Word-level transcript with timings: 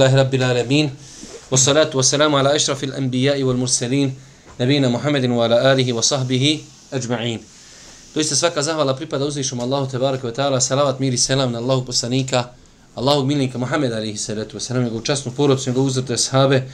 Alhamdulillahi 0.00 0.24
Rabbil 0.24 0.44
Alamin. 0.44 0.90
Wassalatu 1.50 1.98
wassalamu 1.98 2.38
ala 2.38 2.54
ašrafil 2.54 2.92
anbiya'i 2.96 3.44
wal 3.44 3.56
mursalin. 3.56 4.16
Nabina 4.58 4.88
Muhammedin 4.88 5.30
wa 5.30 5.44
ala 5.44 5.72
alihi 5.72 5.92
wa 5.92 6.00
sahbihi 6.00 6.64
ajma'in. 6.92 7.40
Doista 8.14 8.32
svaka 8.36 8.62
zahvala 8.62 8.96
pripada 8.96 9.28
uzvišom 9.28 9.60
Allahu 9.60 9.92
Tebaraka 9.92 10.24
wa 10.24 10.32
taala. 10.32 10.60
Salavat 10.60 11.00
mir 11.00 11.12
i 11.12 11.18
selam 11.18 11.52
na 11.52 11.58
Allahu 11.58 11.84
poslanika, 11.84 12.56
Allahu 12.96 13.26
milnika 13.26 13.58
Muhammed 13.58 13.92
alihi 13.92 14.16
salatu 14.16 14.56
wasalam, 14.56 14.84
njegovu 14.84 15.04
časnu 15.04 15.32
porodcu, 15.36 15.70
njegovu 15.70 15.86
uzrte 15.86 16.16
sahabe 16.16 16.64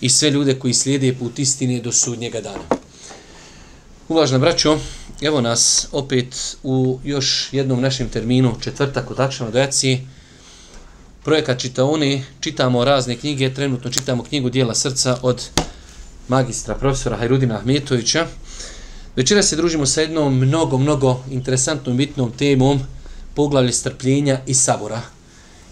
i 0.00 0.08
sve 0.08 0.30
ljude 0.30 0.58
koji 0.58 0.74
slijede 0.74 1.14
put 1.16 1.38
istine 1.38 1.80
do 1.80 1.92
sudnjega 1.92 2.40
dana. 2.40 2.64
Uvažna 4.08 4.38
braćo, 4.38 4.78
evo 5.20 5.40
nas 5.40 5.88
opet 5.92 6.56
u 6.62 7.00
još 7.04 7.48
jednom 7.52 7.80
našem 7.80 8.08
terminu, 8.08 8.54
četvrtak 8.60 9.10
u 9.10 9.14
akšana 9.16 9.50
dojacije, 9.50 10.15
projekat 11.26 11.58
Čitaoni, 11.58 12.22
čitamo 12.40 12.84
razne 12.84 13.16
knjige, 13.16 13.54
trenutno 13.54 13.90
čitamo 13.90 14.22
knjigu 14.22 14.50
Dijela 14.50 14.74
srca 14.74 15.18
od 15.22 15.42
magistra 16.28 16.74
profesora 16.74 17.16
Hajrudina 17.16 17.56
Ahmetovića. 17.56 18.26
Večera 19.16 19.42
se 19.42 19.56
družimo 19.56 19.86
sa 19.86 20.00
jednom 20.00 20.38
mnogo, 20.38 20.78
mnogo 20.78 21.24
interesantnom 21.30 21.96
bitnom 21.96 22.32
temom 22.32 22.80
poglavlje 23.34 23.72
strpljenja 23.72 24.40
i 24.46 24.54
sabora. 24.54 25.02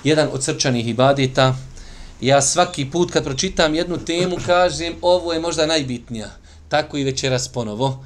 Jedan 0.04 0.28
od 0.32 0.44
srčanih 0.44 0.88
ibadeta. 0.88 1.56
Ja 2.20 2.42
svaki 2.42 2.90
put 2.90 3.10
kad 3.10 3.24
pročitam 3.24 3.74
jednu 3.74 3.96
temu 3.96 4.36
kažem 4.46 4.94
ovo 5.02 5.32
je 5.32 5.40
možda 5.40 5.66
najbitnija. 5.66 6.30
Tako 6.68 6.98
i 6.98 7.04
večeras 7.04 7.48
ponovo. 7.48 8.04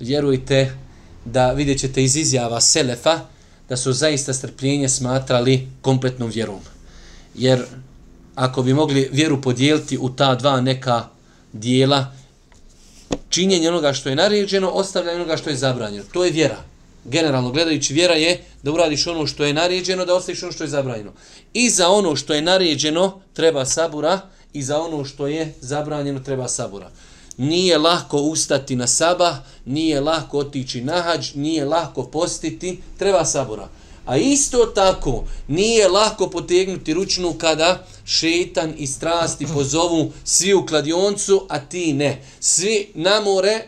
Vjerujte 0.00 0.76
da 1.24 1.52
vidjet 1.52 1.80
ćete 1.80 2.04
iz 2.04 2.16
izjava 2.16 2.60
Selefa, 2.60 3.20
da 3.68 3.76
su 3.76 3.92
zaista 3.92 4.34
strpljenje 4.34 4.88
smatrali 4.88 5.68
kompletnom 5.82 6.30
vjerom. 6.30 6.60
Jer 7.34 7.64
ako 8.34 8.62
bi 8.62 8.74
mogli 8.74 9.08
vjeru 9.12 9.42
podijeliti 9.42 9.98
u 9.98 10.08
ta 10.08 10.34
dva 10.34 10.60
neka 10.60 11.08
dijela, 11.52 12.12
činjenje 13.28 13.68
onoga 13.68 13.92
što 13.92 14.08
je 14.08 14.16
naređeno, 14.16 14.68
ostavljanje 14.68 15.16
onoga 15.16 15.36
što 15.36 15.50
je 15.50 15.56
zabranjeno. 15.56 16.04
To 16.12 16.24
je 16.24 16.30
vjera. 16.30 16.58
Generalno 17.04 17.50
gledajući, 17.50 17.94
vjera 17.94 18.14
je 18.14 18.44
da 18.62 18.72
uradiš 18.72 19.06
ono 19.06 19.26
što 19.26 19.44
je 19.44 19.54
naređeno, 19.54 20.04
da 20.04 20.14
ostaviš 20.14 20.42
ono 20.42 20.52
što 20.52 20.64
je 20.64 20.70
zabranjeno. 20.70 21.12
I 21.52 21.70
za 21.70 21.88
ono 21.88 22.16
što 22.16 22.34
je 22.34 22.42
naređeno 22.42 23.20
treba 23.32 23.64
sabura, 23.64 24.20
i 24.52 24.62
za 24.62 24.80
ono 24.80 25.04
što 25.04 25.26
je 25.26 25.54
zabranjeno 25.60 26.20
treba 26.20 26.48
sabura 26.48 26.90
nije 27.38 27.78
lahko 27.78 28.16
ustati 28.16 28.76
na 28.76 28.86
sabah, 28.86 29.36
nije 29.64 30.00
lahko 30.00 30.38
otići 30.38 30.80
na 30.80 31.02
hađ, 31.02 31.34
nije 31.34 31.64
lahko 31.64 32.02
postiti, 32.02 32.80
treba 32.98 33.24
sabora. 33.24 33.68
A 34.08 34.16
isto 34.16 34.66
tako, 34.66 35.24
nije 35.48 35.88
lako 35.88 36.30
potegnuti 36.30 36.94
ručnu 36.94 37.34
kada 37.38 37.86
šetan 38.04 38.74
i 38.78 38.86
strasti 38.86 39.46
pozovu 39.54 40.12
svi 40.24 40.54
u 40.54 40.66
kladioncu, 40.66 41.46
a 41.48 41.60
ti 41.60 41.92
ne. 41.92 42.22
Svi 42.40 42.90
na 42.94 43.20
more, 43.20 43.64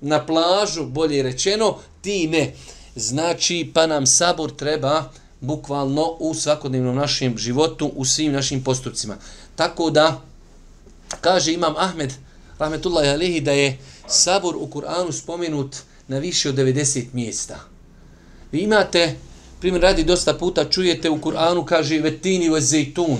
na 0.00 0.26
plažu, 0.26 0.84
bolje 0.84 1.22
rečeno, 1.22 1.78
ti 2.00 2.28
ne. 2.28 2.54
Znači, 2.96 3.70
pa 3.74 3.86
nam 3.86 4.06
sabor 4.06 4.50
treba 4.50 5.10
bukvalno 5.40 6.16
u 6.18 6.34
svakodnevnom 6.34 6.96
našem 6.96 7.38
životu, 7.38 7.92
u 7.96 8.04
svim 8.04 8.32
našim 8.32 8.64
postupcima. 8.64 9.16
Tako 9.56 9.90
da, 9.90 10.20
kaže 11.20 11.52
imam 11.52 11.74
Ahmed, 11.76 12.12
rahmetullahi 12.62 13.08
alehi, 13.08 13.40
da 13.40 13.52
je 13.52 13.78
sabor 14.08 14.56
u 14.56 14.66
Kur'anu 14.66 15.12
spomenut 15.12 15.76
na 16.08 16.18
više 16.18 16.48
od 16.48 16.54
90 16.54 17.04
mjesta. 17.12 17.60
Vi 18.52 18.60
imate, 18.60 19.16
primjer 19.60 19.82
radi 19.82 20.04
dosta 20.04 20.34
puta, 20.34 20.64
čujete 20.64 21.10
u 21.10 21.20
Kur'anu, 21.20 21.64
kaže 21.64 21.98
vetini 21.98 22.48
ve 22.48 22.60
zejtun. 22.60 23.18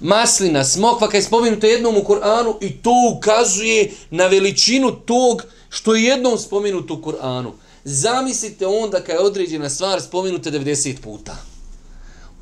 Maslina, 0.00 0.64
smokva, 0.64 1.08
kaj 1.08 1.18
je 1.18 1.22
spomenuta 1.22 1.66
jednom 1.66 1.96
u 1.96 2.02
Kur'anu 2.02 2.56
i 2.60 2.72
to 2.82 2.92
ukazuje 3.16 3.90
na 4.10 4.26
veličinu 4.26 4.90
tog 4.90 5.42
što 5.68 5.94
je 5.94 6.04
jednom 6.04 6.38
spomenuto 6.38 6.94
u 6.94 7.02
Kur'anu. 7.02 7.52
Zamislite 7.84 8.66
onda 8.66 9.00
kad 9.00 9.14
je 9.14 9.20
određena 9.20 9.70
stvar 9.70 10.00
spomenuta 10.00 10.50
90 10.50 11.00
puta. 11.00 11.36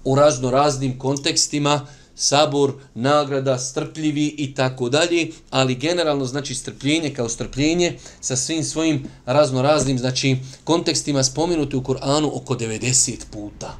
U 0.05 0.15
razno 0.15 0.51
raznim 0.51 0.99
kontekstima, 0.99 1.87
sabor, 2.17 2.73
nagrada, 2.95 3.59
strpljivi 3.59 4.35
i 4.39 4.55
tako 4.55 4.89
dalje, 4.89 5.31
ali 5.51 5.75
generalno 5.75 6.25
znači 6.25 6.55
strpljenje 6.55 7.15
kao 7.15 7.29
strpljenje 7.29 7.99
sa 8.21 8.37
svim 8.37 8.65
svojim 8.65 9.05
raznoraznim 9.27 9.99
znači 9.99 10.37
kontekstima 10.65 11.25
spomenuti 11.25 11.77
u 11.77 11.83
Koranu 11.83 12.37
oko 12.37 12.55
90 12.55 13.17
puta. 13.31 13.77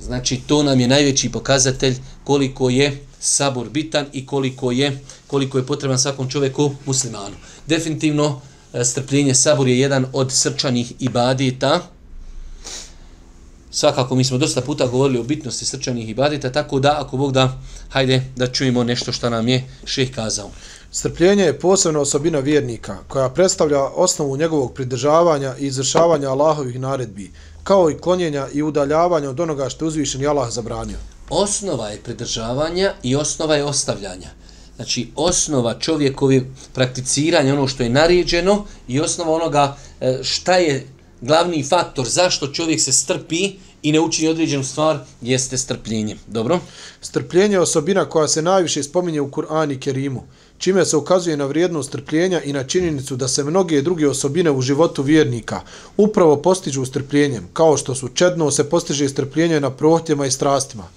Znači 0.00 0.40
to 0.46 0.62
nam 0.62 0.80
je 0.80 0.88
najveći 0.88 1.32
pokazatelj 1.32 1.96
koliko 2.24 2.70
je 2.70 3.04
sabor 3.20 3.70
bitan 3.70 4.06
i 4.12 4.26
koliko 4.26 4.70
je 4.70 5.00
koliko 5.26 5.58
je 5.58 5.66
potreban 5.66 5.98
svakom 5.98 6.30
čovjeku 6.30 6.70
muslimanu. 6.86 7.34
Definitivno 7.66 8.40
e, 8.72 8.84
strpljenje 8.84 9.34
sabor 9.34 9.68
je 9.68 9.78
jedan 9.78 10.06
od 10.12 10.32
srčanih 10.32 10.92
ibadeta 10.98 11.80
svakako 13.70 14.14
mi 14.14 14.24
smo 14.24 14.38
dosta 14.38 14.60
puta 14.60 14.86
govorili 14.86 15.18
o 15.18 15.22
bitnosti 15.22 15.66
srčanih 15.66 16.08
ibadeta, 16.08 16.52
tako 16.52 16.80
da 16.80 16.96
ako 17.00 17.16
Bog 17.16 17.32
da, 17.32 17.58
hajde 17.88 18.22
da 18.36 18.46
čujemo 18.46 18.84
nešto 18.84 19.12
što 19.12 19.30
nam 19.30 19.48
je 19.48 19.64
šeh 19.84 20.14
kazao. 20.14 20.50
Strpljenje 20.92 21.44
je 21.44 21.58
posebna 21.58 22.00
osobina 22.00 22.38
vjernika, 22.38 22.98
koja 23.08 23.28
predstavlja 23.28 23.84
osnovu 23.84 24.36
njegovog 24.36 24.74
pridržavanja 24.74 25.54
i 25.58 25.66
izvršavanja 25.66 26.30
Allahovih 26.30 26.80
naredbi, 26.80 27.30
kao 27.64 27.90
i 27.90 27.98
klonjenja 27.98 28.48
i 28.52 28.62
udaljavanja 28.62 29.30
od 29.30 29.40
onoga 29.40 29.68
što 29.68 29.84
je 29.84 29.88
uzvišen 29.88 30.22
i 30.22 30.26
Allah 30.26 30.50
zabranio. 30.50 30.98
Osnova 31.30 31.88
je 31.88 32.00
pridržavanja 32.02 32.94
i 33.02 33.16
osnova 33.16 33.56
je 33.56 33.64
ostavljanja. 33.64 34.30
Znači, 34.76 35.10
osnova 35.16 35.78
čovjekovi 35.78 36.50
prakticiranja 36.74 37.54
ono 37.54 37.68
što 37.68 37.82
je 37.82 37.90
naređeno 37.90 38.64
i 38.88 39.00
osnova 39.00 39.32
onoga 39.32 39.76
e, 40.00 40.18
šta 40.22 40.56
je 40.56 40.86
glavni 41.20 41.62
faktor 41.62 42.08
zašto 42.08 42.46
čovjek 42.46 42.80
se 42.80 42.92
strpi 42.92 43.52
i 43.82 43.92
ne 43.92 44.00
učini 44.00 44.28
određenu 44.28 44.64
stvar 44.64 44.98
jeste 45.22 45.58
strpljenje. 45.58 46.16
Dobro? 46.26 46.58
Strpljenje 47.00 47.54
je 47.54 47.60
osobina 47.60 48.04
koja 48.04 48.28
se 48.28 48.42
najviše 48.42 48.82
spominje 48.82 49.20
u 49.20 49.30
Kur'ani 49.30 49.78
Kerimu, 49.78 50.22
čime 50.58 50.84
se 50.84 50.96
ukazuje 50.96 51.36
na 51.36 51.46
vrijednost 51.46 51.88
strpljenja 51.88 52.42
i 52.42 52.52
na 52.52 52.64
činjenicu 52.64 53.16
da 53.16 53.28
se 53.28 53.44
mnoge 53.44 53.82
druge 53.82 54.08
osobine 54.08 54.50
u 54.50 54.60
životu 54.60 55.02
vjernika 55.02 55.60
upravo 55.96 56.36
postižu 56.36 56.84
strpljenjem, 56.84 57.48
kao 57.52 57.76
što 57.76 57.94
su 57.94 58.08
čedno 58.08 58.50
se 58.50 58.70
postiže 58.70 59.08
strpljenje 59.08 59.60
na 59.60 59.70
prohtjema 59.70 60.26
i 60.26 60.30
strastima 60.30 60.88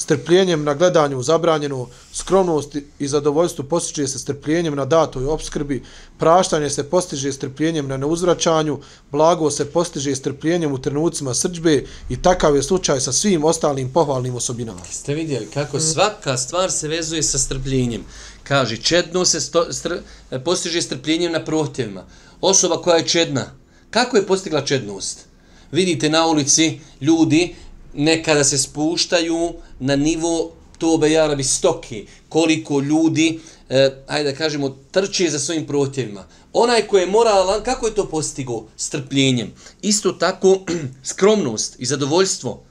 strpljenjem 0.00 0.64
na 0.64 0.74
gledanju 0.74 1.22
zabranjenu, 1.22 1.86
skromnost 2.12 2.76
i 2.98 3.08
zadovoljstvo 3.08 3.64
postiže 3.64 4.08
se 4.08 4.18
strpljenjem 4.18 4.74
na 4.74 4.84
datoj 4.84 5.26
obskrbi, 5.26 5.82
praštanje 6.18 6.70
se 6.70 6.90
postiže 6.90 7.32
strpljenjem 7.32 7.88
na 7.88 7.96
neuzvraćanju, 7.96 8.78
blago 9.12 9.50
se 9.50 9.64
postiže 9.64 10.16
strpljenjem 10.16 10.72
u 10.72 10.78
trenucima 10.78 11.34
srđbe 11.34 11.84
i 12.08 12.22
takav 12.22 12.56
je 12.56 12.62
slučaj 12.62 13.00
sa 13.00 13.12
svim 13.12 13.44
ostalim 13.44 13.92
pohvalnim 13.92 14.34
osobinama. 14.34 14.80
Ste 14.90 15.14
vidjeli 15.14 15.46
kako 15.54 15.80
svaka 15.80 16.36
stvar 16.36 16.70
se 16.70 16.88
vezuje 16.88 17.22
sa 17.22 17.38
strpljenjem. 17.38 18.04
Kaže, 18.42 18.76
čedno 18.76 19.24
se 19.24 19.40
sto, 19.40 19.72
str, 19.72 19.98
postiže 20.44 20.82
strpljenjem 20.82 21.32
na 21.32 21.44
prohtjevima. 21.44 22.04
Osoba 22.40 22.82
koja 22.82 22.96
je 22.96 23.06
čedna, 23.06 23.50
kako 23.90 24.16
je 24.16 24.26
postigla 24.26 24.64
čednost? 24.64 25.26
Vidite 25.72 26.08
na 26.08 26.26
ulici 26.26 26.80
ljudi 27.00 27.54
nekada 27.94 28.44
se 28.44 28.58
spuštaju 28.58 29.52
na 29.80 29.96
nivo 29.96 30.52
tobe 30.78 31.10
jarabi 31.10 31.44
stoke, 31.44 32.04
koliko 32.28 32.80
ljudi, 32.80 33.40
eh, 33.68 33.90
ajde 34.06 34.30
da 34.30 34.36
kažemo, 34.36 34.76
trče 34.90 35.30
za 35.30 35.38
svojim 35.38 35.66
protjevima. 35.66 36.24
Onaj 36.52 36.86
ko 36.86 36.98
je 36.98 37.06
moralan, 37.06 37.62
kako 37.64 37.86
je 37.86 37.94
to 37.94 38.08
postigo? 38.08 38.64
Strpljenjem. 38.76 39.52
Isto 39.82 40.12
tako, 40.12 40.58
skromnost 41.10 41.76
i 41.78 41.86
zadovoljstvo. 41.86 42.62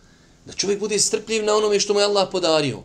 Da 0.46 0.54
čovjek 0.54 0.80
bude 0.80 1.00
strpljiv 1.00 1.46
na 1.46 1.56
onome 1.56 1.80
što 1.80 1.94
mu 1.94 2.00
je 2.00 2.06
Allah 2.06 2.28
podario. 2.32 2.80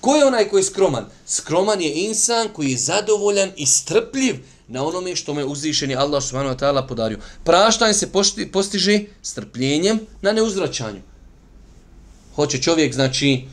Ko 0.00 0.16
je 0.16 0.24
onaj 0.24 0.48
koji 0.48 0.60
je 0.60 0.64
skroman? 0.64 1.06
Skroman 1.26 1.80
je 1.80 1.94
insan 1.94 2.48
koji 2.52 2.70
je 2.70 2.78
zadovoljan 2.78 3.50
i 3.56 3.66
strpljiv 3.66 4.36
na 4.68 4.84
onome 4.84 5.16
što 5.16 5.34
mu 5.34 5.40
je 5.40 5.46
uzvišeni 5.46 5.96
Allah 5.96 6.22
subhanahu 6.22 6.54
wa 6.54 6.60
ta'ala 6.60 6.88
podario. 6.88 7.18
Praštanje 7.44 7.94
se 7.94 8.10
postiže 8.52 9.00
strpljenjem 9.22 10.00
na 10.22 10.32
neuzvraćanju 10.32 11.11
hoće 12.34 12.62
čovjek, 12.62 12.94
znači, 12.94 13.44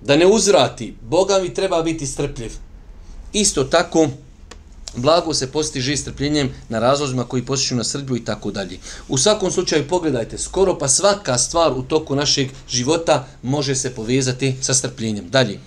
da 0.00 0.16
ne 0.16 0.26
uzvrati, 0.26 0.94
Boga 1.02 1.38
mi 1.42 1.54
treba 1.54 1.82
biti 1.82 2.06
strpljiv. 2.06 2.52
Isto 3.32 3.64
tako, 3.64 4.08
blago 4.96 5.34
se 5.34 5.52
postiže 5.52 5.96
strpljenjem 5.96 6.50
na 6.68 6.78
razlozima 6.78 7.24
koji 7.24 7.44
postiču 7.44 7.76
na 7.76 7.84
srđbu 7.84 8.16
i 8.16 8.24
tako 8.24 8.50
dalje. 8.50 8.78
U 9.08 9.18
svakom 9.18 9.50
slučaju, 9.50 9.88
pogledajte, 9.88 10.38
skoro 10.38 10.78
pa 10.78 10.88
svaka 10.88 11.38
stvar 11.38 11.72
u 11.72 11.82
toku 11.82 12.16
našeg 12.16 12.48
života 12.68 13.26
može 13.42 13.74
se 13.74 13.94
povezati 13.94 14.56
sa 14.60 14.74
strpljenjem. 14.74 15.30
Dalje. 15.30 15.60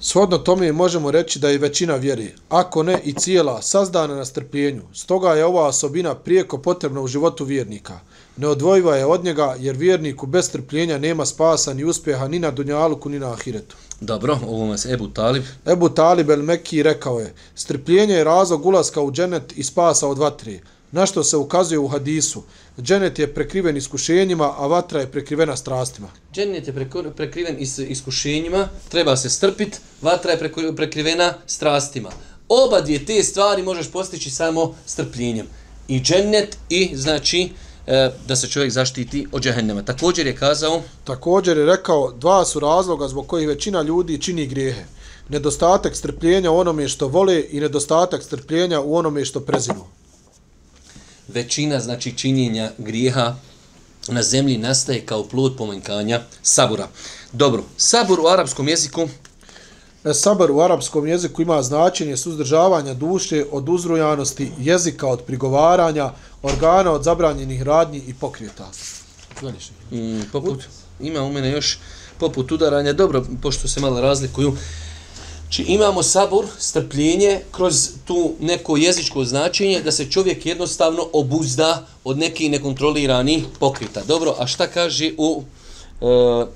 Shodno 0.00 0.38
tome 0.38 0.72
možemo 0.72 1.10
reći 1.10 1.38
da 1.38 1.48
je 1.48 1.58
većina 1.58 1.96
vjeri, 1.96 2.34
ako 2.48 2.82
ne 2.82 3.00
i 3.04 3.12
cijela, 3.12 3.62
sazdana 3.62 4.14
na 4.14 4.24
strpljenju. 4.24 4.82
Stoga 4.94 5.32
je 5.32 5.44
ova 5.44 5.66
osobina 5.66 6.14
prijeko 6.14 6.58
potrebna 6.58 7.00
u 7.00 7.08
životu 7.08 7.44
vjernika. 7.44 8.00
Neodvojiva 8.36 8.96
je 8.96 9.06
od 9.06 9.24
njega 9.24 9.56
jer 9.58 9.76
vjerniku 9.76 10.26
bez 10.26 10.46
strpljenja 10.46 10.98
nema 10.98 11.26
spasa 11.26 11.74
ni 11.74 11.84
uspjeha 11.84 12.28
ni 12.28 12.38
na 12.38 12.50
Dunjaluku 12.50 13.08
ni 13.08 13.18
na 13.18 13.32
Ahiretu. 13.32 13.76
Dobro, 14.00 14.38
ovo 14.46 14.72
je 14.72 14.92
Ebu 14.92 15.08
Talib. 15.08 15.42
Ebu 15.66 15.88
Talib 15.88 16.30
el 16.30 16.42
Mekki 16.42 16.82
rekao 16.82 17.20
je, 17.20 17.34
strpljenje 17.54 18.14
je 18.14 18.24
razlog 18.24 18.66
ulaska 18.66 19.00
u 19.00 19.12
dženet 19.12 19.52
i 19.56 19.62
spasa 19.62 20.08
od 20.08 20.18
vatre, 20.18 20.60
na 20.92 21.06
što 21.06 21.24
se 21.24 21.36
ukazuje 21.36 21.78
u 21.78 21.88
hadisu. 21.88 22.42
Dženet 22.80 23.18
je 23.18 23.34
prekriven 23.34 23.76
iskušenjima, 23.76 24.54
a 24.58 24.66
vatra 24.66 25.00
je 25.00 25.10
prekrivena 25.10 25.56
strastima. 25.56 26.08
Džennet 26.32 26.66
je 26.66 26.88
prekriven 27.16 27.56
is, 27.58 27.78
iskušenjima, 27.78 28.68
treba 28.88 29.16
se 29.16 29.30
strpit, 29.30 29.80
vatra 30.02 30.32
je 30.32 30.52
prekrivena 30.76 31.34
strastima. 31.46 32.10
Oba 32.48 32.80
dvije 32.80 33.06
te 33.06 33.22
stvari 33.22 33.62
možeš 33.62 33.90
postići 33.90 34.30
samo 34.30 34.74
strpljenjem. 34.86 35.46
I 35.88 36.00
džennet 36.00 36.56
i 36.68 36.90
znači 36.94 37.50
e, 37.86 38.10
da 38.28 38.36
se 38.36 38.48
čovjek 38.48 38.72
zaštiti 38.72 39.26
od 39.32 39.42
džehennema. 39.42 39.82
Također 39.82 40.26
je 40.26 40.36
kazao, 40.36 40.82
Također 41.04 41.58
je 41.58 41.66
rekao, 41.66 42.12
dva 42.12 42.44
su 42.44 42.60
razloga 42.60 43.08
zbog 43.08 43.26
kojih 43.26 43.48
većina 43.48 43.82
ljudi 43.82 44.20
čini 44.20 44.46
grijehe. 44.46 44.84
Nedostatak 45.28 45.96
strpljenja 45.96 46.50
u 46.50 46.58
onome 46.58 46.88
što 46.88 47.08
vole 47.08 47.44
i 47.50 47.60
nedostatak 47.60 48.22
strpljenja 48.22 48.80
u 48.80 48.96
onome 48.96 49.24
što 49.24 49.40
prezinu. 49.40 49.84
većina 51.28 51.80
znači 51.80 52.18
činjenja 52.18 52.70
grijeha 52.78 53.36
na 54.08 54.22
zemlji 54.22 54.58
nastaje 54.58 55.06
kao 55.06 55.28
plod 55.28 55.56
pomanjkanja 55.56 56.20
sabura. 56.42 56.88
Dobro, 57.32 57.64
sabur 57.76 58.20
u 58.20 58.26
arapskom 58.26 58.68
jeziku 58.68 59.08
Sabar 60.14 60.50
u 60.50 60.60
arapskom 60.60 61.06
jeziku 61.06 61.42
ima 61.42 61.62
značenje 61.62 62.16
suzdržavanja 62.16 62.94
duše 62.94 63.44
od 63.52 63.68
uzrujanosti, 63.68 64.52
jezika 64.58 65.06
od 65.06 65.22
prigovaranja, 65.22 66.12
organa 66.42 66.92
od 66.92 67.04
zabranjenih 67.04 67.62
radnji 67.62 68.02
i 68.06 68.14
pokrijeta. 68.14 68.70
Gledaš 69.40 69.70
mm, 69.90 70.20
poput, 70.32 70.64
ima 71.00 71.22
u 71.22 71.32
mene 71.32 71.50
još 71.50 71.78
poput 72.18 72.52
udaranja, 72.52 72.92
dobro, 72.92 73.24
pošto 73.42 73.68
se 73.68 73.80
malo 73.80 74.00
razlikuju, 74.00 74.56
Znači 75.52 75.72
imamo 75.72 76.02
sabur, 76.02 76.44
strpljenje, 76.58 77.40
kroz 77.50 77.90
tu 78.04 78.34
neko 78.40 78.76
jezičko 78.76 79.24
značenje 79.24 79.82
da 79.82 79.92
se 79.92 80.10
čovjek 80.10 80.46
jednostavno 80.46 81.08
obuzda 81.12 81.86
od 82.04 82.18
nekih 82.18 82.50
nekontroliranih 82.50 83.44
pokrita. 83.60 84.02
Dobro, 84.08 84.34
a 84.38 84.46
šta 84.46 84.66
kaže 84.66 85.12
u 85.18 85.42
e, 86.00 86.46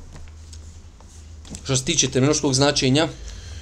što 1.65 1.77
se 1.77 1.85
tiče 1.85 2.11
terminološkog 2.11 2.55
značenja? 2.55 3.09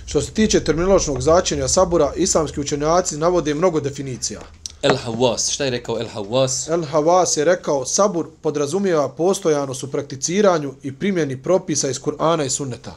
Što 0.07 0.21
se 0.21 0.31
tiče 0.31 0.65
terminološnog 0.65 1.23
značenja 1.23 1.69
sabura, 1.69 2.13
islamski 2.17 2.61
učenjaci 2.61 3.17
navode 3.17 3.55
mnogo 3.55 3.81
definicija. 3.81 4.41
El 4.83 4.97
Hawas, 4.97 5.51
šta 5.51 5.65
je 5.65 5.71
rekao 5.71 6.01
El 6.01 6.09
Hawas? 6.15 6.73
El 6.73 6.85
Havas 6.85 7.37
je 7.37 7.45
rekao, 7.45 7.87
sabur 7.87 8.27
podrazumijeva 8.41 9.09
postojanost 9.09 9.83
u 9.83 9.91
prakticiranju 9.91 10.75
i 10.83 10.93
primjeni 10.93 11.43
propisa 11.43 11.91
iz 11.91 12.01
Kur'ana 12.01 12.47
i 12.47 12.51
Sunneta. 12.51 12.97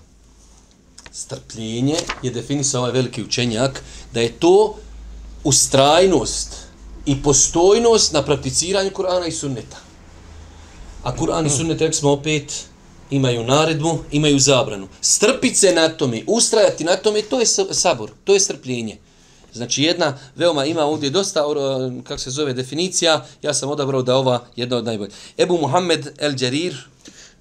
Strpljenje 1.11 1.95
je 2.21 2.31
definisao 2.31 2.81
ovaj 2.81 2.91
veliki 2.91 3.23
učenjak 3.23 3.81
da 4.13 4.21
je 4.21 4.31
to 4.31 4.75
ustrajnost 5.43 6.55
i 7.05 7.23
postojnost 7.23 8.13
na 8.13 8.21
prakticiranju 8.21 8.91
Kur'ana 8.91 9.27
i 9.27 9.31
Sunneta. 9.31 9.77
A 11.03 11.15
Kur'an 11.15 11.45
i 11.45 11.49
Sunnet, 11.49 11.81
rekli 11.81 11.93
smo 11.93 12.11
opet, 12.11 12.65
imaju 13.09 13.43
naredbu, 13.43 13.99
imaju 14.11 14.39
zabranu. 14.39 14.87
Strpit 15.01 15.57
se 15.57 15.73
na 15.73 15.89
tome, 15.89 16.23
ustrajati 16.27 16.83
na 16.83 16.95
tome, 16.95 17.21
to 17.21 17.39
je 17.39 17.45
sabor, 17.71 18.11
to 18.23 18.33
je 18.33 18.39
strpljenje. 18.39 18.97
Znači 19.53 19.83
jedna, 19.83 20.17
veoma 20.35 20.65
ima 20.65 20.81
ovdje 20.81 21.09
dosta, 21.09 21.43
kako 22.03 22.19
se 22.19 22.29
zove, 22.29 22.53
definicija, 22.53 23.25
ja 23.41 23.53
sam 23.53 23.69
odabrao 23.69 24.01
da 24.01 24.15
ova 24.15 24.45
jedna 24.55 24.77
od 24.77 24.85
najboljih. 24.85 25.13
Ebu 25.37 25.57
Muhammed 25.57 26.07
El 26.17 26.31
Đarir, 26.31 26.75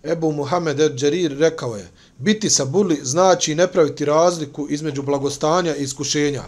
Ebu 0.06 0.32
Muhammed 0.32 0.80
el 0.80 0.94
Džerir 0.94 1.38
rekao 1.38 1.76
je, 1.76 1.88
biti 2.18 2.50
sabuli 2.50 3.00
znači 3.02 3.54
ne 3.54 3.66
praviti 3.66 4.04
razliku 4.04 4.66
između 4.70 5.02
blagostanja 5.02 5.76
i 5.76 5.82
iskušenja 5.82 6.42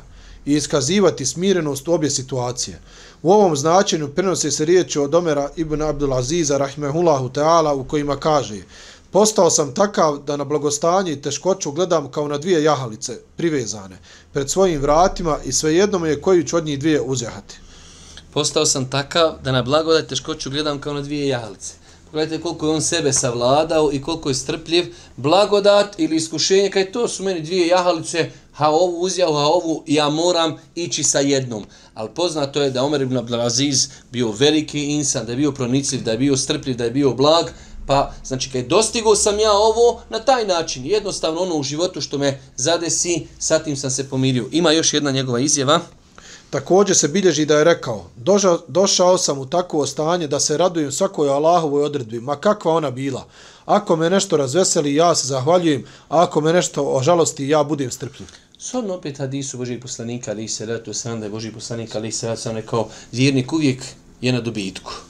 i 0.47 0.55
iskazivati 0.55 1.27
smirenost 1.27 1.89
u 1.89 1.93
obje 1.93 2.11
situacije. 2.11 2.81
U 3.23 3.33
ovom 3.33 3.57
značenju 3.57 4.09
prenose 4.09 4.51
se 4.51 4.65
riječi 4.65 4.99
od 4.99 5.15
Omera 5.15 5.51
ibn 5.57 5.83
Abdulaziza 5.83 6.59
rahmehullahu 6.59 7.29
ta'ala 7.29 7.73
u 7.75 7.85
kojima 7.85 8.17
kaže 8.17 8.57
Postao 9.11 9.51
sam 9.51 9.75
takav 9.75 10.19
da 10.27 10.37
na 10.37 10.45
blagostanje 10.45 11.13
i 11.13 11.23
teškoću 11.23 11.73
gledam 11.73 12.11
kao 12.11 12.29
na 12.29 12.39
dvije 12.39 12.63
jahalice, 12.63 13.19
privezane, 13.37 13.99
pred 14.33 14.51
svojim 14.51 14.81
vratima 14.81 15.39
i 15.45 15.53
svejedno 15.53 16.07
je 16.07 16.21
koju 16.21 16.45
ću 16.45 16.57
od 16.57 16.65
njih 16.65 16.79
dvije 16.79 17.01
uzjahati. 17.01 17.59
Postao 18.33 18.67
sam 18.67 18.91
takav 18.91 19.35
da 19.45 19.53
na 19.53 19.63
blagodat 19.63 20.07
teškoću 20.07 20.51
gledam 20.51 20.81
kao 20.81 20.95
na 20.95 21.01
dvije 21.01 21.29
jahalice. 21.29 21.75
Pogledajte 22.11 22.43
koliko 22.43 22.67
je 22.67 22.73
on 22.73 22.83
sebe 22.83 23.13
savladao 23.13 23.93
i 23.93 24.03
koliko 24.03 24.29
je 24.29 24.35
strpljiv. 24.35 24.95
Blagodat 25.17 25.95
ili 25.99 26.17
iskušenje, 26.17 26.71
kaj 26.71 26.93
to 26.93 27.09
su 27.09 27.23
meni 27.23 27.41
dvije 27.41 27.67
jahalice, 27.67 28.31
ha 28.53 28.69
ovu 28.69 29.01
uzjao, 29.01 29.33
ha 29.33 29.47
ovu, 29.47 29.85
ja 29.87 30.09
moram 30.09 30.57
ići 30.75 31.03
sa 31.03 31.19
jednom. 31.19 31.65
Ali 31.95 32.11
poznato 32.15 32.63
je 32.63 32.71
da 32.71 32.85
Omer 32.85 33.03
ibn 33.03 33.17
Abdelaziz 33.17 33.89
bio 34.13 34.33
veliki 34.33 34.85
insan, 34.85 35.27
da 35.27 35.33
je 35.33 35.37
bio 35.37 35.53
pronicljiv, 35.53 36.03
da 36.03 36.13
je 36.13 36.19
bio 36.19 36.37
strpljiv, 36.37 36.77
da 36.77 36.85
je 36.85 36.91
bio 36.91 37.15
blag, 37.15 37.47
pa 37.89 38.13
znači 38.25 38.51
kaj 38.51 38.63
dostigao 38.63 39.17
sam 39.17 39.39
ja 39.39 39.53
ovo 39.53 40.01
na 40.11 40.19
taj 40.19 40.47
način. 40.47 40.87
Jednostavno 40.87 41.41
ono 41.41 41.55
u 41.55 41.63
životu 41.63 42.01
što 42.01 42.19
me 42.19 42.41
zadesi, 42.57 43.27
sa 43.39 43.59
tim 43.59 43.77
sam 43.77 43.91
se 43.91 44.09
pomirio. 44.09 44.49
Ima 44.53 44.73
još 44.73 44.95
jedna 44.95 45.11
njegova 45.11 45.41
izjava. 45.41 45.81
Također 46.51 46.97
se 46.97 47.09
bilježi 47.09 47.47
da 47.47 47.59
je 47.59 47.65
rekao, 47.65 48.05
došao, 48.17 48.61
došao 48.69 49.19
sam 49.19 49.39
u 49.39 49.47
takvo 49.47 49.87
stanje 49.87 50.27
da 50.27 50.41
se 50.41 50.57
radujem 50.57 50.93
svakoj 50.93 51.29
Allahovoj 51.29 51.85
odredbi, 51.85 52.21
ma 52.21 52.37
kakva 52.37 52.73
ona 52.73 52.91
bila. 52.91 53.27
Ako 53.65 53.97
me 53.97 54.11
nešto 54.11 54.37
razveseli, 54.37 54.95
ja 54.95 55.15
se 55.15 55.27
zahvaljujem, 55.27 55.85
a 56.09 56.23
ako 56.23 56.41
me 56.41 56.53
nešto 56.53 56.85
ožalosti, 56.85 57.49
ja 57.49 57.65
budem 57.65 57.91
strpljiv. 57.91 58.29
Shodno 58.59 58.95
opet 58.95 59.19
hadisu 59.19 59.59
Božih 59.59 59.79
poslanika, 59.83 60.31
ali 60.31 60.49
se 60.49 60.67
ratu 60.67 60.95
sam 60.95 61.21
da 61.21 61.27
je 61.27 61.31
Božih 61.31 61.53
poslanika, 61.53 61.99
ali 61.99 62.13
se 62.13 62.29
ratu 62.29 62.43
sam 62.43 62.57
rekao, 62.57 62.89
vjernik 63.13 63.53
uvijek 63.53 63.83
je 64.21 64.33
na 64.33 64.41
dobitku. 64.41 65.08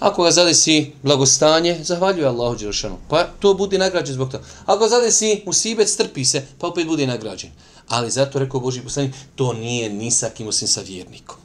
Ako 0.00 0.22
ga 0.22 0.30
zadesi 0.30 0.92
blagostanje, 1.02 1.78
zahvaljuje 1.82 2.26
Allahu 2.26 2.56
Đelšanu. 2.56 2.96
Pa 3.08 3.24
to 3.40 3.54
bude 3.54 3.78
nagrađen 3.78 4.14
zbog 4.14 4.30
toga. 4.30 4.44
Ako 4.66 4.88
zadesi 4.88 5.42
musibet, 5.46 5.88
strpi 5.88 6.24
se, 6.24 6.42
pa 6.58 6.66
opet 6.66 6.86
bude 6.86 7.06
nagrađen. 7.06 7.50
Ali 7.88 8.10
zato 8.10 8.38
rekao 8.38 8.60
Boži 8.60 8.80
poslanik, 8.80 9.14
to 9.34 9.52
nije 9.52 9.90
ni 9.90 10.10
sa 10.10 10.30
kim 10.30 10.48
osim 10.48 10.68
sa 10.68 10.80
vjernikom. 10.80 11.36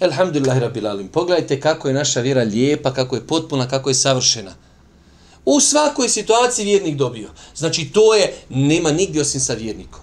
Elhamdulillahi 0.00 0.60
rabbil 0.60 0.86
alim. 0.86 1.08
Pogledajte 1.08 1.60
kako 1.60 1.88
je 1.88 1.94
naša 1.94 2.20
vjera 2.20 2.42
lijepa, 2.42 2.92
kako 2.92 3.16
je 3.16 3.26
potpuna, 3.26 3.68
kako 3.68 3.90
je 3.90 3.94
savršena. 3.94 4.54
U 5.44 5.60
svakoj 5.60 6.08
situaciji 6.08 6.64
vjernik 6.64 6.96
dobio. 6.96 7.30
Znači 7.56 7.90
to 7.92 8.14
je, 8.14 8.34
nema 8.48 8.92
nigdje 8.92 9.22
osim 9.22 9.40
sa 9.40 9.54
vjernikom. 9.54 10.00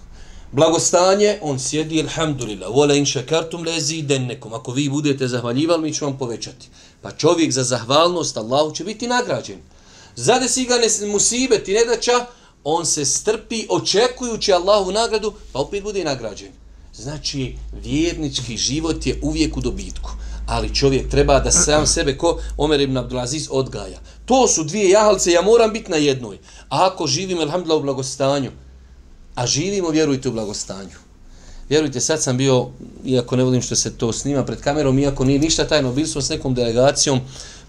Blagostanje, 0.52 1.38
on 1.42 1.58
sjedi, 1.58 2.00
elhamdulillah. 2.00 2.70
vola 2.74 2.94
in 2.94 3.06
šakartum 3.06 3.62
lezi 3.64 4.02
dennekom. 4.02 4.54
Ako 4.54 4.72
vi 4.72 4.88
budete 4.88 5.28
zahvaljivali, 5.28 5.82
mi 5.82 5.94
ću 5.94 6.04
vam 6.04 6.18
povećati. 6.18 6.68
Pa 7.02 7.10
čovjek 7.10 7.52
za 7.52 7.64
zahvalnost 7.64 8.36
Allahu 8.36 8.74
će 8.74 8.84
biti 8.84 9.06
nagrađen. 9.06 9.58
Zadesi 10.16 10.64
ga 10.64 10.74
ne, 10.74 11.06
musibet 11.06 11.68
i 11.68 11.72
nedaća, 11.72 12.26
on 12.64 12.86
se 12.86 13.04
strpi 13.04 13.66
očekujući 13.68 14.52
Allahu 14.52 14.92
nagradu, 14.92 15.32
pa 15.52 15.58
opet 15.58 15.82
bude 15.82 16.04
nagrađen. 16.04 16.52
Znači, 16.94 17.56
vjernički 17.72 18.56
život 18.56 19.06
je 19.06 19.18
uvijek 19.22 19.56
u 19.56 19.60
dobitku. 19.60 20.10
Ali 20.46 20.74
čovjek 20.74 21.10
treba 21.10 21.40
da 21.40 21.50
sam 21.50 21.86
sebe 21.86 22.18
ko 22.18 22.40
Omer 22.56 22.80
ibn 22.80 22.96
Abdulaziz 22.96 23.48
odgaja. 23.50 24.00
To 24.24 24.48
su 24.48 24.64
dvije 24.64 24.90
jahalce, 24.90 25.32
ja 25.32 25.42
moram 25.42 25.72
biti 25.72 25.90
na 25.90 25.96
jednoj. 25.96 26.38
A 26.68 26.86
ako 26.86 27.06
živim, 27.06 27.38
alhamdulillah, 27.38 27.80
u 27.80 27.84
blagostanju, 27.84 28.50
a 29.34 29.46
živimo, 29.46 29.88
vjerujte, 29.90 30.28
u 30.28 30.32
blagostanju. 30.32 30.96
Vjerujte, 31.72 32.00
sad 32.00 32.22
sam 32.22 32.36
bio, 32.36 32.68
iako 33.04 33.36
ne 33.36 33.44
volim 33.44 33.62
što 33.62 33.76
se 33.76 33.96
to 33.96 34.12
snima 34.12 34.44
pred 34.44 34.60
kamerom, 34.60 34.98
iako 34.98 35.24
nije 35.24 35.38
ništa 35.38 35.68
tajno, 35.68 35.92
bili 35.92 36.08
smo 36.08 36.22
s 36.22 36.28
nekom 36.28 36.54
delegacijom, 36.54 37.20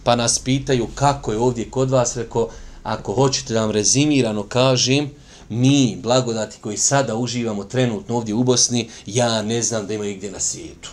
pa 0.04 0.16
nas 0.16 0.40
pitaju 0.40 0.88
kako 0.96 1.32
je 1.32 1.38
ovdje 1.38 1.70
kod 1.70 1.90
vas, 1.90 2.18
reko, 2.18 2.50
ako 2.84 3.14
hoćete 3.14 3.54
da 3.54 3.62
vam 3.62 3.72
rezimirano 3.72 4.44
kažem, 4.44 5.10
mi, 5.50 5.98
blagodati 6.04 6.58
koji 6.62 6.78
sada 6.78 7.16
uživamo 7.16 7.64
trenutno 7.64 8.16
ovdje 8.16 8.34
u 8.34 8.44
Bosni, 8.44 8.90
ja 9.06 9.42
ne 9.42 9.62
znam 9.62 9.88
da 9.88 9.94
ima 9.94 10.06
igdje 10.06 10.32
na 10.32 10.40
svijetu. 10.40 10.90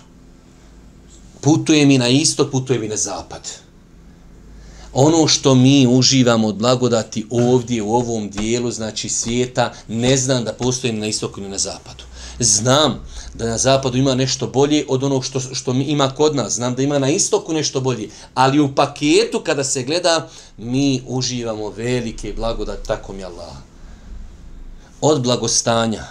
Putuje 1.41 1.87
mi 1.87 1.99
na 1.99 2.09
istok, 2.09 2.51
putuje 2.51 2.79
mi 2.79 2.89
na 2.89 2.97
zapad. 2.97 3.49
Ono 4.93 5.27
što 5.29 5.55
mi 5.55 5.87
uživamo 5.87 6.49
od 6.49 6.57
blagodati 6.57 7.27
ovdje 7.31 7.83
u 7.83 7.95
ovom 7.95 8.31
dijelu, 8.31 8.71
znači 8.71 9.09
svijeta, 9.09 9.73
ne 9.89 10.17
znam 10.17 10.45
da 10.45 10.53
postoji 10.53 10.93
ni 10.93 11.01
na 11.01 11.07
istoku 11.07 11.41
ni 11.41 11.49
na 11.49 11.59
zapadu. 11.59 12.10
Znam 12.43 13.05
da 13.35 13.47
na 13.47 13.59
zapadu 13.59 13.99
ima 13.99 14.15
nešto 14.15 14.47
bolje 14.47 14.85
od 14.89 15.05
onog 15.05 15.25
što, 15.25 15.41
što 15.41 15.73
mi 15.73 15.85
ima 15.85 16.15
kod 16.15 16.37
nas. 16.37 16.53
Znam 16.53 16.75
da 16.75 16.83
ima 16.83 16.99
na 16.99 17.11
istoku 17.11 17.53
nešto 17.53 17.81
bolje. 17.81 18.09
Ali 18.35 18.61
u 18.61 18.75
paketu 18.75 19.41
kada 19.45 19.65
se 19.65 19.83
gleda, 19.83 20.29
mi 20.59 21.03
uživamo 21.07 21.69
velike 21.69 22.33
blagodati, 22.37 22.87
tako 22.87 23.13
mi 23.13 23.25
Allah. 23.25 23.53
Od 25.01 25.23
blagostanja, 25.23 26.05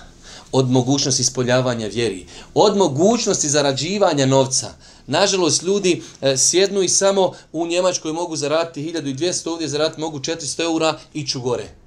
od 0.52 0.72
mogućnosti 0.72 1.22
ispoljavanja 1.22 1.88
vjeri, 1.88 2.26
od 2.54 2.78
mogućnosti 2.78 3.50
zarađivanja 3.50 4.26
novca. 4.26 4.70
Nažalost, 5.08 5.64
ljudi 5.64 6.04
e, 6.22 6.38
sjednu 6.38 6.82
i 6.82 6.90
samo 6.90 7.32
u 7.54 7.68
Njemačkoj 7.68 8.14
mogu 8.14 8.36
zaraditi 8.36 8.94
1200, 8.94 9.50
ovdje 9.50 9.68
zaraditi 9.68 10.02
mogu 10.02 10.20
400 10.20 10.64
eura 10.64 11.00
i 11.14 11.28
ću 11.28 11.42
gore. 11.42 11.79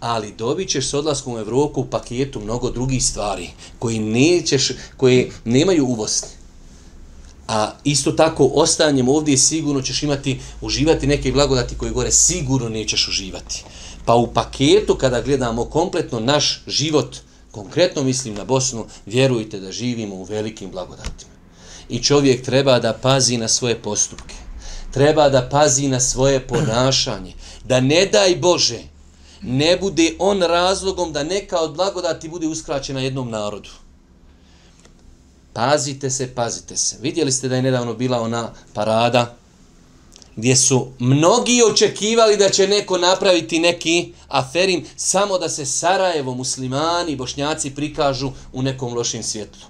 Ali 0.00 0.32
dobit 0.38 0.68
ćeš 0.68 0.88
s 0.88 0.94
odlaskom 0.94 1.34
u 1.34 1.38
Evropu 1.38 1.84
paketu 1.84 2.40
mnogo 2.40 2.70
drugih 2.70 3.04
stvari 3.04 3.50
koji 3.78 3.98
nećeš, 3.98 4.72
koje 4.96 5.30
nemaju 5.44 5.86
uvoz. 5.86 6.22
A 7.48 7.72
isto 7.84 8.12
tako, 8.12 8.50
ostanjem 8.54 9.08
ovdje 9.08 9.38
sigurno 9.38 9.82
ćeš 9.82 10.02
imati, 10.02 10.40
uživati 10.60 11.06
neke 11.06 11.32
blagodati 11.32 11.74
koje 11.78 11.92
gore 11.92 12.10
sigurno 12.12 12.68
nećeš 12.68 13.08
uživati. 13.08 13.64
Pa 14.04 14.14
u 14.14 14.26
paketu, 14.34 14.94
kada 14.94 15.22
gledamo 15.22 15.64
kompletno 15.64 16.20
naš 16.20 16.62
život, 16.66 17.16
konkretno 17.50 18.02
mislim 18.02 18.34
na 18.34 18.44
Bosnu, 18.44 18.84
vjerujte 19.06 19.60
da 19.60 19.72
živimo 19.72 20.14
u 20.14 20.24
velikim 20.24 20.70
blagodatima. 20.70 21.30
I 21.88 22.02
čovjek 22.02 22.44
treba 22.44 22.78
da 22.78 22.92
pazi 22.92 23.36
na 23.36 23.48
svoje 23.48 23.82
postupke. 23.82 24.34
Treba 24.92 25.28
da 25.28 25.48
pazi 25.48 25.88
na 25.88 26.00
svoje 26.00 26.40
ponašanje. 26.40 27.32
Da 27.64 27.80
ne 27.80 28.06
daj 28.06 28.36
Bože, 28.36 28.82
ne 29.42 29.76
bude 29.76 30.14
on 30.18 30.42
razlogom 30.42 31.12
da 31.12 31.22
neka 31.22 31.58
od 31.58 31.74
blagodati 31.74 32.28
bude 32.28 32.46
uskraćena 32.46 33.00
jednom 33.00 33.30
narodu. 33.30 33.70
Pazite 35.52 36.10
se, 36.10 36.34
pazite 36.34 36.76
se. 36.76 36.96
Vidjeli 37.00 37.32
ste 37.32 37.48
da 37.48 37.56
je 37.56 37.62
nedavno 37.62 37.94
bila 37.94 38.20
ona 38.20 38.52
parada 38.74 39.36
gdje 40.36 40.56
su 40.56 40.88
mnogi 40.98 41.62
očekivali 41.72 42.36
da 42.36 42.48
će 42.48 42.68
neko 42.68 42.98
napraviti 42.98 43.58
neki 43.58 44.12
aferim 44.28 44.86
samo 44.96 45.38
da 45.38 45.48
se 45.48 45.66
Sarajevo, 45.66 46.34
muslimani, 46.34 47.16
bošnjaci 47.16 47.74
prikažu 47.74 48.30
u 48.52 48.62
nekom 48.62 48.94
lošim 48.94 49.22
svjetlu. 49.22 49.62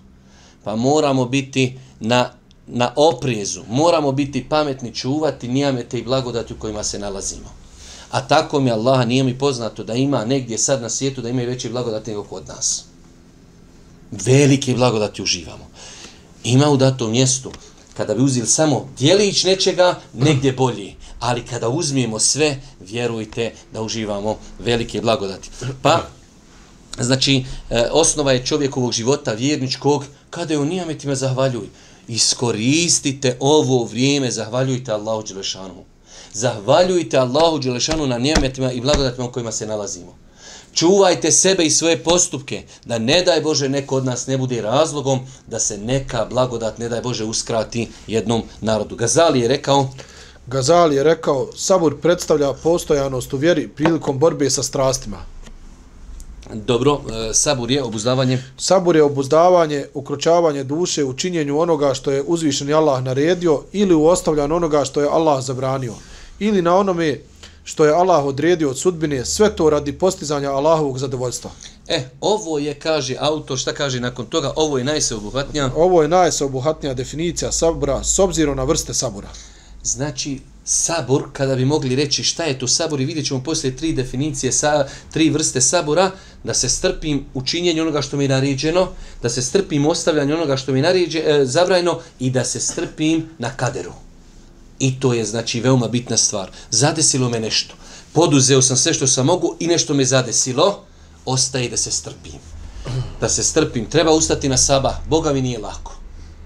Pa 0.65 0.77
moramo 0.77 1.25
biti 1.25 1.79
na, 2.01 2.33
na 2.67 2.93
oprezu, 2.97 3.63
moramo 3.69 4.13
biti 4.13 4.49
pametni, 4.49 4.95
čuvati 4.95 5.49
nijamete 5.49 5.99
i 5.99 6.03
blagodati 6.03 6.53
u 6.53 6.59
kojima 6.59 6.85
se 6.85 6.99
nalazimo. 6.99 7.60
A 8.11 8.29
tako 8.29 8.61
mi 8.61 8.71
Allah 8.71 9.07
nije 9.07 9.25
mi 9.25 9.39
poznato 9.39 9.85
da 9.85 9.95
ima 9.95 10.25
negdje 10.25 10.59
sad 10.59 10.83
na 10.83 10.91
svijetu 10.91 11.23
da 11.23 11.29
ima 11.29 11.43
i 11.43 11.47
veći 11.47 11.69
blagodati 11.69 12.11
nego 12.11 12.25
kod 12.25 12.49
nas. 12.49 12.85
Velike 14.11 14.75
blagodati 14.75 15.23
uživamo. 15.23 15.67
Ima 16.45 16.71
u 16.71 16.77
datom 16.77 17.11
mjestu 17.11 17.53
kada 17.97 18.15
bi 18.15 18.23
uzeli 18.23 18.47
samo 18.47 18.89
dijelić 18.99 19.45
nečega, 19.45 20.01
negdje 20.15 20.53
bolji. 20.53 20.95
Ali 21.19 21.47
kada 21.47 21.69
uzmijemo 21.69 22.19
sve, 22.19 22.61
vjerujte 22.81 23.53
da 23.73 23.83
uživamo 23.83 24.39
velike 24.59 25.01
blagodati. 25.01 25.51
Pa, 25.83 26.07
znači, 26.99 27.45
e, 27.71 27.89
osnova 27.93 28.33
je 28.33 28.47
čovjekovog 28.47 28.93
života 28.93 29.33
vjerničkog, 29.33 30.05
kada 30.31 30.55
je 30.55 30.59
u 30.59 30.65
nijametima 30.65 31.15
zahvaljuj. 31.15 31.67
Iskoristite 32.09 33.37
ovo 33.41 33.85
vrijeme, 33.85 34.31
zahvaljujte 34.31 34.93
Allahu 34.93 35.23
Đelešanu. 35.23 35.85
Zahvaljujte 36.33 37.19
Allahu 37.19 37.59
Đelešanu 37.59 38.07
na 38.07 38.19
nijametima 38.19 38.73
i 38.73 38.81
blagodatima 38.81 39.27
u 39.27 39.33
kojima 39.33 39.53
se 39.53 39.67
nalazimo. 39.67 40.15
Čuvajte 40.75 41.31
sebe 41.31 41.65
i 41.65 41.71
svoje 41.71 42.05
postupke, 42.05 42.63
da 42.85 42.99
ne 42.99 43.23
daj 43.23 43.41
Bože 43.41 43.69
neko 43.69 43.97
od 43.97 44.05
nas 44.05 44.27
ne 44.27 44.39
bude 44.39 44.63
razlogom 44.63 45.21
da 45.47 45.59
se 45.59 45.79
neka 45.79 46.25
blagodat, 46.31 46.79
ne 46.79 46.89
daj 46.89 47.01
Bože, 47.01 47.25
uskrati 47.25 47.89
jednom 48.07 48.43
narodu. 48.61 48.97
Gazali 48.97 49.41
je 49.41 49.49
rekao... 49.49 49.89
Gazali 50.47 50.97
je 50.97 51.03
rekao, 51.03 51.49
sabur 51.57 52.01
predstavlja 52.01 52.53
postojanost 52.53 53.33
u 53.33 53.37
vjeri 53.37 53.69
prilikom 53.69 54.19
borbe 54.19 54.51
sa 54.51 54.63
strastima. 54.63 55.17
Dobro, 56.55 57.01
e, 57.31 57.35
sabur 57.35 57.71
je 57.71 57.83
obuzdavanje. 57.83 58.43
Sabur 58.57 58.97
je 58.97 59.03
obuzdavanje, 59.03 59.87
ukročavanje 59.95 60.65
duše 60.65 61.05
u 61.05 61.13
činjenju 61.13 61.61
onoga 61.61 61.95
što 61.95 62.11
je 62.11 62.23
uzvišeni 62.23 62.73
Allah 62.73 63.03
naredio 63.03 63.63
ili 63.73 63.95
u 63.95 64.07
ostavljanju 64.07 64.55
onoga 64.55 64.85
što 64.85 65.01
je 65.01 65.09
Allah 65.09 65.45
zabranio. 65.45 65.95
Ili 66.41 66.63
na 66.63 66.77
onome 66.77 67.21
što 67.65 67.85
je 67.85 67.93
Allah 67.93 68.25
odredio 68.25 68.71
od 68.71 68.79
sudbine, 68.79 69.25
sve 69.25 69.57
to 69.57 69.71
radi 69.71 69.93
postizanja 69.93 70.51
Allahovog 70.51 70.99
zadovoljstva. 70.99 71.51
E, 71.89 72.09
ovo 72.21 72.59
je, 72.59 72.75
kaže 72.75 73.17
autor, 73.19 73.59
šta 73.59 73.73
kaže 73.73 74.01
nakon 74.01 74.27
toga, 74.27 74.53
ovo 74.57 74.79
je 74.79 74.85
najseobuhatnija? 74.85 75.71
Ovo 75.77 76.03
je 76.03 76.09
najseobuhatnija 76.09 76.95
definicija 76.95 77.53
sabora 77.53 78.05
s 78.05 78.19
obzirom 78.19 78.57
na 78.57 78.65
vrste 78.65 78.95
sabora. 78.95 79.29
Znači, 79.83 80.41
sabor, 80.65 81.23
kada 81.33 81.55
bi 81.55 81.65
mogli 81.65 81.97
reći 81.97 82.25
šta 82.25 82.45
je 82.45 82.59
to 82.59 82.69
sabor 82.69 83.01
i 83.01 83.05
vidjet 83.05 83.27
ćemo 83.27 83.43
poslije 83.43 83.77
tri 83.77 83.93
definicije, 83.93 84.53
sa, 84.53 84.87
tri 85.13 85.31
vrste 85.31 85.61
sabora, 85.61 86.11
da 86.45 86.55
se 86.55 86.69
strpim 86.69 87.25
u 87.35 87.45
činjenju 87.45 87.83
onoga 87.83 88.03
što 88.03 88.17
mi 88.17 88.25
je 88.25 88.29
naređeno, 88.29 88.89
da 89.23 89.29
se 89.29 89.43
strpim 89.43 89.87
u 89.87 89.91
ostavljanju 89.91 90.35
onoga 90.35 90.57
što 90.57 90.73
mi 90.73 90.79
je 90.79 90.83
naređe, 90.83 91.19
e, 91.19 91.45
zabrajno 91.45 92.01
i 92.19 92.31
da 92.31 92.45
se 92.45 92.61
strpim 92.61 93.29
na 93.39 93.57
kaderu. 93.57 93.93
I 94.81 95.01
to 95.01 95.13
je 95.15 95.25
znači 95.25 95.61
veoma 95.61 95.89
bitna 95.89 96.17
stvar. 96.17 96.51
Zadesilo 96.71 97.29
me 97.29 97.41
nešto. 97.41 97.75
Poduzeo 98.13 98.63
sam 98.63 98.77
sve 98.77 98.95
što 98.95 99.07
sam 99.07 99.27
mogu 99.27 99.57
i 99.61 99.67
nešto 99.67 99.95
me 99.95 100.05
zadesilo. 100.05 100.85
Ostaje 101.25 101.69
da 101.69 101.77
se 101.77 101.91
strpim. 101.91 102.41
Da 103.21 103.29
se 103.29 103.43
strpim. 103.43 103.91
Treba 103.91 104.11
ustati 104.11 104.49
na 104.49 104.57
saba. 104.57 105.01
Boga 105.09 105.33
mi 105.33 105.43
nije 105.43 105.59
lako. 105.59 105.95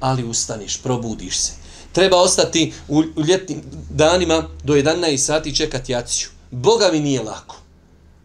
Ali 0.01 0.25
ustaniš, 0.25 0.83
probudiš 0.83 1.39
se. 1.39 1.53
Treba 1.93 2.17
ostati 2.17 2.73
u, 2.89 3.03
u 3.17 3.23
ljetnim 3.23 3.63
danima 3.91 4.49
do 4.65 4.75
11 4.75 5.17
sati 5.17 5.57
čekati 5.57 5.93
jaciju. 5.93 6.29
Boga 6.51 6.89
mi 6.93 7.01
nije 7.01 7.23
lako. 7.23 7.57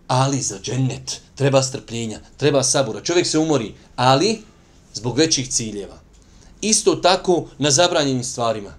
Ali 0.07 0.41
za 0.41 0.59
džennet 0.59 1.21
treba 1.35 1.63
strpljenja, 1.63 2.19
treba 2.37 2.63
sabora. 2.63 3.01
Čovjek 3.01 3.27
se 3.27 3.39
umori, 3.39 3.73
ali 3.95 4.41
zbog 4.93 5.17
većih 5.17 5.49
ciljeva. 5.49 5.99
Isto 6.61 6.95
tako 6.95 7.47
na 7.57 7.71
zabranjenim 7.71 8.23
stvarima 8.23 8.73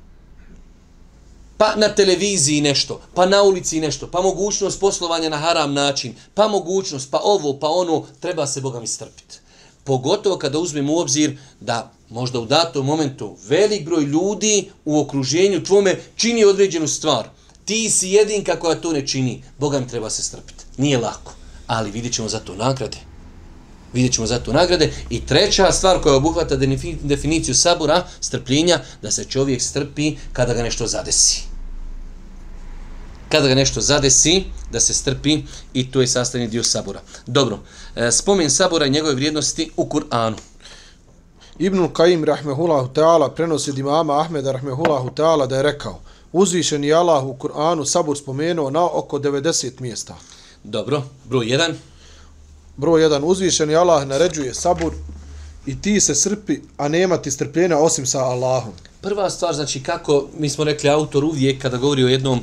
pa 1.60 1.76
na 1.76 1.88
televiziji 1.88 2.60
nešto, 2.60 3.00
pa 3.14 3.26
na 3.26 3.42
ulici 3.42 3.80
nešto, 3.80 4.06
pa 4.06 4.20
mogućnost 4.22 4.80
poslovanja 4.80 5.28
na 5.28 5.36
haram 5.36 5.74
način, 5.74 6.14
pa 6.34 6.48
mogućnost, 6.48 7.10
pa 7.10 7.20
ovo, 7.22 7.58
pa 7.58 7.68
ono, 7.68 8.06
treba 8.20 8.46
se 8.46 8.60
Boga 8.60 8.80
mi 8.80 8.86
strpiti. 8.86 9.38
Pogotovo 9.84 10.38
kada 10.38 10.58
uzmem 10.58 10.90
u 10.90 10.98
obzir 10.98 11.38
da 11.60 11.92
možda 12.10 12.40
u 12.40 12.46
datom 12.46 12.86
momentu 12.86 13.36
velik 13.48 13.84
broj 13.84 14.04
ljudi 14.04 14.70
u 14.84 15.00
okruženju 15.00 15.64
tvome 15.64 16.00
čini 16.16 16.44
određenu 16.44 16.88
stvar. 16.88 17.28
Ti 17.64 17.90
si 17.90 18.08
jedinka 18.08 18.56
koja 18.60 18.80
to 18.80 18.92
ne 18.92 19.06
čini. 19.06 19.44
Boga 19.58 19.80
mi 19.80 19.88
treba 19.88 20.10
se 20.10 20.22
strpiti. 20.22 20.64
Nije 20.76 20.98
lako. 20.98 21.32
Ali 21.66 21.90
vidjet 21.90 22.14
ćemo 22.14 22.28
za 22.28 22.38
to 22.38 22.54
nagrade. 22.54 22.98
Vidjet 23.92 24.14
ćemo 24.14 24.26
za 24.26 24.38
to 24.38 24.52
nagrade. 24.52 24.92
I 25.10 25.26
treća 25.26 25.72
stvar 25.72 26.02
koja 26.02 26.14
obuhvata 26.14 26.56
definiciju 27.02 27.54
sabora, 27.54 28.06
strpljenja, 28.20 28.80
da 29.02 29.10
se 29.10 29.24
čovjek 29.24 29.62
strpi 29.62 30.16
kada 30.32 30.54
ga 30.54 30.62
nešto 30.62 30.86
zadesi 30.86 31.50
kada 33.30 33.49
ga 33.49 33.54
nešto 33.54 33.80
zadesi, 33.80 34.44
da 34.72 34.80
se 34.80 34.94
strpi 34.94 35.42
i 35.72 35.90
to 35.90 36.00
je 36.00 36.06
sastavni 36.06 36.49
dio 36.49 36.62
sabora. 36.64 37.00
Dobro, 37.26 37.58
e, 37.96 38.12
spomen 38.12 38.50
sabora 38.50 38.87
i 38.87 38.90
njegove 38.90 39.14
vrijednosti 39.14 39.70
u 39.76 39.84
Kur'anu. 39.84 40.37
Ibnul 41.58 41.88
Qaim 41.88 42.25
rahmehullahu 42.25 42.88
ta'ala 42.94 43.30
prenosi 43.30 43.70
od 43.70 43.78
imama 43.78 44.20
Ahmeda 44.20 44.52
rahmehullahu 44.52 45.10
ta'ala 45.10 45.46
da 45.46 45.56
je 45.56 45.62
rekao 45.62 46.00
uzvišeni 46.32 46.92
Allah 46.92 47.25
u 47.25 47.37
Kur'anu 47.37 47.84
sabor 47.84 48.18
spomenuo 48.18 48.70
na 48.70 48.84
oko 48.84 49.18
90 49.18 49.80
mjesta. 49.80 50.16
Dobro, 50.64 51.02
broj 51.25 51.46
1. 51.46 51.75
Broj 52.76 53.02
1. 53.02 53.25
Uzvišeni 53.25 53.76
Allah 53.76 54.06
naređuje 54.06 54.54
sabor 54.54 54.92
i 55.66 55.82
ti 55.82 56.00
se 56.00 56.14
srpi, 56.14 56.58
a 56.76 56.88
nema 56.88 57.16
ti 57.16 57.30
strpljenja 57.30 57.78
osim 57.78 58.06
sa 58.06 58.18
Allahom. 58.18 58.72
Prva 59.00 59.30
stvar, 59.30 59.54
znači 59.54 59.82
kako 59.82 60.28
mi 60.38 60.49
smo 60.49 60.64
rekli 60.64 60.90
autor 60.90 61.25
uvijek 61.25 61.62
kada 61.62 61.76
govori 61.76 62.04
o 62.04 62.08
jednom 62.08 62.40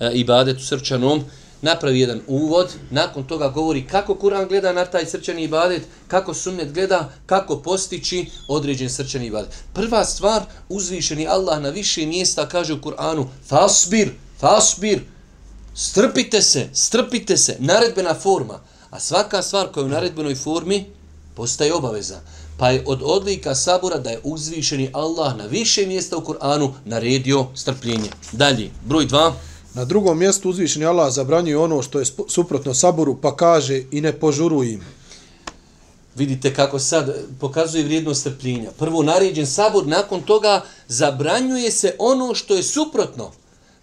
e, 0.00 0.10
ibadetu 0.14 0.64
srčanom, 0.64 1.24
napravi 1.62 2.00
jedan 2.00 2.20
uvod, 2.26 2.74
nakon 2.90 3.24
toga 3.24 3.48
govori 3.48 3.86
kako 3.86 4.14
Kur'an 4.14 4.48
gleda 4.48 4.72
na 4.72 4.84
taj 4.84 5.06
srčani 5.06 5.42
ibadet, 5.42 5.82
kako 6.08 6.34
sunnet 6.34 6.72
gleda, 6.72 7.12
kako 7.26 7.56
postići 7.56 8.26
određen 8.48 8.90
srčani 8.90 9.26
ibadet. 9.26 9.50
Prva 9.72 10.04
stvar, 10.04 10.42
uzvišeni 10.68 11.26
Allah 11.26 11.62
na 11.62 11.68
više 11.68 12.06
mjesta 12.06 12.48
kaže 12.48 12.72
u 12.72 12.80
Kur'anu, 12.80 13.26
fasbir, 13.46 14.10
fasbir, 14.38 15.00
strpite 15.74 16.42
se, 16.42 16.68
strpite 16.72 17.36
se, 17.36 17.56
naredbena 17.58 18.14
forma. 18.14 18.60
A 18.90 19.00
svaka 19.00 19.42
stvar 19.42 19.72
koja 19.72 19.82
je 19.82 19.86
u 19.86 19.88
naredbenoj 19.88 20.34
formi 20.34 20.84
postaje 21.34 21.74
obaveza. 21.74 22.20
Pa 22.58 22.70
je 22.70 22.82
od 22.86 23.00
odlika 23.02 23.54
sabora 23.54 23.98
da 23.98 24.10
je 24.10 24.20
uzvišeni 24.24 24.90
Allah 24.92 25.36
na 25.36 25.46
više 25.46 25.86
mjesta 25.86 26.16
u 26.16 26.20
Kur'anu 26.20 26.72
naredio 26.84 27.46
strpljenje. 27.54 28.10
Dalje, 28.32 28.70
broj 28.86 29.06
2. 29.06 29.32
Na 29.74 29.84
drugom 29.84 30.18
mjestu 30.18 30.50
uzvišeni 30.50 30.84
Allah 30.86 31.12
zabranjuje 31.12 31.58
ono 31.58 31.82
što 31.82 31.98
je 31.98 32.04
suprotno 32.28 32.74
saboru, 32.74 33.16
pa 33.20 33.36
kaže 33.36 33.82
i 33.90 34.00
ne 34.00 34.12
požuruj 34.12 34.72
im. 34.72 34.80
Vidite 36.16 36.54
kako 36.54 36.78
sad 36.78 37.14
pokazuje 37.40 37.84
vrijednost 37.84 38.20
strpljenja. 38.20 38.70
Prvo 38.78 39.02
naređen 39.02 39.46
sabor, 39.46 39.86
nakon 39.86 40.22
toga 40.22 40.64
zabranjuje 40.88 41.70
se 41.70 41.94
ono 41.98 42.34
što 42.34 42.54
je 42.54 42.62
suprotno. 42.62 43.30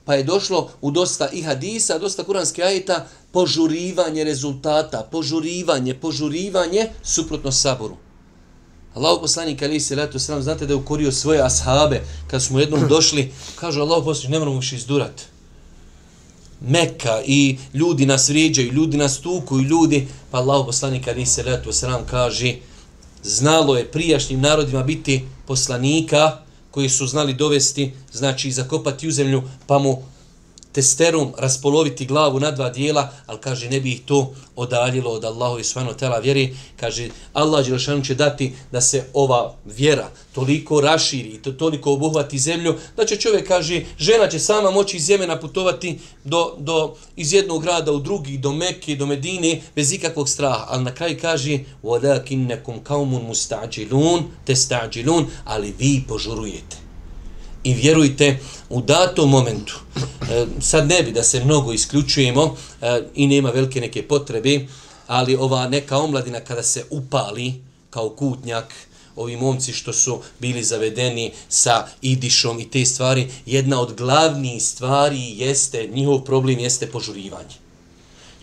Pa 0.05 0.15
je 0.15 0.23
došlo 0.23 0.69
u 0.81 0.91
dosta 0.91 1.29
i 1.29 1.41
hadisa, 1.41 1.97
dosta 1.97 2.23
kuranske 2.23 2.63
ajeta, 2.63 3.07
požurivanje 3.31 4.23
rezultata, 4.23 5.07
požurivanje, 5.11 5.93
požurivanje 5.93 6.89
suprotno 7.03 7.51
saboru. 7.51 7.95
Allahu 8.93 9.21
poslanik 9.21 9.61
ali 9.61 9.79
se 9.79 9.95
leto 9.95 10.19
sram, 10.19 10.41
znate 10.41 10.65
da 10.65 10.73
je 10.73 10.77
ukorio 10.77 11.11
svoje 11.11 11.41
ashabe 11.41 12.01
kad 12.27 12.43
smo 12.43 12.59
jednom 12.59 12.87
došli, 12.95 13.33
kaže 13.55 13.81
Allahu 13.81 14.05
poslanik, 14.05 14.31
ne 14.31 14.39
moramo 14.39 14.59
više 14.59 14.75
izdurat. 14.75 15.36
Meka 16.61 17.21
i 17.25 17.57
ljudi 17.73 18.05
nas 18.05 18.29
vrijeđaju, 18.29 18.71
ljudi 18.71 18.97
nas 18.97 19.19
tuku 19.19 19.59
ljudi, 19.59 20.07
pa 20.31 20.37
Allah 20.37 20.65
poslanik 20.65 21.07
ali 21.07 21.25
se 21.25 21.43
letu 21.43 21.73
sram 21.73 22.05
kaže, 22.05 22.55
znalo 23.23 23.77
je 23.77 23.91
prijašnjim 23.91 24.41
narodima 24.41 24.83
biti 24.83 25.23
poslanika 25.47 26.37
koji 26.71 26.89
su 26.89 27.07
znali 27.07 27.33
dovesti, 27.33 27.93
znači 28.13 28.51
zakopati 28.51 29.07
u 29.07 29.11
zemlju, 29.11 29.43
pa 29.67 29.79
mu 29.79 30.03
testerom 30.76 31.32
raspoloviti 31.38 32.06
glavu 32.06 32.40
na 32.40 32.50
dva 32.50 32.70
dijela, 32.70 33.12
ali 33.26 33.38
kaže 33.40 33.70
ne 33.70 33.80
bi 33.80 33.92
ih 33.92 34.00
to 34.04 34.34
odaljilo 34.56 35.10
od 35.10 35.24
Allahu 35.24 35.58
i 35.58 35.64
svano 35.64 35.92
tela 35.92 36.18
vjeri. 36.18 36.56
Kaže 36.80 37.08
Allah 37.32 37.66
Đelšanu 37.66 38.04
će 38.04 38.14
dati 38.14 38.52
da 38.72 38.80
se 38.80 39.04
ova 39.12 39.54
vjera 39.64 40.08
toliko 40.34 40.80
raširi 40.80 41.28
i 41.28 41.42
to 41.42 41.52
toliko 41.52 41.92
obuhvati 41.92 42.38
zemlju, 42.38 42.74
da 42.96 43.04
će 43.04 43.16
čovjek, 43.16 43.48
kaže, 43.48 43.84
žena 43.98 44.28
će 44.28 44.38
sama 44.38 44.70
moći 44.70 44.96
iz 44.96 45.08
Jemena 45.08 45.40
putovati 45.40 45.98
do, 46.24 46.54
do, 46.58 46.94
iz 47.16 47.32
jednog 47.32 47.62
grada 47.62 47.92
u 47.92 47.98
drugi, 47.98 48.38
do 48.38 48.52
Mekke, 48.52 48.96
do 48.96 49.06
Medine, 49.06 49.60
bez 49.76 49.92
ikakvog 49.92 50.28
straha. 50.28 50.66
Ali 50.68 50.84
na 50.84 50.94
kraju 50.94 51.18
kaže 51.20 51.58
وَلَكِنَّكُمْ 51.82 52.80
كَوْمٌ 52.84 53.28
مُسْتَعْجِلُونَ 53.28 54.22
تَسْتَعْجِلُونَ 54.46 55.26
Ali 55.44 55.74
vi 55.78 56.04
požurujete. 56.08 56.85
I 57.67 57.73
vjerujte, 57.73 58.39
u 58.69 58.81
datom 58.81 59.29
momentu, 59.29 59.79
e, 60.31 60.45
sad 60.61 60.87
ne 60.87 61.03
bi 61.03 61.11
da 61.11 61.23
se 61.23 61.43
mnogo 61.43 61.73
isključujemo 61.73 62.55
e, 62.81 63.01
i 63.15 63.27
nema 63.27 63.49
velike 63.49 63.81
neke 63.81 64.07
potrebe, 64.07 64.59
ali 65.07 65.35
ova 65.35 65.67
neka 65.67 65.97
omladina 65.97 66.39
kada 66.39 66.63
se 66.63 66.85
upali 66.89 67.53
kao 67.89 68.09
kutnjak, 68.09 68.73
ovi 69.15 69.35
momci 69.35 69.73
što 69.73 69.93
su 69.93 70.19
bili 70.39 70.63
zavedeni 70.63 71.31
sa 71.49 71.87
idišom 72.01 72.59
i 72.59 72.69
te 72.69 72.85
stvari, 72.85 73.27
jedna 73.45 73.81
od 73.81 73.95
glavnijih 73.97 74.63
stvari 74.63 75.33
jeste, 75.37 75.89
njihov 75.93 76.19
problem 76.19 76.59
jeste 76.59 76.87
požurivanje. 76.87 77.55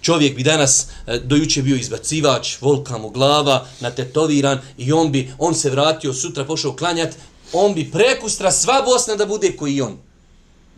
Čovjek 0.00 0.36
bi 0.36 0.42
danas 0.42 0.86
e, 1.06 1.18
dojuče 1.18 1.62
bio 1.62 1.76
izbacivač, 1.76 2.60
volka 2.60 2.98
mu 2.98 3.10
glava, 3.10 3.66
natetoviran 3.80 4.60
i 4.78 4.92
on 4.92 5.12
bi, 5.12 5.32
on 5.38 5.54
se 5.54 5.70
vratio, 5.70 6.12
sutra 6.12 6.44
pošao 6.44 6.76
klanjat, 6.76 7.16
on 7.52 7.74
bi 7.74 7.90
prekustra 7.90 8.52
sva 8.52 8.82
Bosna 8.82 9.16
da 9.16 9.26
bude 9.26 9.56
koji 9.56 9.80
on. 9.80 9.98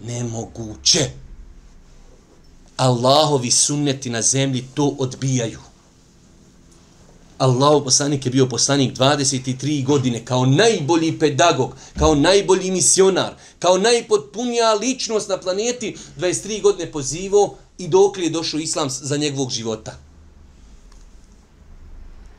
Nemoguće. 0.03 1.11
Allahovi 2.77 3.51
sunneti 3.51 4.11
na 4.11 4.23
zemlji 4.23 4.65
to 4.75 4.97
odbijaju. 4.99 5.59
Allahov 7.39 7.85
poslanik 7.85 8.27
je 8.27 8.31
bio 8.31 8.47
poslanik 8.49 8.97
23 8.97 9.85
godine 9.85 10.25
kao 10.25 10.47
najbolji 10.47 11.19
pedagog, 11.19 11.77
kao 11.99 12.15
najbolji 12.15 12.71
misionar, 12.71 13.35
kao 13.59 13.79
najpotpunija 13.79 14.75
ličnost 14.75 15.29
na 15.29 15.41
planeti 15.41 15.97
23 16.19 16.63
godine 16.63 16.93
pozivo 16.93 17.57
i 17.79 17.89
dok 17.89 18.19
je 18.19 18.31
došao 18.31 18.61
islam 18.61 18.91
za 18.91 19.17
njegovog 19.17 19.51
života. 19.51 20.06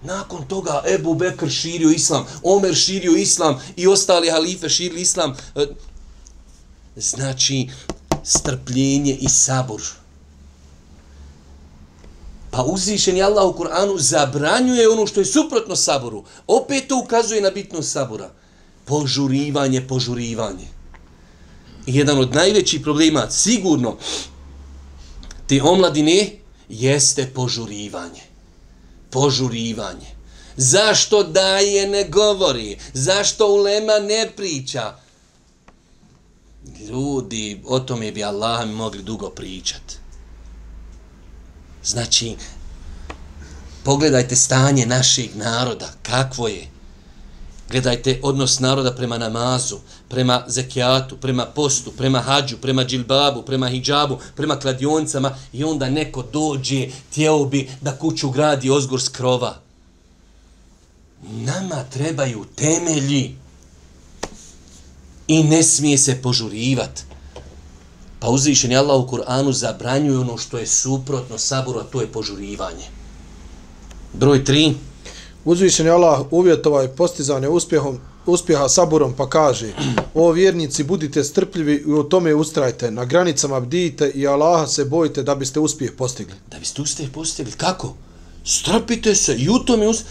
Nakon 0.04 0.48
toga 0.48 0.84
Ebu 0.94 1.16
Bekr 1.16 1.50
širio 1.50 1.90
islam, 1.90 2.26
Omer 2.44 2.76
širio 2.76 3.16
islam 3.16 3.62
i 3.76 3.88
ostali 3.88 4.30
halife 4.30 4.70
širili 4.70 5.02
islam. 5.02 5.36
E, 5.56 5.66
znači, 6.96 7.70
strpljenje 8.24 9.14
i 9.14 9.30
sabor. 9.30 9.82
Pa 12.52 12.64
uzvišen 12.64 13.18
je 13.18 13.24
Allah 13.24 13.46
u 13.46 13.54
Kur'anu 13.54 14.00
zabranjuje 14.00 14.90
ono 14.90 15.08
što 15.08 15.20
je 15.20 15.26
suprotno 15.26 15.76
saboru. 15.76 16.24
Opet 16.48 16.88
to 16.88 17.02
ukazuje 17.06 17.42
na 17.42 17.50
bitnost 17.50 17.92
sabora. 17.92 18.30
Požurivanje, 18.86 19.88
požurivanje. 19.88 20.68
I 21.86 21.96
jedan 21.96 22.20
od 22.20 22.36
najvećih 22.36 22.82
problema, 22.82 23.30
sigurno, 23.30 23.98
te 25.48 25.62
omladine, 25.64 26.32
jeste 26.70 27.32
požurivanje 27.36 28.28
požurivanje. 29.10 30.18
Zašto 30.58 31.24
daje 31.24 31.88
ne 31.88 32.04
govori? 32.10 32.78
Zašto 32.94 33.48
ulema 33.48 34.00
ne 34.00 34.32
priča? 34.36 34.96
Ljudi, 36.90 37.62
o 37.66 37.80
tome 37.80 38.12
bi 38.12 38.24
Allah 38.24 38.68
mi 38.68 38.74
mogli 38.74 39.04
dugo 39.04 39.30
pričat. 39.30 39.82
Znači, 41.84 42.36
pogledajte 43.84 44.36
stanje 44.36 44.86
našeg 44.86 45.36
naroda, 45.36 45.94
kakvo 46.04 46.48
je. 46.48 46.68
Gledajte 47.70 48.20
odnos 48.24 48.60
naroda 48.60 48.92
prema 48.92 49.18
namazu, 49.18 49.80
prema 50.10 50.44
zekijatu, 50.48 51.18
prema 51.18 51.46
postu, 51.46 51.92
prema 51.92 52.20
hađu, 52.20 52.58
prema 52.58 52.86
džilbabu, 52.86 53.42
prema 53.42 53.70
hijabu, 53.70 54.18
prema 54.36 54.60
kladioncama 54.60 55.36
i 55.54 55.64
onda 55.64 55.90
neko 55.90 56.24
dođe, 56.34 56.88
tijelo 57.14 57.46
bi 57.46 57.70
da 57.82 57.98
kuću 57.98 58.30
gradi 58.30 58.70
ozgor 58.70 59.02
s 59.02 59.10
krova. 59.10 59.58
Nama 61.24 61.84
trebaju 61.84 62.46
temelji 62.56 63.36
i 65.28 65.44
ne 65.44 65.64
smije 65.64 65.98
se 65.98 66.22
požurivat. 66.22 67.04
Pa 68.20 68.30
uzvišen 68.30 68.72
je 68.72 68.78
Allah 68.78 69.00
u 69.00 69.08
Kur'anu 69.08 69.52
zabranjuje 69.52 70.20
ono 70.20 70.38
što 70.38 70.58
je 70.58 70.68
suprotno 70.68 71.38
saboru, 71.38 71.80
a 71.80 71.84
to 71.84 72.02
je 72.02 72.08
požurivanje. 72.08 72.86
Broj 74.14 74.44
3. 74.44 74.74
Uzvišen 75.46 75.86
je 75.86 75.92
Allah 75.92 76.26
uvjetovao 76.32 76.88
postizanje 76.88 77.48
uspjehom 77.48 78.00
uspjeha 78.32 78.70
saburom 78.70 79.14
pa 79.14 79.30
kaže 79.30 79.74
o 80.14 80.32
vjernici 80.32 80.84
budite 80.84 81.24
strpljivi 81.24 81.84
i 81.88 81.92
u 81.92 82.04
tome 82.04 82.36
ustrajte. 82.36 82.92
Na 82.92 83.06
granicama 83.06 83.60
bdijte 83.60 84.12
i 84.16 84.28
Allaha 84.28 84.68
se 84.68 84.86
bojite 84.86 85.24
da 85.24 85.36
biste 85.36 85.60
uspjeh 85.60 85.92
postigli. 85.98 86.34
Da 86.52 86.60
biste 86.60 86.82
uspjeh 86.82 87.10
postigli. 87.10 87.52
Kako? 87.52 87.94
Strpite 88.46 89.16
se 89.16 89.36
i 89.36 89.50
u 89.50 89.60
tome 89.60 89.88
us... 89.88 90.04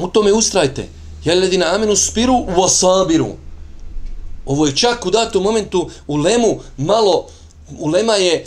u 0.00 0.08
tome 0.08 0.32
ustrajte. 0.32 0.88
Jel 1.24 1.40
ledina 1.40 1.74
amenu 1.74 1.96
spiru 1.96 2.34
u 2.34 2.68
ovo 4.46 4.66
je 4.66 4.76
čak 4.76 5.06
u 5.06 5.10
datom 5.10 5.42
momentu 5.42 5.90
u 6.06 6.16
lemu 6.16 6.60
malo 6.76 7.26
u 7.78 7.88
lema 7.88 8.12
je 8.12 8.46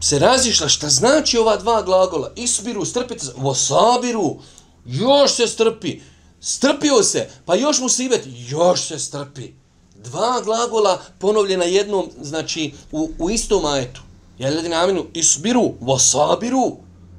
se 0.00 0.18
razišla 0.18 0.68
šta 0.68 0.88
znači 0.88 1.38
ova 1.38 1.56
dva 1.56 1.82
glagola. 1.82 2.32
Isbiru 2.36 2.84
strpite 2.84 3.24
se. 3.24 3.32
U 3.36 4.40
još 4.84 5.32
se 5.32 5.46
strpi 5.46 6.00
strpio 6.46 7.02
se, 7.02 7.28
pa 7.44 7.54
još 7.54 7.78
mu 7.78 7.88
sibet, 7.88 8.22
još 8.48 8.86
se 8.86 8.98
strpi. 8.98 9.48
Dva 10.04 10.42
glagola 10.44 11.02
ponovljena 11.18 11.64
jednom, 11.64 12.10
znači 12.22 12.72
u, 12.92 13.10
u 13.18 13.30
istom 13.30 13.64
ajetu. 13.64 14.00
Ja 14.38 14.50
ljudi 14.50 14.68
namenu, 14.68 15.06
isbiru, 15.14 15.72
vasabiru, 15.80 16.76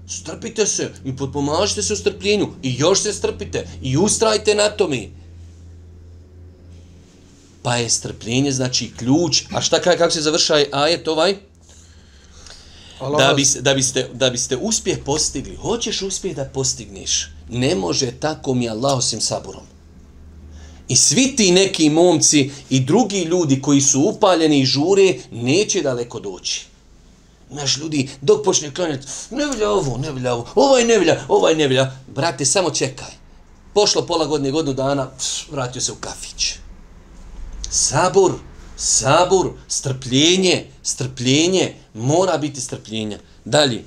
strpite 0.07 0.65
se 0.65 0.91
i 1.05 1.15
potpomažite 1.15 1.83
se 1.83 1.93
u 1.93 1.95
strpljenju 1.95 2.47
i 2.63 2.75
još 2.77 3.01
se 3.01 3.13
strpite 3.13 3.67
i 3.81 3.97
ustrajte 3.97 4.55
na 4.55 4.69
tome. 4.69 5.07
Pa 7.61 7.75
je 7.75 7.89
strpljenje, 7.89 8.51
znači 8.51 8.91
ključ. 8.97 9.43
A 9.53 9.61
šta 9.61 9.81
kaj, 9.81 9.97
kako 9.97 10.11
se 10.11 10.21
završaj 10.21 10.65
ajet 10.71 11.07
ovaj? 11.07 11.35
Da, 13.17 13.33
bi, 13.33 13.45
da, 13.61 13.73
biste, 13.73 14.09
da 14.13 14.29
biste 14.29 14.57
uspjeh 14.57 14.97
postigli, 15.05 15.55
hoćeš 15.55 16.01
uspjeh 16.01 16.35
da 16.35 16.45
postigneš, 16.45 17.36
ne 17.49 17.75
može 17.75 18.11
tako 18.11 18.53
mi 18.53 18.69
Allah 18.69 18.97
osim 18.97 19.21
saburom. 19.21 19.63
I 20.87 20.95
svi 20.95 21.35
ti 21.35 21.51
neki 21.51 21.89
momci 21.89 22.51
i 22.69 22.79
drugi 22.79 23.21
ljudi 23.21 23.61
koji 23.61 23.81
su 23.81 24.01
upaljeni 24.01 24.59
i 24.59 24.65
žure, 24.65 25.15
neće 25.31 25.81
daleko 25.81 26.19
doći. 26.19 26.65
Naš 27.49 27.77
ljudi, 27.77 28.09
dok 28.21 28.45
počne 28.45 28.73
klanjati, 28.73 29.07
ne 29.31 29.45
vilja 29.45 29.69
ovo, 29.69 29.97
ne 29.97 30.11
vilja 30.11 30.33
ovo, 30.33 30.47
ovaj 30.55 30.83
ne 30.83 30.97
vilja, 30.97 31.25
ovaj 31.27 31.55
ne 31.55 31.67
vilja. 31.67 31.91
Brate, 32.15 32.45
samo 32.45 32.69
čekaj. 32.69 33.11
Pošlo 33.73 34.05
pola 34.05 34.25
godine, 34.25 34.51
godinu 34.51 34.73
dana, 34.73 35.09
pš, 35.17 35.47
vratio 35.51 35.81
se 35.81 35.91
u 35.91 35.95
kafić. 35.95 36.53
Sabur, 37.69 38.33
sabur, 38.77 39.51
strpljenje, 39.67 40.65
strpljenje, 40.83 41.75
mora 41.93 42.37
biti 42.37 42.61
strpljenja. 42.61 43.19
Dalje 43.45 43.83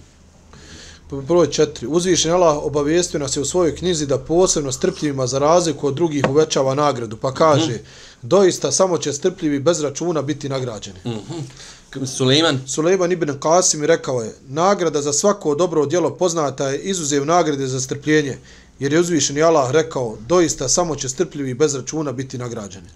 broj 1.11 1.51
četiri. 1.51 1.87
Uzvišen 1.87 2.33
Allah 2.33 2.59
obavijestio 2.63 3.21
nas 3.21 3.37
je 3.37 3.41
u 3.41 3.45
svojoj 3.45 3.77
knjizi 3.77 4.07
da 4.07 4.19
posebno 4.19 4.73
strpljivima 4.73 5.27
za 5.27 5.39
razliku 5.39 5.87
od 5.87 5.95
drugih 5.95 6.25
uvećava 6.31 6.75
nagradu. 6.75 7.17
Pa 7.17 7.35
kaže, 7.35 7.73
mm 7.73 7.75
-hmm. 7.75 8.23
doista 8.23 8.73
samo 8.73 8.99
će 8.99 9.13
strpljivi 9.13 9.61
bez 9.61 9.81
računa 9.81 10.23
biti 10.23 10.49
nagrađeni. 10.49 10.99
Mm 11.05 11.11
-hmm. 11.11 12.07
Suleiman. 12.07 12.61
Suleiman 12.67 13.13
ibn 13.13 13.31
Qasim 13.41 13.85
rekao 13.85 14.23
je, 14.23 14.35
nagrada 14.49 15.03
za 15.03 15.13
svako 15.13 15.55
dobro 15.55 15.87
djelo 15.87 16.17
poznata 16.17 16.69
je 16.69 16.79
izuzev 16.79 17.27
nagrade 17.27 17.67
za 17.67 17.81
strpljenje. 17.81 18.39
Jer 18.79 18.93
je 18.93 19.01
uzvišen 19.01 19.43
Allah 19.43 19.71
rekao, 19.71 20.17
doista 20.29 20.69
samo 20.69 20.97
će 20.97 21.09
strpljivi 21.09 21.55
bez 21.55 21.75
računa 21.75 22.13
biti 22.13 22.39
nagrađeni. 22.39 22.89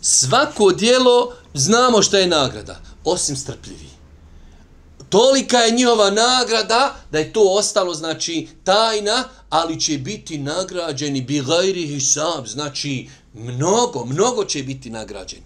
Svako 0.00 0.72
djelo 0.72 1.32
znamo 1.54 2.02
što 2.02 2.16
je 2.16 2.26
nagrada, 2.26 2.80
osim 3.04 3.36
strpljivi 3.36 4.01
Tolika 5.12 5.58
je 5.58 5.72
njihova 5.72 6.10
nagrada 6.10 6.94
da 7.10 7.18
je 7.18 7.32
to 7.32 7.40
ostalo, 7.58 7.94
znači, 7.94 8.48
tajna, 8.64 9.24
ali 9.50 9.80
će 9.80 9.98
biti 9.98 10.38
nagrađeni 10.38 11.22
bi 11.22 11.40
gajri 11.40 11.86
hisab, 11.86 12.46
znači, 12.46 13.08
mnogo, 13.34 14.04
mnogo 14.04 14.44
će 14.44 14.62
biti 14.62 14.90
nagrađeni. 14.90 15.42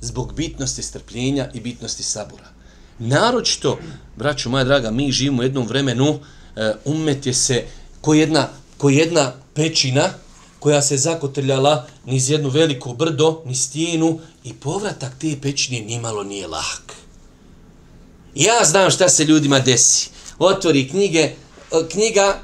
Zbog 0.00 0.32
bitnosti 0.34 0.82
strpljenja 0.82 1.50
i 1.54 1.60
bitnosti 1.60 2.02
sabura. 2.02 2.48
Naročito, 2.98 3.78
braću 4.16 4.50
moja 4.50 4.64
draga, 4.64 4.90
mi 4.90 5.12
živimo 5.12 5.40
u 5.40 5.44
jednom 5.44 5.66
vremenu, 5.66 6.18
eh, 6.56 6.74
umet 6.84 7.26
je 7.26 7.34
se 7.34 7.64
ko 8.00 8.14
jedna, 8.14 8.48
ko 8.78 8.90
jedna 8.90 9.32
pećina 9.54 10.10
koja 10.58 10.82
se 10.82 10.96
zakotrljala 10.96 11.86
niz 12.04 12.30
jednu 12.30 12.48
veliku 12.48 12.94
brdo, 12.94 13.42
ni 13.46 13.54
stijenu 13.54 14.20
i 14.44 14.54
povratak 14.54 15.12
te 15.18 15.36
pećine 15.42 15.80
nimalo 15.80 16.22
nije 16.22 16.46
lahk. 16.46 17.01
Ja 18.34 18.64
znam 18.64 18.90
šta 18.90 19.08
se 19.08 19.24
ljudima 19.24 19.58
desi. 19.58 20.10
Otvori 20.38 20.88
knjige, 20.88 21.30
knjiga 21.90 22.38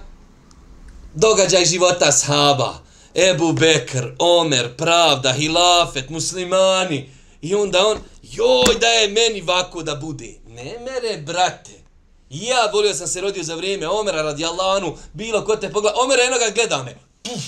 Događaj 1.15 1.65
života 1.65 2.13
sahaba. 2.13 2.75
Ebu 3.15 3.53
Bekr, 3.53 4.07
Omer, 4.19 4.77
Pravda, 4.77 5.33
Hilafet, 5.33 6.11
muslimani. 6.11 7.11
I 7.43 7.55
onda 7.55 7.87
on, 7.87 7.99
joj 8.23 8.79
da 8.81 8.87
je 8.87 9.09
meni 9.09 9.41
vako 9.41 9.83
da 9.83 9.95
bude. 9.95 10.35
Ne 10.49 10.79
mere, 10.79 11.17
brate. 11.17 11.83
Ja 12.31 12.71
volio 12.73 12.95
sam 12.95 13.07
se 13.07 13.21
rodio 13.21 13.45
za 13.45 13.55
vrijeme 13.55 13.89
Omera 13.89 14.23
radi 14.23 14.45
Allahanu, 14.45 14.97
bilo 15.13 15.45
ko 15.45 15.57
te 15.57 15.73
pogleda, 15.73 15.97
Omer 16.05 16.19
enoga 16.21 16.51
gleda 16.55 16.83
me. 16.83 16.99
Puf. 17.23 17.45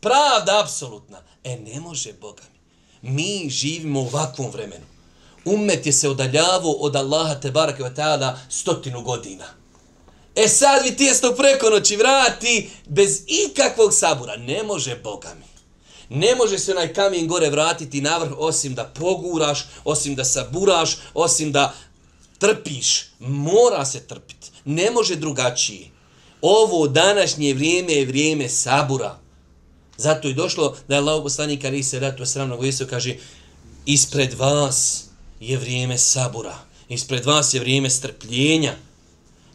Pravda 0.00 0.60
apsolutna. 0.62 1.22
E 1.44 1.56
ne 1.56 1.80
može 1.80 2.12
Boga 2.12 2.42
mi. 3.02 3.10
Mi 3.10 3.50
živimo 3.50 4.00
u 4.00 4.06
ovakvom 4.06 4.50
vremenu. 4.50 4.84
Umet 5.44 5.86
je 5.86 5.92
se 5.92 6.08
udaljavao 6.08 6.72
od 6.72 6.96
Allaha 6.96 7.34
te 7.34 7.50
barake 7.50 7.82
wa 7.82 7.94
ta'ala 7.94 8.36
stotinu 8.48 9.02
godina. 9.02 9.44
E 10.36 10.48
sad 10.48 10.82
vi 10.84 10.96
tijesto 10.96 11.34
preko 11.34 11.70
noći 11.70 11.96
vrati 11.96 12.70
bez 12.86 13.22
ikakvog 13.26 13.94
sabura. 13.94 14.36
Ne 14.36 14.62
može 14.62 14.96
Boga 14.96 15.34
mi. 15.34 15.48
Ne 16.18 16.34
može 16.34 16.58
se 16.58 16.72
onaj 16.72 16.92
kamen 16.92 17.28
gore 17.28 17.50
vratiti 17.50 18.00
na 18.00 18.18
vrh 18.18 18.32
osim 18.38 18.74
da 18.74 18.84
poguraš, 18.84 19.66
osim 19.84 20.14
da 20.14 20.24
saburaš, 20.24 20.96
osim 21.14 21.52
da 21.52 21.74
trpiš. 22.38 23.04
Mora 23.18 23.84
se 23.84 24.06
trpiti. 24.06 24.50
Ne 24.64 24.90
može 24.90 25.16
drugačije. 25.16 25.90
Ovo 26.42 26.88
današnje 26.88 27.54
vrijeme 27.54 27.92
je 27.92 28.06
vrijeme 28.06 28.48
sabura. 28.48 29.18
Zato 29.96 30.28
je 30.28 30.34
došlo 30.34 30.76
da 30.88 30.94
je 30.94 31.00
Allah 31.00 31.22
poslanik 31.22 31.64
ali 31.64 31.82
se 31.82 32.00
ratu 32.00 32.26
sramnog 32.26 32.62
vjesu 32.62 32.86
kaže 32.90 33.16
ispred 33.86 34.34
vas 34.34 35.07
je 35.40 35.56
vrijeme 35.56 35.98
sabura. 35.98 36.58
Ispred 36.88 37.24
vas 37.24 37.54
je 37.54 37.60
vrijeme 37.60 37.90
strpljenja. 37.90 38.74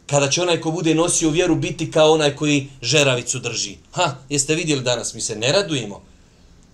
Kada 0.05 0.29
će 0.29 0.41
onaj 0.41 0.61
ko 0.61 0.71
bude 0.71 0.95
nosio 0.95 1.29
vjeru 1.29 1.55
biti 1.55 1.91
kao 1.91 2.11
onaj 2.11 2.35
koji 2.35 2.69
žeravicu 2.81 3.39
drži. 3.39 3.75
Ha, 3.91 4.15
jeste 4.29 4.55
vidjeli 4.55 4.83
danas, 4.83 5.13
mi 5.13 5.21
se 5.21 5.35
ne 5.35 5.51
radujemo. 5.51 6.03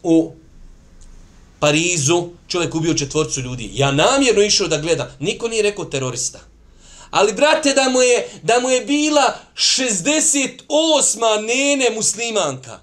U 0.03 0.31
Parizu 1.59 2.29
čovjek 2.47 2.75
ubio 2.75 2.93
četvorcu 2.93 3.41
ljudi. 3.41 3.69
Ja 3.73 3.91
namjerno 3.91 4.41
išao 4.41 4.67
da 4.67 4.77
gledam. 4.77 5.07
Niko 5.19 5.47
nije 5.47 5.63
rekao 5.63 5.85
terorista. 5.85 6.39
Ali 7.09 7.33
brate 7.33 7.73
da 7.73 7.89
mu 7.89 8.01
je, 8.01 8.29
da 8.43 8.59
mu 8.59 8.69
je 8.69 8.81
bila 8.81 9.37
68. 9.55 11.47
nene 11.47 11.89
muslimanka. 11.95 12.79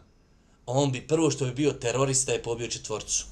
On 0.66 0.92
bi 0.92 1.06
prvo 1.06 1.30
što 1.30 1.44
bi 1.44 1.52
bio 1.52 1.72
terorista 1.72 2.32
je 2.32 2.42
pobio 2.42 2.68
četvorcu. 2.68 3.24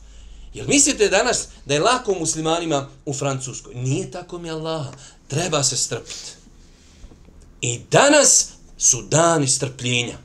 Jel 0.54 0.66
mislite 0.68 1.08
danas 1.08 1.48
da 1.66 1.74
je 1.74 1.80
lako 1.80 2.14
muslimanima 2.14 2.88
u 3.06 3.12
Francuskoj? 3.12 3.74
Nije 3.74 4.10
tako 4.10 4.38
mi 4.38 4.50
Allah. 4.50 4.86
Treba 5.28 5.62
se 5.62 5.76
strpiti. 5.76 6.30
I 7.60 7.80
danas 7.90 8.48
su 8.78 9.02
dani 9.02 9.48
strpljenja. 9.48 10.18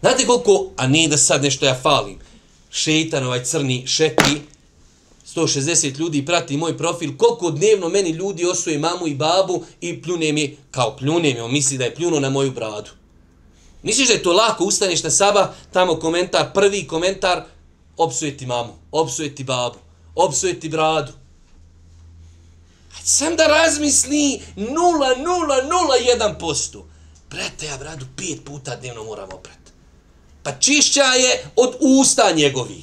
Znate 0.00 0.26
koliko, 0.26 0.70
a 0.76 0.86
nije 0.86 1.08
da 1.08 1.16
sad 1.16 1.42
nešto 1.42 1.66
ja 1.66 1.78
falim, 1.82 2.18
šeitan, 2.70 3.26
ovaj 3.26 3.44
crni 3.44 3.86
šeki, 3.86 4.40
160 5.34 5.98
ljudi 5.98 6.26
prati 6.26 6.56
moj 6.56 6.78
profil, 6.78 7.16
koliko 7.16 7.50
dnevno 7.50 7.88
meni 7.88 8.10
ljudi 8.10 8.44
osuje 8.44 8.78
mamu 8.78 9.06
i 9.06 9.14
babu 9.14 9.64
i 9.80 10.02
pljune 10.02 10.32
mi, 10.32 10.56
kao 10.70 10.96
pljune 10.96 11.34
mi, 11.34 11.40
on 11.40 11.52
misli 11.52 11.78
da 11.78 11.84
je 11.84 11.94
pljuno 11.94 12.20
na 12.20 12.30
moju 12.30 12.50
bradu. 12.50 12.90
Misliš 13.82 14.08
da 14.08 14.14
je 14.14 14.22
to 14.22 14.32
lako, 14.32 14.64
ustaneš 14.64 15.02
na 15.02 15.10
saba, 15.10 15.54
tamo 15.72 15.96
komentar, 15.96 16.52
prvi 16.54 16.86
komentar, 16.86 17.44
opsuje 17.96 18.36
ti 18.36 18.46
mamu, 18.46 18.72
opsuje 18.92 19.34
ti 19.34 19.44
babu, 19.44 19.78
opsuje 20.14 20.60
ti 20.60 20.68
bradu. 20.68 21.12
Sam 23.04 23.36
da 23.36 23.46
razmisli 23.46 24.40
0,001%. 24.56 26.82
Brate, 27.30 27.66
ja 27.66 27.76
bradu 27.76 28.06
pet 28.16 28.44
puta 28.44 28.76
dnevno 28.76 29.04
moram 29.04 29.28
oprat. 29.32 29.58
Pa 30.42 30.52
čišća 30.52 31.02
je 31.02 31.44
od 31.56 31.76
usta 31.80 32.32
njegovi. 32.32 32.82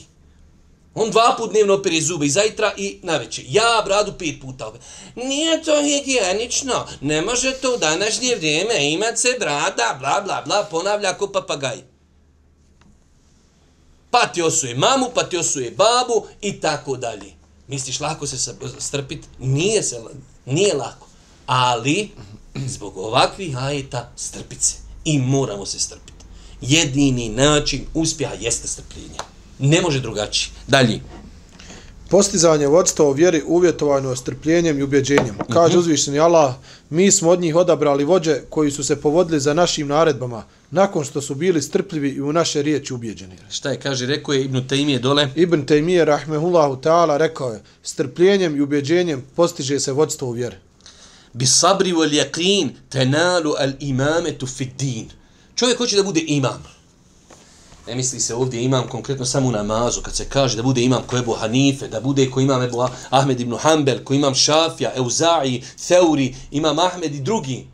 On 0.96 1.12
dva 1.12 1.36
put 1.38 1.52
dnevno 1.52 1.74
opere 1.74 2.02
zube 2.02 2.26
i 2.26 2.30
zajtra 2.30 2.74
i 2.78 3.00
naveče. 3.04 3.43
Ja 3.48 3.82
bradu 3.86 4.13
pet 4.20 4.41
puta 4.41 4.67
opere. 4.67 4.84
Nije 5.15 5.63
to 5.63 5.84
higijenično. 5.84 6.88
Ne 7.02 7.22
može 7.22 7.54
to 7.54 7.74
u 7.74 7.78
današnje 7.78 8.36
vrijeme 8.36 8.91
imat 8.91 9.17
se 9.17 9.36
brada, 9.39 9.98
bla, 10.00 10.22
bla, 10.26 10.41
bla, 10.46 10.67
ponavlja 10.72 11.13
ko 11.13 11.28
papagaj. 11.28 11.97
Pa 14.12 14.28
ti 14.28 14.41
osuje 14.41 14.76
mamu, 14.76 15.06
pa 15.15 15.24
ti 15.24 15.38
osuje 15.38 15.72
babu 15.72 16.28
i 16.41 16.60
tako 16.60 16.98
dalje. 16.98 17.34
Misliš 17.67 18.00
lako 18.00 18.28
se 18.28 18.54
strpit? 18.80 19.26
Nije, 19.39 19.84
se, 19.84 20.02
nije 20.46 20.74
lako. 20.74 21.08
Ali, 21.46 22.10
zbog 22.56 22.98
ovakvih 22.98 23.58
ajeta, 23.58 24.12
strpit 24.15 24.62
se. 24.62 24.76
I 25.06 25.20
moramo 25.20 25.65
se 25.65 25.80
strpiti 25.80 26.17
jedini 26.62 27.30
način 27.30 27.86
uspjeha 27.93 28.34
jeste 28.34 28.67
strpljenje. 28.67 29.17
Ne 29.60 29.82
može 29.82 30.00
drugačije. 30.00 30.52
Dalje. 30.67 31.02
Postizanje 32.10 32.67
vodstva 32.67 33.06
u 33.06 33.12
vjeri 33.12 33.43
uvjetovano 33.48 34.15
strpljenjem 34.15 34.80
i 34.80 34.84
ubjeđenjem. 34.84 35.36
Kaže 35.38 35.60
uh 35.60 35.67
mhm. 35.67 35.76
-huh. 35.76 35.80
uzvišeni 35.80 36.20
Allah, 36.20 36.56
mi 36.89 37.12
smo 37.12 37.30
od 37.30 37.39
njih 37.39 37.56
odabrali 37.56 38.04
vođe 38.04 38.41
koji 38.50 38.72
su 38.72 38.84
se 38.84 39.02
povodili 39.02 39.39
za 39.39 39.54
našim 39.54 39.88
naredbama, 39.88 40.43
nakon 40.72 41.06
što 41.06 41.22
su 41.22 41.36
bili 41.36 41.62
strpljivi 41.62 42.10
i 42.10 42.22
u 42.22 42.34
naše 42.34 42.62
riječi 42.62 42.93
ubjeđeni. 42.93 43.36
Šta 43.50 43.70
je, 43.70 43.80
kaže, 43.80 44.06
rekao 44.06 44.34
je 44.34 44.43
Ibn 44.43 44.58
Taymije 44.58 45.00
dole? 45.00 45.30
Ibn 45.36 45.65
Taymije, 45.65 46.06
rahmehullahu 46.06 46.76
ta'ala, 46.76 47.17
rekao 47.17 47.50
je, 47.50 47.62
strpljenjem 47.84 48.56
i 48.56 48.62
ubjeđenjem 48.62 49.24
postiže 49.36 49.80
se 49.80 49.91
vodstvo 49.91 50.28
u 50.28 50.32
vjeri. 50.32 50.56
Bi 51.34 51.46
sabri 51.46 51.93
wal 51.93 52.24
yaqin 52.24 52.70
tenalu 52.89 53.54
al 53.58 53.72
imametu 53.80 54.48
fid 54.48 54.70
din. 54.78 55.10
Čovjek 55.56 55.78
hoće 55.78 55.96
da 55.96 56.04
bude 56.04 56.24
imam. 56.28 56.77
Ne 57.88 57.95
misli 57.95 58.19
se 58.19 58.36
ovdje 58.36 58.63
imam 58.63 58.88
konkretno 58.88 59.26
samo 59.26 59.47
u 59.47 59.52
namazu, 59.52 60.02
kad 60.02 60.15
se 60.15 60.26
kaže 60.30 60.58
da 60.58 60.63
bude 60.63 60.82
imam 60.82 61.04
ko 61.08 61.17
Ebu 61.17 61.34
Hanife, 61.34 61.88
da 61.88 62.02
bude 62.02 62.30
ko 62.32 62.39
imam 62.41 62.62
Ebu 62.62 62.78
Ahmed 63.10 63.39
ibn 63.39 63.56
Hanbel, 63.58 64.04
ko 64.04 64.13
imam 64.13 64.36
Šafija, 64.36 64.93
Euza'i, 64.95 65.62
Theuri, 65.88 66.36
imam 66.52 66.80
Ahmed 66.80 67.15
i 67.15 67.21
drugi. 67.21 67.67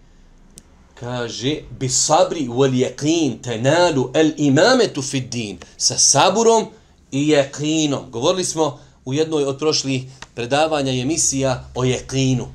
Kaže, 0.99 1.62
bi 1.80 1.89
sabri 1.89 2.47
wal 2.47 2.73
yaqin 2.73 3.41
tenalu 3.41 4.12
el 4.13 4.32
imametu 4.38 5.02
fid 5.02 5.30
din. 5.30 5.58
Sa 5.78 5.97
saburom 5.97 6.65
i 7.12 7.28
yaqinom. 7.28 8.10
Govorili 8.10 8.45
smo 8.45 8.80
u 9.06 9.13
jednoj 9.13 9.45
od 9.45 9.60
prošlih 9.60 10.04
predavanja 10.36 10.91
i 10.91 11.02
emisija 11.02 11.69
o 11.76 11.84
yaqinu 11.84 12.45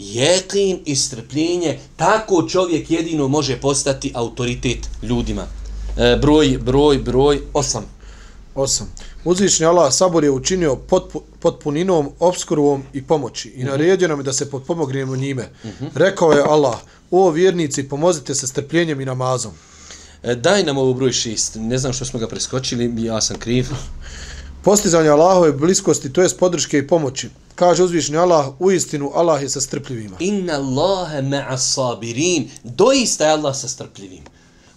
jekin 0.00 0.80
i 0.84 0.96
strpljenje, 0.96 1.78
tako 1.96 2.48
čovjek 2.48 2.90
jedino 2.90 3.28
može 3.28 3.60
postati 3.60 4.12
autoritet 4.14 4.88
ljudima. 5.02 5.59
E, 6.00 6.16
broj, 6.16 6.58
broj, 6.58 6.98
broj, 6.98 7.40
osam. 7.52 7.84
Osam. 8.54 8.92
Uzvišnji 9.24 9.66
Allah 9.66 9.92
sabor 9.92 10.24
je 10.24 10.30
učinio 10.30 10.76
potpu, 10.76 11.22
potpuninom, 11.40 12.10
obskurovom 12.18 12.82
i 12.92 13.02
pomoći 13.02 13.48
i 13.48 13.62
-hmm. 13.62 13.70
naredio 13.70 14.08
nam 14.08 14.22
da 14.22 14.32
se 14.32 14.50
potpomognemo 14.50 15.16
njime. 15.16 15.42
Mm 15.64 15.68
-hmm. 15.68 15.88
Rekao 15.94 16.32
je 16.32 16.42
Allah, 16.42 16.76
o 17.10 17.30
vjernici, 17.30 17.88
pomozite 17.88 18.34
se 18.34 18.46
strpljenjem 18.46 19.00
i 19.00 19.04
namazom. 19.04 19.52
E, 20.22 20.34
daj 20.34 20.64
nam 20.64 20.78
ovo 20.78 20.94
broj 20.94 21.12
šest. 21.12 21.56
Ne 21.58 21.78
znam 21.78 21.92
što 21.92 22.04
smo 22.04 22.20
ga 22.20 22.28
preskočili, 22.28 23.04
ja 23.04 23.20
sam 23.20 23.38
kriv. 23.38 23.66
Postizanje 24.64 25.08
Allahove 25.08 25.52
bliskosti, 25.52 26.12
to 26.12 26.22
je 26.22 26.28
podrške 26.38 26.78
i 26.78 26.86
pomoći. 26.86 27.28
Kaže 27.54 27.82
uzvišnji 27.82 28.16
Allah, 28.16 28.46
u 28.58 28.70
istinu 28.70 29.10
Allah 29.14 29.42
je 29.42 29.48
sa 29.48 29.60
strpljivima. 29.60 30.16
Inna 30.18 30.52
Allahe 30.52 31.22
ma'a 31.22 31.56
sabirin. 31.56 32.50
Doista 32.64 33.24
je 33.24 33.32
Allah 33.32 33.56
sa 33.56 33.68
strpljivim. 33.68 34.24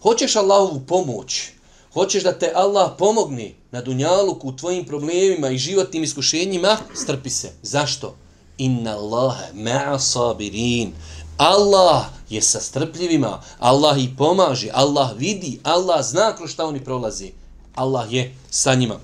Hoćeš 0.04 0.36
Allahovu 0.36 0.80
pomoć, 0.88 1.50
hoćeš 1.94 2.24
da 2.24 2.39
te 2.39 2.52
Allah 2.56 2.92
pomogni 2.98 3.56
na 3.72 3.82
dunjaluku 3.82 4.48
u 4.50 4.56
tvojim 4.56 4.86
problemima 4.86 5.50
i 5.50 5.58
životnim 5.58 6.04
iskušenjima, 6.04 6.78
strpi 6.94 7.30
se. 7.30 7.52
Zašto? 7.62 8.16
Inna 8.58 8.98
Allahe 8.98 9.54
ma'a 9.54 10.00
sabirin. 10.00 10.92
Allah 11.38 12.06
je 12.30 12.42
sa 12.42 12.60
strpljivima, 12.60 13.42
Allah 13.60 13.98
ih 13.98 14.10
pomaže, 14.18 14.70
Allah 14.74 15.10
vidi, 15.18 15.60
Allah 15.63 16.06
zna 16.06 16.36
kroz 16.36 16.52
šta 16.52 16.66
oni 16.66 16.84
prolazi. 16.84 17.32
Allah 17.76 18.13
je 18.13 18.36
sa 18.50 18.76
njima. 18.76 19.00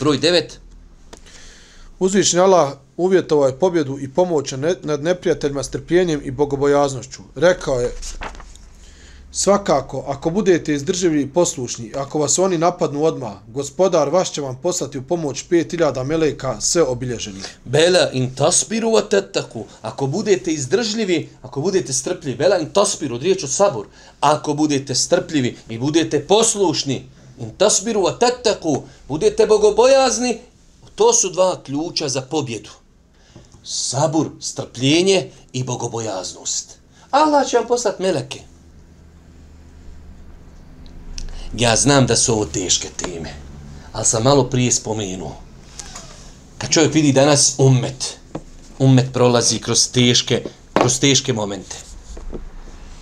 Broj 0.00 0.18
9. 0.18 0.42
Uzvišnji 1.98 2.40
Allah 2.40 2.72
uvjetovao 2.96 3.46
je 3.46 3.58
pobjedu 3.58 3.98
i 4.00 4.08
pomoć 4.08 4.52
nad 4.82 5.02
neprijateljima 5.02 5.62
strpljenjem 5.62 6.20
i 6.24 6.30
bogobojaznošću. 6.30 7.22
Rekao 7.34 7.80
je, 7.80 7.94
Svakako, 9.32 10.04
ako 10.06 10.30
budete 10.30 10.74
izdrživi 10.74 11.22
i 11.22 11.28
poslušni, 11.28 11.92
ako 11.96 12.18
vas 12.18 12.38
oni 12.38 12.58
napadnu 12.58 13.04
odmah, 13.04 13.32
gospodar 13.48 14.08
vaš 14.08 14.32
će 14.32 14.40
vam 14.40 14.58
poslati 14.62 14.98
u 14.98 15.02
pomoć 15.02 15.44
5000 15.50 16.04
meleka 16.04 16.60
sve 16.60 16.82
obilježeni. 16.82 17.40
Bela 17.64 18.10
in 18.12 18.34
tasbiru 18.34 18.88
wa 18.88 19.08
tattaku. 19.08 19.64
Ako 19.82 20.06
budete 20.06 20.52
izdržljivi, 20.52 21.28
ako 21.42 21.60
budete 21.60 21.92
strpljivi, 21.92 22.36
bela 22.36 22.58
in 22.58 22.72
tasbiru, 22.72 23.18
riječ 23.18 23.44
od 23.44 23.50
sabor. 23.50 23.86
Ako 24.20 24.54
budete 24.54 24.94
strpljivi 24.94 25.56
i 25.68 25.78
budete 25.78 26.26
poslušni, 26.26 27.06
in 27.40 27.50
tasbiru 27.58 28.00
wa 28.00 28.18
tattaku, 28.18 28.82
budete 29.08 29.46
bogobojazni, 29.46 30.38
to 30.94 31.12
su 31.12 31.30
dva 31.30 31.60
ključa 31.62 32.08
za 32.08 32.22
pobjedu. 32.22 32.70
Sabur, 33.64 34.30
strpljenje 34.40 35.30
i 35.52 35.64
bogobojaznost. 35.64 36.78
Allah 37.10 37.48
će 37.48 37.56
vam 37.56 37.66
poslati 37.66 38.02
meleke. 38.02 38.47
Ja 41.56 41.76
znam 41.76 42.06
da 42.06 42.16
su 42.16 42.32
ovo 42.32 42.44
teške 42.44 42.88
teme, 42.96 43.34
ali 43.92 44.04
sam 44.04 44.22
malo 44.22 44.50
prije 44.50 44.72
spomenuo. 44.72 45.36
Kad 46.58 46.70
čovjek 46.70 46.94
vidi 46.94 47.12
danas 47.12 47.54
ummet, 47.58 48.16
ummet 48.78 49.12
prolazi 49.12 49.58
kroz 49.58 49.88
teške, 49.88 50.42
kroz 50.72 51.00
teške 51.00 51.32
momente. 51.32 51.76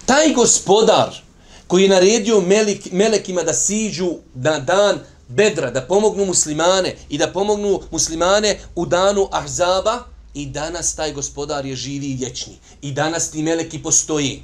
Taj 0.06 0.34
gospodar 0.34 1.22
koji 1.66 1.82
je 1.82 1.88
naredio 1.88 2.40
melik, 2.40 2.92
melekima 2.92 3.42
da 3.42 3.54
siđu 3.54 4.10
na 4.34 4.58
dan 4.58 4.98
bedra, 5.28 5.70
da 5.70 5.80
pomognu 5.80 6.24
muslimane 6.24 6.96
i 7.08 7.18
da 7.18 7.32
pomognu 7.32 7.80
muslimane 7.90 8.58
u 8.74 8.86
danu 8.86 9.28
ahzaba, 9.32 10.04
i 10.36 10.46
danas 10.46 10.94
taj 10.94 11.12
gospodar 11.12 11.66
je 11.66 11.76
živi 11.76 12.06
i 12.06 12.16
vječni. 12.16 12.58
I 12.82 12.92
danas 12.92 13.30
ti 13.30 13.42
meleki 13.42 13.82
postoji. 13.82 14.42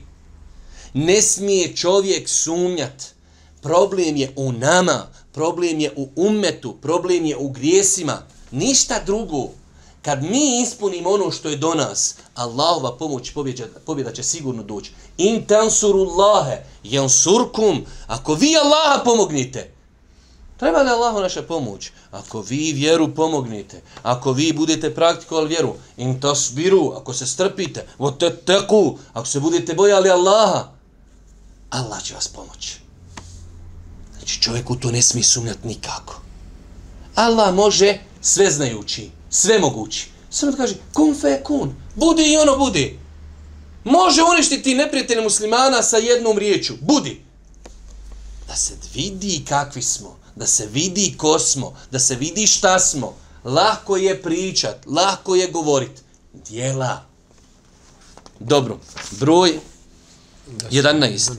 Ne 0.94 1.22
smije 1.22 1.76
čovjek 1.76 2.28
sumnjati 2.28 3.04
problem 3.62 4.16
je 4.16 4.33
u 4.37 4.53
nama, 4.53 5.07
problem 5.33 5.81
je 5.81 5.92
u 5.96 6.09
ummetu, 6.16 6.77
problem 6.83 7.25
je 7.25 7.37
u 7.37 7.48
grijesima, 7.48 8.22
ništa 8.51 9.01
drugo. 9.07 9.48
Kad 10.03 10.22
mi 10.22 10.62
ispunimo 10.62 11.11
ono 11.11 11.31
što 11.31 11.48
je 11.48 11.57
do 11.57 11.75
nas, 11.75 12.14
Allahova 12.35 12.96
pomoć 12.96 13.31
pobjeda, 13.31 13.64
pobjeda 13.87 14.12
će 14.12 14.22
sigurno 14.22 14.62
doći. 14.62 14.92
In 15.18 15.46
tansurullahe, 15.46 16.64
jansurkum, 16.85 17.85
ako 18.07 18.35
vi 18.35 18.57
Allaha 18.57 19.05
pomognite, 19.05 19.75
treba 20.59 20.83
li 20.83 20.90
Allahu 20.90 21.20
naša 21.20 21.42
pomoć? 21.42 21.90
Ako 22.11 22.40
vi 22.40 22.72
vjeru 22.72 23.14
pomognite, 23.14 23.83
ako 24.03 24.33
vi 24.33 24.53
budete 24.53 24.94
praktikovali 24.94 25.48
vjeru, 25.48 25.75
in 25.96 26.20
tasbiru, 26.20 26.92
ako 26.96 27.14
se 27.14 27.27
strpite, 27.27 27.87
vote 27.98 28.31
teku, 28.31 28.98
ako 29.12 29.27
se 29.27 29.40
budete 29.40 29.75
bojali 29.75 30.11
Allaha, 30.11 30.68
Allah 31.70 32.03
će 32.03 32.14
vas 32.14 32.29
pomoći. 32.29 32.81
Znači 34.22 34.40
čovjek 34.40 34.70
u 34.70 34.76
to 34.76 34.90
ne 34.90 35.02
smije 35.02 35.24
sumnjati 35.24 35.68
nikako. 35.68 36.20
Allah 37.14 37.54
može 37.54 37.98
sve 38.20 38.50
znajući, 38.50 39.11
sve 39.30 39.58
mogući. 39.58 40.08
Samo 40.30 40.52
da 40.52 40.58
kaže, 40.58 40.74
kun 40.92 41.14
fe 41.20 41.42
kun, 41.44 41.74
budi 41.94 42.22
i 42.22 42.37
ono 42.37 42.56
budi. 42.56 42.98
Može 43.85 44.22
uništiti 44.22 44.74
neprijatelje 44.74 45.20
muslimana 45.20 45.82
sa 45.82 45.96
jednom 45.96 46.38
riječu, 46.38 46.74
budi. 46.80 47.22
Da 48.48 48.56
se 48.56 48.74
vidi 48.94 49.44
kakvi 49.48 49.82
smo, 49.82 50.18
da 50.37 50.46
se 50.46 50.66
vidi 50.66 51.14
ko 51.16 51.38
smo, 51.38 51.76
da 51.90 51.98
se 51.98 52.14
vidi 52.14 52.46
šta 52.46 52.78
smo. 52.78 53.14
Lahko 53.44 53.96
je 53.96 54.22
pričat, 54.22 54.87
lahko 54.87 55.35
je 55.35 55.50
govorit. 55.50 56.02
Dijela. 56.32 57.04
Dobro, 58.40 58.78
broj 59.11 59.61
11. 60.70 61.32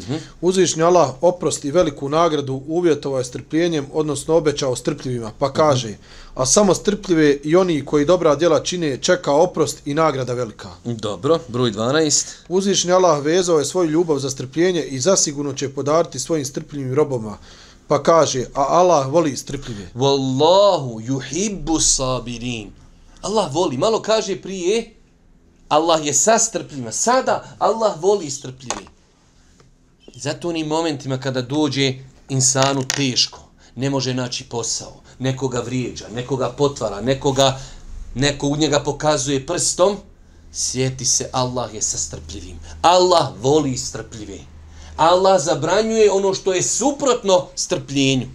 -hmm. 0.00 0.18
Uzvišnji 0.40 0.82
Allah 0.82 1.10
oprosti 1.20 1.70
veliku 1.70 2.08
nagradu 2.08 2.62
uvjetovao 2.68 3.18
je 3.18 3.24
strpljenjem, 3.24 3.86
odnosno 3.92 4.36
obećao 4.36 4.76
strpljivima, 4.76 5.32
pa 5.38 5.52
kaže, 5.52 5.88
mm 5.88 5.92
-hmm. 5.92 6.32
a 6.34 6.46
samo 6.46 6.74
strpljive 6.74 7.38
i 7.44 7.56
oni 7.56 7.84
koji 7.84 8.04
dobra 8.04 8.36
djela 8.36 8.62
čine 8.62 8.98
čeka 8.98 9.32
oprost 9.32 9.82
i 9.84 9.94
nagrada 9.94 10.32
velika. 10.34 10.68
Dobro, 10.84 11.38
broj 11.48 11.72
12. 11.72 12.26
Uzvišnji 12.48 12.92
Allah 12.92 13.24
vezao 13.24 13.58
je 13.58 13.64
svoju 13.64 13.90
ljubav 13.90 14.18
za 14.18 14.30
strpljenje 14.30 14.82
i 14.82 15.00
zasigurno 15.00 15.52
će 15.52 15.68
podariti 15.68 16.18
svojim 16.18 16.44
strpljivim 16.44 16.94
roboma. 16.94 17.38
Pa 17.88 18.02
kaže, 18.02 18.44
a 18.54 18.66
Allah 18.68 19.12
voli 19.12 19.36
strpljive. 19.36 19.88
Wallahu 19.94 21.00
yuhibbu 21.06 21.80
sabirin. 21.80 22.70
Allah 23.22 23.54
voli, 23.54 23.76
malo 23.76 24.02
kaže 24.02 24.36
prije, 24.42 24.94
Allah 25.68 26.06
je 26.06 26.14
sa 26.14 26.38
strpljivima. 26.38 26.92
Sada 26.92 27.56
Allah 27.58 28.02
voli 28.02 28.30
I 30.16 30.20
Zato 30.20 30.48
onim 30.48 30.66
momentima 30.66 31.20
kada 31.20 31.42
dođe 31.42 31.94
insanu 32.28 32.82
teško, 32.88 33.40
ne 33.74 33.90
može 33.90 34.14
naći 34.14 34.44
posao, 34.44 35.02
nekoga 35.18 35.60
vrijeđa, 35.60 36.08
nekoga 36.14 36.48
potvara, 36.48 37.00
nekoga, 37.00 37.60
neko 38.14 38.46
u 38.46 38.56
njega 38.56 38.80
pokazuje 38.80 39.46
prstom, 39.46 39.96
sjeti 40.52 41.04
se 41.04 41.28
Allah 41.32 41.74
je 41.74 41.82
sa 41.82 41.98
strpljivim. 41.98 42.60
Allah 42.82 43.28
voli 43.42 43.76
strpljive. 43.76 44.38
Allah 44.96 45.42
zabranjuje 45.42 46.10
ono 46.12 46.34
što 46.34 46.52
je 46.52 46.62
suprotno 46.62 47.46
strpljenju. 47.54 48.26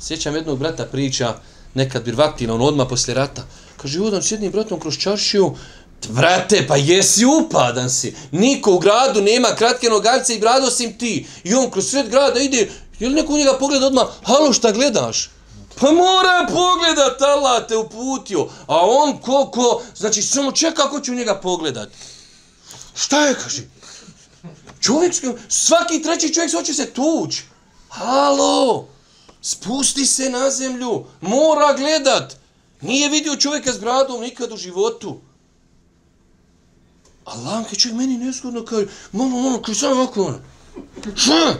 Sjećam 0.00 0.34
jednog 0.34 0.58
brata 0.58 0.84
priča, 0.84 1.34
nekad 1.74 2.04
birvaktina, 2.04 2.54
on 2.54 2.62
odmah 2.62 2.86
poslije 2.88 3.14
rata, 3.14 3.46
kaže, 3.76 3.98
hodam 3.98 4.22
s 4.22 4.30
jednim 4.32 4.52
bratom 4.52 4.80
kroz 4.80 4.98
čaršiju, 4.98 5.54
Vrate, 6.08 6.66
pa 6.68 6.76
jesi 6.76 7.24
upadan 7.24 7.90
si. 7.90 8.14
Niko 8.30 8.72
u 8.72 8.78
gradu 8.78 9.22
nema 9.22 9.48
kratke 9.48 9.88
nogavice 9.88 10.34
i 10.34 10.38
brado 10.38 10.66
osim 10.66 10.98
ti. 10.98 11.26
I 11.44 11.54
on 11.54 11.70
kroz 11.70 11.90
sred 11.90 12.08
grada 12.08 12.40
ide, 12.40 12.70
je 12.98 13.08
li 13.08 13.14
neko 13.14 13.32
u 13.32 13.38
njega 13.38 13.58
pogleda 13.58 13.86
odmah, 13.86 14.06
halo 14.22 14.52
šta 14.52 14.72
gledaš? 14.72 15.30
Pa 15.80 15.90
mora 15.90 16.46
pogledat, 16.48 17.22
Allah 17.22 17.66
te 17.68 17.76
uputio. 17.76 18.48
A 18.66 18.86
on 18.86 19.18
ko, 19.18 19.50
ko, 19.50 19.82
znači 19.96 20.22
samo 20.22 20.52
čeka 20.52 20.90
ko 20.90 21.00
će 21.00 21.12
u 21.12 21.14
njega 21.14 21.40
pogledat. 21.40 21.88
Šta 22.94 23.26
je, 23.26 23.34
kaže? 23.34 23.62
Čovjek, 24.80 25.14
svaki 25.48 26.02
treći 26.02 26.34
čovjek 26.34 26.50
se 26.50 26.56
hoće 26.56 26.74
se 26.74 26.90
tuć. 26.90 27.36
Halo, 27.88 28.88
spusti 29.42 30.06
se 30.06 30.30
na 30.30 30.50
zemlju, 30.50 31.04
mora 31.20 31.72
gledat. 31.72 32.36
Nije 32.80 33.08
vidio 33.08 33.36
čovjeka 33.36 33.72
s 33.72 33.78
bradom 33.78 34.20
nikad 34.20 34.52
u 34.52 34.56
životu. 34.56 35.20
Allah 37.24 37.64
kad 37.68 37.78
čovjek 37.78 37.98
meni 37.98 38.18
nezgodno, 38.18 38.64
kaže, 38.64 38.86
mama, 39.12 39.40
malo, 39.40 39.62
kaj 39.62 39.74
sam 39.74 39.92
ovako 39.92 40.24
ono. 40.24 40.38
Šta? 41.14 41.54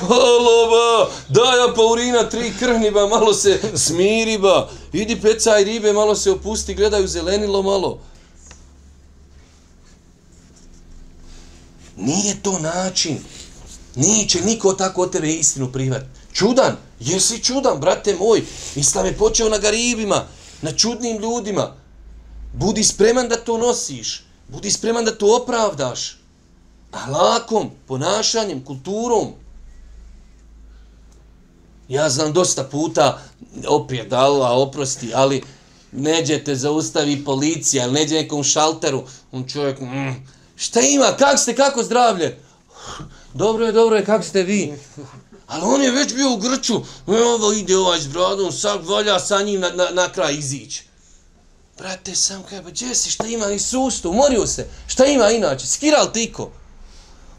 Halo 0.00 0.66
ba, 0.70 1.10
daj 1.28 1.58
ja 1.58 1.74
paurina 1.76 2.28
tri 2.28 2.52
krhni 2.58 2.90
ba, 2.90 3.06
malo 3.06 3.34
se 3.34 3.60
smiri 3.74 4.38
ba, 4.38 4.68
idi 4.92 5.20
pecaj 5.20 5.64
ribe, 5.64 5.92
malo 5.92 6.14
se 6.14 6.30
opusti, 6.30 6.74
gledaju 6.74 7.08
zelenilo 7.08 7.62
malo. 7.62 8.00
Nije 11.96 12.42
to 12.42 12.58
način. 12.58 13.18
Niće 13.94 14.40
niko 14.40 14.72
tako 14.72 15.02
od 15.02 15.12
tebe 15.12 15.28
istinu 15.28 15.72
privat. 15.72 16.02
Čudan, 16.32 16.76
jesi 17.00 17.42
čudan, 17.42 17.80
brate 17.80 18.14
moj. 18.14 18.42
Islam 18.74 19.06
je 19.06 19.16
počeo 19.16 19.48
na 19.48 19.58
garibima, 19.58 20.24
na 20.62 20.72
čudnim 20.72 21.18
ljudima. 21.18 21.74
Budi 22.56 22.84
spreman 22.84 23.28
da 23.28 23.36
to 23.36 23.58
nosiš. 23.58 24.24
Budi 24.48 24.70
spreman 24.70 25.04
da 25.04 25.18
to 25.18 25.36
opravdaš. 25.42 26.18
Ahlakom, 26.92 27.70
ponašanjem, 27.86 28.64
kulturom. 28.64 29.32
Ja 31.88 32.08
znam 32.10 32.32
dosta 32.32 32.64
puta, 32.64 33.22
opet 33.68 34.12
Allah 34.12 34.50
oprosti, 34.50 35.10
ali 35.14 35.42
neđe 35.92 36.44
te 36.44 36.54
zaustavi 36.56 37.24
policija, 37.24 37.84
ili 37.84 37.92
neđe 37.92 38.14
nekom 38.14 38.44
šalteru, 38.44 39.02
on 39.32 39.48
čovjek, 39.48 39.80
mm, 39.80 40.26
šta 40.56 40.80
ima, 40.80 41.16
kak 41.18 41.38
ste, 41.38 41.56
kako 41.56 41.82
zdravlje? 41.82 42.38
Dobro 43.34 43.66
je, 43.66 43.72
dobro 43.72 43.96
je, 43.96 44.04
kako 44.04 44.24
ste 44.24 44.42
vi? 44.42 44.72
Ali 45.46 45.62
on 45.64 45.82
je 45.82 45.90
već 45.90 46.14
bio 46.14 46.32
u 46.32 46.36
grču, 46.36 46.74
e, 47.08 47.22
ovo 47.22 47.52
ide 47.52 47.76
ovaj 47.76 48.00
s 48.00 48.06
bradom, 48.06 48.52
sad 48.52 48.86
valja 48.86 49.20
sa 49.20 49.42
njim 49.42 49.60
na, 49.60 49.70
na, 49.70 49.90
na 49.90 50.12
kraj 50.12 50.34
izići. 50.34 50.86
Brate, 51.78 52.14
sam 52.14 52.42
kaj, 52.42 52.62
ba 52.62 52.70
gdje 52.70 52.94
si, 52.94 53.10
šta 53.10 53.26
ima, 53.26 53.50
i 53.50 53.58
sustu, 53.58 54.10
umorio 54.10 54.46
se, 54.46 54.66
šta 54.86 55.06
ima 55.06 55.30
inače, 55.30 55.66
skira 55.66 56.02
li 56.02 56.12
tiko? 56.12 56.50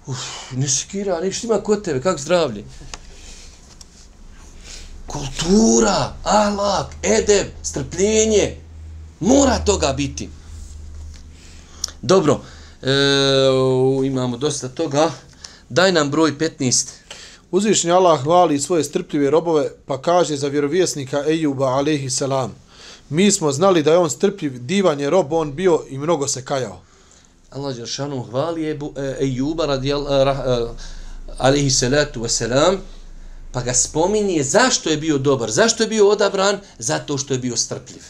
Uf, 0.06 0.18
ne 0.52 0.68
skira, 0.70 1.22
ništa 1.22 1.48
ima 1.48 1.64
kod 1.64 1.84
tebe, 1.84 2.02
kak 2.02 2.20
zdravlje? 2.20 2.64
Kultura, 5.08 6.14
alak, 6.24 6.96
edeb, 7.04 7.48
strpljenje, 7.64 8.58
mora 9.20 9.60
toga 9.66 9.94
biti. 9.94 10.30
Dobro, 12.02 12.42
e, 12.82 12.94
imamo 14.06 14.38
dosta 14.38 14.70
toga, 14.70 15.12
daj 15.70 15.92
nam 15.92 16.12
broj 16.12 16.38
15. 16.38 16.88
Uzvišnji 17.52 17.92
Allah 17.92 18.24
hvali 18.24 18.60
svoje 18.60 18.84
strpljive 18.84 19.30
robove, 19.30 19.70
pa 19.86 20.02
kaže 20.02 20.38
za 20.38 20.48
vjerovjesnika 20.48 21.24
Ejuba 21.28 21.66
alaihi 21.66 22.10
salam. 22.10 22.67
Mi 23.10 23.32
smo 23.32 23.52
znali 23.52 23.84
da 23.84 23.92
je 23.92 23.98
on 23.98 24.10
strpljiv, 24.10 24.60
divan 24.60 25.00
je 25.00 25.10
rob, 25.10 25.34
on 25.34 25.54
bio 25.54 25.84
i 25.90 25.98
mnogo 25.98 26.28
se 26.28 26.46
kajao. 26.46 26.82
Allah 27.52 27.76
Đeršanu 27.76 28.24
hvali 28.24 28.70
Ebu, 28.70 28.94
e, 28.96 29.16
Ejuba 29.20 29.66
radijal, 29.66 30.08
e, 30.14 30.24
rah, 30.24 30.38
e, 30.40 30.68
alaihi 31.38 31.70
salatu 31.70 32.22
wasalam, 32.22 32.78
pa 33.52 33.62
ga 33.62 33.74
spominje 33.74 34.44
zašto 34.44 34.90
je 34.90 34.98
bio 34.98 35.18
dobar, 35.18 35.52
zašto 35.52 35.84
je 35.84 35.90
bio 35.90 36.10
odabran, 36.10 36.60
zato 36.80 37.18
što 37.18 37.34
je 37.34 37.40
bio 37.40 37.58
strpljiv. 37.58 38.04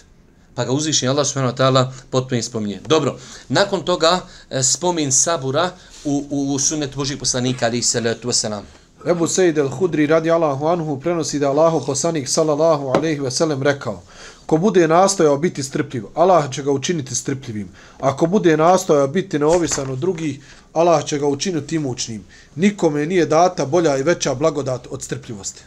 Pa 0.56 0.66
ga 0.66 0.72
uzvišnji 0.72 1.08
Allah 1.08 1.28
subhanahu 1.28 1.56
wa 1.56 1.58
ta'ala 1.58 1.92
potpuno 2.10 2.42
spominje. 2.42 2.80
Dobro, 2.88 3.20
nakon 3.50 3.86
toga 3.86 4.20
e, 4.50 4.64
spomin 4.64 5.12
sabura 5.12 5.72
u, 6.06 6.26
u, 6.30 6.54
u 6.54 6.60
sunnet 6.60 6.96
Božih 6.96 7.18
poslanika 7.18 7.66
alaihi 7.66 7.84
salatu 7.84 8.28
wasalam. 8.28 8.62
Ebu 9.06 9.28
Sejid 9.28 9.58
el-Hudri 9.58 10.08
radi 10.08 10.32
Allahu 10.32 10.68
anhu 10.68 11.00
prenosi 11.00 11.40
da 11.40 11.50
Allahu 11.50 11.86
poslanik 11.86 12.30
sallallahu 12.30 12.88
alaihi 12.88 13.20
ve 13.20 13.32
sellem 13.32 13.64
rekao 13.64 14.02
Ko 14.48 14.58
bude 14.58 14.88
nastojao 14.88 15.38
biti 15.38 15.64
strpljiv, 15.64 16.06
Allah 16.16 16.52
će 16.52 16.64
ga 16.64 16.72
učiniti 16.72 17.16
strpljivim. 17.16 17.70
Ako 18.00 18.26
bude 18.26 18.58
nastojao 18.58 19.08
biti 19.08 19.40
neovisan 19.40 19.92
od 19.92 20.00
drugih, 20.00 20.40
Allah 20.74 21.06
će 21.06 21.20
ga 21.20 21.28
učiniti 21.28 21.76
imućnim. 21.76 22.24
Nikome 22.56 23.06
nije 23.06 23.26
data 23.26 23.66
bolja 23.66 23.98
i 23.98 24.04
veća 24.04 24.36
blagodat 24.36 24.88
od 24.90 25.04
strpljivosti. 25.04 25.64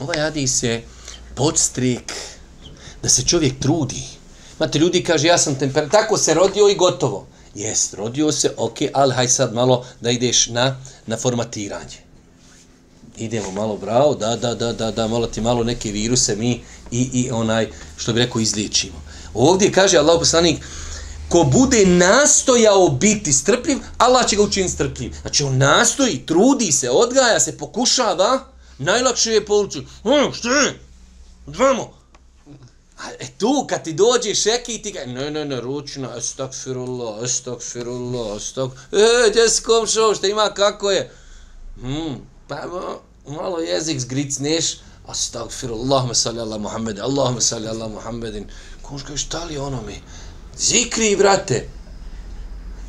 Ovaj 0.00 0.18
hadis 0.18 0.62
je 0.62 0.84
podstrik 1.34 2.12
da 3.02 3.08
se 3.08 3.22
čovjek 3.22 3.58
trudi. 3.60 4.02
Imate 4.58 4.78
ljudi 4.78 5.04
kaže 5.04 5.28
ja 5.28 5.38
sam 5.38 5.54
temper, 5.54 5.88
tako 5.90 6.16
se 6.16 6.34
rodio 6.34 6.68
i 6.68 6.76
gotovo. 6.76 7.26
Jest, 7.54 7.94
rodio 7.94 8.32
se, 8.32 8.54
ok, 8.56 8.78
ali 8.92 9.14
haj 9.14 9.28
sad 9.28 9.54
malo 9.54 9.84
da 10.00 10.10
ideš 10.10 10.46
na, 10.46 10.76
na 11.06 11.16
formatiranje 11.16 12.05
idemo 13.16 13.50
malo 13.50 13.76
bravo, 13.76 14.14
da, 14.14 14.36
da, 14.36 14.54
da, 14.54 14.72
da, 14.72 14.90
da, 14.90 15.08
malo 15.08 15.26
ti 15.26 15.40
malo 15.40 15.64
neke 15.64 15.90
viruse 15.90 16.36
mi 16.36 16.62
i, 16.90 17.10
i 17.12 17.30
onaj, 17.30 17.68
što 17.96 18.12
bi 18.12 18.20
rekao, 18.20 18.40
izličimo. 18.40 19.02
Ovdje 19.34 19.72
kaže 19.72 19.98
Allah 19.98 20.18
poslanik, 20.18 20.62
ko 21.28 21.42
bude 21.44 21.86
nastojao 21.86 22.88
biti 22.88 23.32
strpljiv, 23.32 23.78
Allah 23.98 24.26
će 24.26 24.36
ga 24.36 24.42
učiniti 24.42 24.74
strpljiv. 24.74 25.14
Znači 25.20 25.44
on 25.44 25.58
nastoji, 25.58 26.26
trudi 26.26 26.72
se, 26.72 26.90
odgaja 26.90 27.40
se, 27.40 27.58
pokušava, 27.58 28.44
najlakše 28.78 29.30
je 29.30 29.46
poluču. 29.46 29.80
Hm, 30.02 30.32
što 30.32 30.50
je? 30.50 30.80
Odvamo. 31.46 31.96
A 32.98 33.10
e 33.20 33.26
tu, 33.38 33.66
kad 33.68 33.84
ti 33.84 33.92
dođe 33.92 34.34
šeki 34.34 34.74
i 34.74 34.82
ti 34.82 34.92
ga, 34.92 35.00
ne, 35.06 35.30
ne, 35.30 35.44
ne, 35.44 35.60
ručno, 35.60 36.16
estakfirullah, 36.16 37.24
estakfirullah, 37.24 38.36
estakfirullah, 38.36 39.26
e, 39.26 39.30
gdje 39.30 39.48
si 39.48 39.62
komšao, 39.62 40.14
šta 40.14 40.26
ima, 40.26 40.50
kako 40.54 40.90
je? 40.90 41.12
Hmm, 41.80 42.16
pa 42.48 42.66
malo 43.26 43.58
jezik 43.58 44.00
zgricneš, 44.00 44.78
astagfirullahume 45.06 46.14
salli 46.14 46.40
Allah 46.40 46.60
Muhammed, 46.60 46.98
Allahume 46.98 47.40
salli 47.40 47.68
Allah 47.68 47.90
Muhammedin. 47.90 48.46
Koš 48.82 49.02
kaže, 49.02 49.24
šta 49.26 49.44
li 49.44 49.58
ono 49.58 49.82
mi? 49.82 50.00
Zikri, 50.58 51.16
brate. 51.16 51.68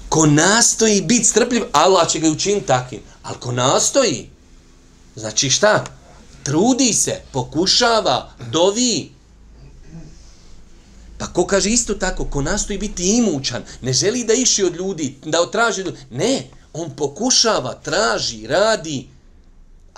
Ko 0.09 0.25
nastoji 0.25 1.01
biti 1.01 1.25
strpljiv, 1.25 1.63
Allah 1.71 2.09
će 2.09 2.19
ga 2.19 2.29
učiniti 2.29 2.67
takim. 2.67 2.99
Ali 3.23 3.39
ko 3.39 3.51
nastoji, 3.51 4.29
znači 5.15 5.49
šta? 5.49 5.83
Trudi 6.43 6.93
se, 6.93 7.21
pokušava, 7.31 8.31
dovi. 8.51 9.11
Pa 11.17 11.27
ko 11.27 11.45
kaže 11.47 11.69
isto 11.69 11.93
tako, 11.93 12.25
ko 12.25 12.41
nastoji 12.41 12.79
biti 12.79 13.17
imućan, 13.17 13.63
ne 13.81 13.93
želi 13.93 14.23
da 14.23 14.33
iši 14.33 14.63
od 14.63 14.75
ljudi, 14.75 15.17
da 15.25 15.41
otraži 15.41 15.81
ljudi. 15.81 15.97
Ne, 16.09 16.47
on 16.73 16.95
pokušava, 16.95 17.73
traži, 17.73 18.47
radi, 18.47 19.07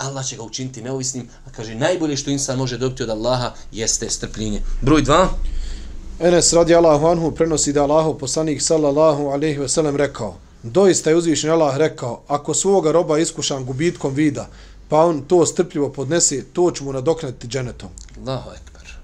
Allah 0.00 0.26
će 0.26 0.36
ga 0.36 0.42
učiniti 0.42 0.82
neovisnim, 0.82 1.28
a 1.46 1.50
kaže 1.50 1.74
najbolje 1.74 2.16
što 2.16 2.30
insan 2.30 2.58
može 2.58 2.78
dobiti 2.78 3.02
od 3.02 3.10
Allaha 3.10 3.52
jeste 3.72 4.10
strpljenje. 4.10 4.62
Broj 4.80 5.02
2. 5.02 5.26
Enes 6.20 6.52
radi 6.52 6.74
Allahu 6.74 7.06
anhu 7.06 7.30
prenosi 7.30 7.72
da 7.72 7.82
Allahu 7.82 8.18
poslanik 8.18 8.62
sallallahu 8.62 9.26
alaihi 9.26 9.58
ve 9.58 9.68
sellem 9.68 9.96
rekao 9.96 10.36
Doista 10.62 11.10
je 11.10 11.16
uzvišen 11.16 11.50
Allah 11.50 11.76
rekao, 11.76 12.22
ako 12.28 12.54
svoga 12.54 12.92
roba 12.92 13.18
iskušam 13.18 13.64
gubitkom 13.64 14.14
vida, 14.14 14.48
pa 14.88 15.04
on 15.04 15.22
to 15.22 15.46
strpljivo 15.46 15.88
podnese, 15.88 16.44
to 16.52 16.70
ću 16.70 16.84
mu 16.84 16.92
nadoknati 16.92 17.48
dženetom. 17.48 17.88
Allahu 18.18 18.50
ekber. 18.50 18.94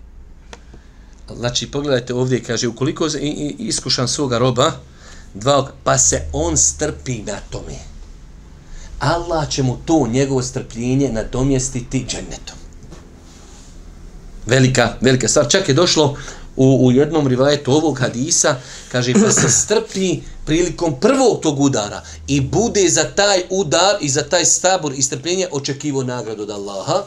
Znači, 1.37 1.71
pogledajte 1.71 2.15
ovdje, 2.15 2.43
kaže, 2.43 2.69
ukoliko 2.69 3.09
iskušam 3.59 4.09
svoga 4.09 4.39
roba, 4.39 4.73
dva, 5.35 5.71
pa 5.85 5.99
se 5.99 6.23
on 6.33 6.57
strpi 6.57 7.23
na 7.23 7.39
tome. 7.51 7.96
Allah 8.99 9.49
će 9.49 9.63
mu 9.63 9.79
to 9.85 10.07
njegovo 10.11 10.43
strpljenje 10.43 11.13
nadomjestiti 11.13 12.05
džennetom. 12.09 12.57
Velika, 14.47 14.95
velika 15.01 15.29
stvar. 15.29 15.49
Čak 15.49 15.69
je 15.69 15.75
došlo 15.75 16.17
u, 16.57 16.87
u 16.87 16.93
jednom 16.93 17.27
rivajetu 17.27 17.73
ovog 17.73 17.99
hadisa, 17.99 18.57
kaže, 18.93 19.13
pa 19.13 19.33
se 19.33 19.49
strpi 19.63 20.21
prilikom 20.45 21.01
prvog 21.01 21.41
tog 21.43 21.61
udara 21.61 22.03
i 22.27 22.41
bude 22.41 22.89
za 22.89 23.05
taj 23.05 23.43
udar 23.51 23.97
i 24.01 24.09
za 24.09 24.23
taj 24.23 24.45
stabor 24.45 24.93
i 24.97 25.03
strpljenje 25.03 25.49
očekivo 25.53 26.03
nagradu 26.03 26.43
od 26.43 26.51
Allaha, 26.51 27.05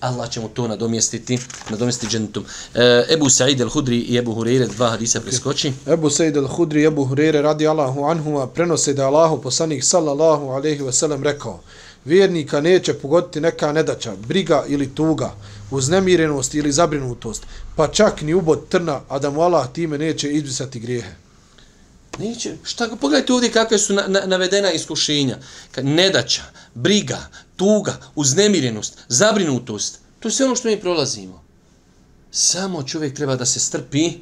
Allah 0.00 0.30
će 0.30 0.40
mu 0.40 0.48
to 0.48 0.68
nadomjestiti, 0.68 1.38
nadomjestiti 1.70 2.12
džennetom. 2.12 2.44
E, 2.74 3.04
Ebu 3.10 3.30
Sa'id 3.30 3.60
al-Hudri 3.60 4.00
i 4.00 4.16
Ebu 4.16 4.34
Hureyre, 4.34 4.66
dva 4.66 4.90
hadisa 4.90 5.20
preskoči. 5.20 5.72
Ebu 5.86 6.10
Sa'id 6.10 6.36
al-Hudri 6.36 6.82
i 6.82 6.84
Ebu 6.84 7.04
Hureyre 7.04 7.42
radi 7.42 7.68
Allahu 7.68 8.04
anhuma 8.04 8.46
prenose 8.46 8.94
da 8.94 9.06
Allahu 9.06 9.42
poslanik 9.42 9.84
sallallahu 9.84 10.48
alaihi 10.50 10.82
ve 10.82 10.92
sellem 10.92 11.22
rekao 11.22 11.60
vjernika 12.06 12.60
neće 12.60 12.94
pogoditi 12.94 13.40
neka 13.40 13.72
nedača, 13.72 14.16
briga 14.16 14.64
ili 14.68 14.94
tuga, 14.94 15.34
uznemirenost 15.70 16.54
ili 16.54 16.72
zabrinutost, 16.72 17.42
pa 17.76 17.88
čak 17.88 18.22
ni 18.22 18.34
ubod 18.34 18.68
trna, 18.68 19.00
a 19.08 19.18
da 19.18 19.30
mu 19.30 19.40
Allah 19.40 19.72
time 19.72 19.98
neće 19.98 20.32
izbrisati 20.32 20.80
grijehe. 20.80 21.14
Neće. 22.18 22.56
Šta, 22.62 22.88
pogledajte 23.00 23.32
ovdje 23.32 23.50
kakve 23.50 23.78
su 23.78 23.94
na, 23.94 24.04
na, 24.08 24.20
navedena 24.26 24.72
iskušenja. 24.72 25.38
Nedača, 25.82 26.42
briga, 26.74 27.18
tuga, 27.56 27.96
uznemirenost, 28.14 28.98
zabrinutost. 29.08 29.98
To 30.20 30.28
je 30.28 30.32
sve 30.32 30.46
ono 30.46 30.56
što 30.56 30.68
mi 30.68 30.80
prolazimo. 30.80 31.42
Samo 32.30 32.82
čovjek 32.82 33.16
treba 33.16 33.36
da 33.36 33.46
se 33.46 33.60
strpi, 33.60 34.12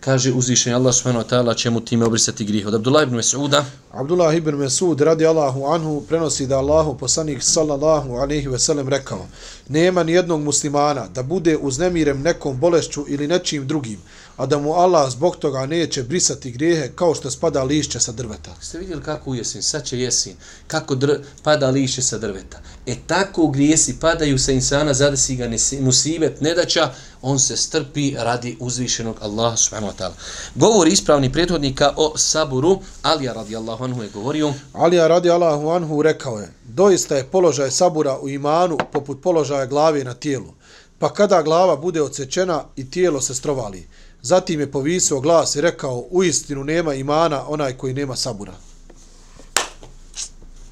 kaže 0.00 0.32
uzvišenje 0.32 0.74
Allah 0.74 0.94
subhanahu 0.94 1.24
wa 1.24 1.30
ta'ala 1.30 1.56
će 1.56 1.70
mu 1.70 1.80
time 1.80 2.06
obrisati 2.06 2.44
grih. 2.44 2.66
Od 2.66 2.74
Abdullah 2.74 3.02
ibn 3.02 3.16
Mas'uda. 3.16 3.64
Abdullah 3.92 4.36
ibn 4.36 4.50
Mas'ud 4.50 5.00
radi 5.04 5.26
Allahu 5.26 5.64
anhu 5.64 6.00
prenosi 6.08 6.46
da 6.46 6.58
Allahu 6.58 6.98
poslanik 6.98 7.42
sallallahu 7.42 8.16
alaihi 8.16 8.48
ve 8.48 8.58
sellem 8.58 8.88
rekao 8.88 9.26
nema 9.68 10.02
ni 10.02 10.12
jednog 10.12 10.40
muslimana 10.40 11.08
da 11.08 11.22
bude 11.22 11.56
uznemirem 11.56 12.22
nekom 12.22 12.60
bolešću 12.60 13.04
ili 13.08 13.28
nečim 13.28 13.66
drugim, 13.66 13.98
a 14.40 14.46
da 14.46 14.58
mu 14.58 14.72
Allah 14.72 15.10
zbog 15.10 15.36
toga 15.36 15.66
neće 15.66 16.02
brisati 16.02 16.50
grijehe 16.50 16.90
kao 16.94 17.14
što 17.14 17.30
spada 17.30 17.62
lišće 17.62 18.00
sa 18.00 18.12
drveta. 18.12 18.50
Ste 18.60 18.78
vidjeli 18.78 19.02
kako 19.02 19.30
u 19.30 19.34
jesin, 19.34 19.62
sad 19.62 19.84
će 19.84 19.98
jesin, 19.98 20.36
kako 20.66 20.94
dr 20.94 21.18
pada 21.42 21.70
lišće 21.70 22.02
sa 22.02 22.18
drveta. 22.18 22.60
E 22.86 22.96
tako 23.06 23.46
grijesi 23.46 24.00
padaju 24.00 24.38
sa 24.38 24.52
insana, 24.52 24.94
zadesi 24.94 25.36
ga 25.36 25.50
musibet, 25.80 26.40
nedača, 26.40 26.90
on 27.22 27.38
se 27.38 27.56
strpi 27.56 28.14
radi 28.18 28.56
uzvišenog 28.60 29.16
Allaha 29.20 29.56
subhanahu 29.56 29.92
wa 29.92 29.98
ta'ala. 29.98 30.14
Govor 30.54 30.88
ispravni 30.88 31.32
prethodnika 31.32 31.92
o 31.96 32.18
saburu, 32.18 32.78
Alija 33.02 33.32
radijallahu 33.32 33.84
anhu 33.84 34.02
je 34.02 34.08
govorio. 34.08 34.52
Alija 34.72 35.08
radijallahu 35.08 35.68
anhu 35.70 36.02
rekao 36.02 36.38
je, 36.38 36.52
doista 36.64 37.16
je 37.16 37.24
položaj 37.24 37.70
sabura 37.70 38.18
u 38.18 38.28
imanu 38.28 38.78
poput 38.92 39.22
položaja 39.22 39.66
glave 39.66 40.04
na 40.04 40.14
tijelu. 40.14 40.54
Pa 40.98 41.12
kada 41.12 41.42
glava 41.42 41.76
bude 41.76 42.02
odsečena 42.02 42.64
i 42.76 42.90
tijelo 42.90 43.20
se 43.20 43.34
strovali, 43.34 43.88
Zatim 44.22 44.60
je 44.60 44.72
povisio 44.72 45.20
glas 45.20 45.56
i 45.56 45.60
rekao, 45.60 46.06
u 46.10 46.24
istinu 46.24 46.64
nema 46.64 46.94
imana 46.94 47.48
onaj 47.48 47.76
koji 47.76 47.94
nema 47.94 48.16
sabura. 48.16 48.52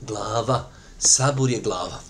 Glava, 0.01 0.69
sabur 0.99 1.51
je 1.51 1.61
glava. 1.61 2.01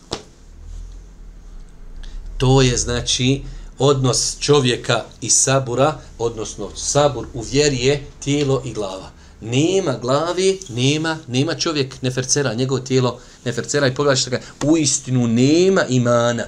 To 2.39 2.63
je 2.63 2.77
znači 2.77 3.43
odnos 3.79 4.37
čovjeka 4.41 5.05
i 5.21 5.31
sabura, 5.31 6.01
odnosno 6.19 6.71
sabur 6.77 7.27
u 7.35 7.41
vjeri 7.41 7.77
je 7.77 8.07
tijelo 8.25 8.63
i 8.65 8.73
glava. 8.73 9.11
Nema 9.41 9.99
glavi, 10.03 10.61
nema, 10.69 11.19
nema 11.27 11.55
čovjek, 11.55 12.03
ne 12.03 12.11
fercera, 12.11 12.55
njegovo 12.55 12.81
tijelo 12.81 13.21
ne 13.45 13.53
fercera 13.53 13.87
i 13.87 13.95
pogledajte 13.95 14.31
ga, 14.31 14.41
u 14.65 14.77
istinu 14.77 15.27
nema 15.27 15.85
imana. 15.85 16.45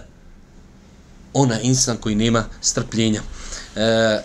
Ona 1.32 1.60
insan 1.60 1.96
koji 1.96 2.14
nema 2.14 2.44
strpljenja. 2.60 3.22
E, 3.76 4.22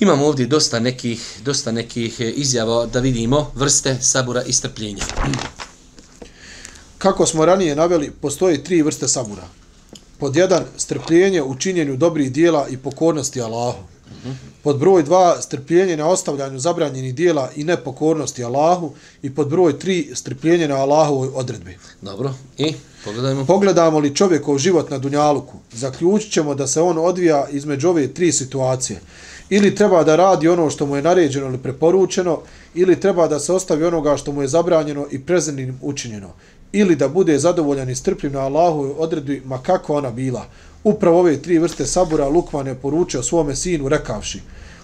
Imamo 0.00 0.26
ovdje 0.26 0.46
dosta 0.46 0.80
nekih, 0.80 1.40
dosta 1.44 1.72
nekih 1.72 2.20
e, 2.20 2.30
izjava 2.30 2.86
da 2.86 3.00
vidimo 3.00 3.50
vrste 3.54 3.96
sabura 4.00 4.42
i 4.42 4.52
strpljenja. 4.52 5.04
Kako 6.98 7.26
smo 7.26 7.44
ranije 7.44 7.76
naveli, 7.76 8.10
postoje 8.10 8.64
tri 8.64 8.82
vrste 8.82 9.08
sabura. 9.08 9.48
Pod 10.18 10.36
jedan, 10.36 10.64
strpljenje 10.76 11.42
u 11.42 11.58
činjenju 11.58 11.96
dobrih 11.96 12.32
dijela 12.32 12.66
i 12.68 12.76
pokornosti 12.76 13.40
Allahu. 13.40 13.78
Pod 14.62 14.78
broj 14.78 15.02
dva, 15.02 15.42
strpljenje 15.42 15.96
na 15.96 16.08
ostavljanju 16.08 16.58
zabranjenih 16.58 17.14
dijela 17.14 17.50
i 17.56 17.64
nepokornosti 17.64 18.44
Allahu. 18.44 18.92
I 19.22 19.34
pod 19.34 19.48
broj 19.48 19.78
tri, 19.78 20.10
strpljenje 20.14 20.68
na 20.68 20.76
Allahovoj 20.76 21.28
odredbi. 21.34 21.78
Dobro. 22.02 22.34
I 22.58 22.74
pogledajmo. 23.04 23.46
Pogledamo 23.46 23.98
li 23.98 24.14
čovjekov 24.14 24.58
život 24.58 24.90
na 24.90 24.98
Dunjaluku, 24.98 25.58
zaključit 25.72 26.32
ćemo 26.32 26.54
da 26.54 26.66
se 26.66 26.80
on 26.80 26.98
odvija 26.98 27.46
između 27.50 27.88
ove 27.88 28.08
tri 28.08 28.32
situacije. 28.32 29.00
Ili 29.50 29.74
treba 29.74 30.04
da 30.04 30.16
radi 30.16 30.48
ono 30.48 30.70
što 30.70 30.86
mu 30.86 30.96
je 30.96 31.02
naređeno 31.02 31.46
ili 31.46 31.58
preporučeno, 31.58 32.40
ili 32.74 33.00
treba 33.00 33.28
da 33.28 33.38
se 33.38 33.52
ostavi 33.52 33.84
onoga 33.84 34.16
što 34.16 34.32
mu 34.32 34.42
je 34.42 34.48
zabranjeno 34.48 35.06
i 35.10 35.20
prezrenim 35.20 35.78
učinjeno. 35.82 36.28
Ili 36.72 36.96
da 36.96 37.08
bude 37.08 37.38
zadovoljan 37.38 37.90
i 37.90 37.94
strpljiv 37.94 38.32
na 38.32 38.40
Allahu 38.40 38.94
odredbi, 38.98 39.42
ma 39.44 39.58
kako 39.58 39.94
ona 39.94 40.10
bila. 40.10 40.46
Upravo 40.84 41.18
ove 41.20 41.42
tri 41.42 41.58
vrste 41.58 41.86
sabura 41.86 42.28
Lukman 42.28 42.66
je 42.66 42.74
poručio 42.74 43.22
svome 43.22 43.56
sinu 43.56 43.88
rekavši 43.88 44.40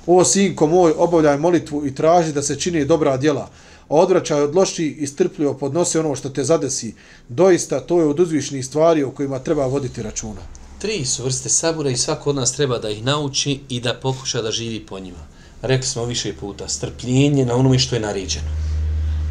O 0.07 0.25
sinko 0.25 0.67
moj, 0.67 0.93
obavljaj 0.97 1.39
molitvu 1.39 1.87
i 1.87 1.95
traži 1.95 2.33
da 2.33 2.43
se 2.43 2.61
čini 2.61 2.85
dobra 2.85 3.17
djela, 3.17 3.49
a 3.89 3.95
odvraćaj 3.97 4.43
od 4.43 4.55
loši 4.55 4.87
i 4.87 5.07
strpljivo 5.07 5.55
podnosi 5.55 5.99
ono 5.99 6.15
što 6.15 6.29
te 6.29 6.45
zadesi. 6.45 6.95
Doista, 7.29 7.81
to 7.81 8.01
je 8.01 8.07
od 8.07 8.21
uzvišnih 8.21 8.67
stvari 8.67 9.03
o 9.03 9.11
kojima 9.11 9.39
treba 9.39 9.67
voditi 9.67 10.03
računa. 10.03 10.41
Tri 10.85 11.07
su 11.07 11.25
vrste 11.25 11.49
sabura 11.49 11.91
i 11.91 11.97
svako 11.97 12.31
od 12.31 12.37
nas 12.37 12.53
treba 12.53 12.79
da 12.79 12.91
ih 12.91 13.05
nauči 13.05 13.61
i 13.69 13.81
da 13.81 13.95
pokuša 13.95 14.43
da 14.43 14.51
živi 14.51 14.87
po 14.87 14.99
njima. 14.99 15.19
Rekli 15.63 15.87
smo 15.87 16.05
više 16.05 16.37
puta, 16.37 16.69
strpljenje 16.69 17.45
na 17.45 17.55
onome 17.55 17.79
što 17.79 17.95
je 17.95 18.01
naređeno. 18.01 18.49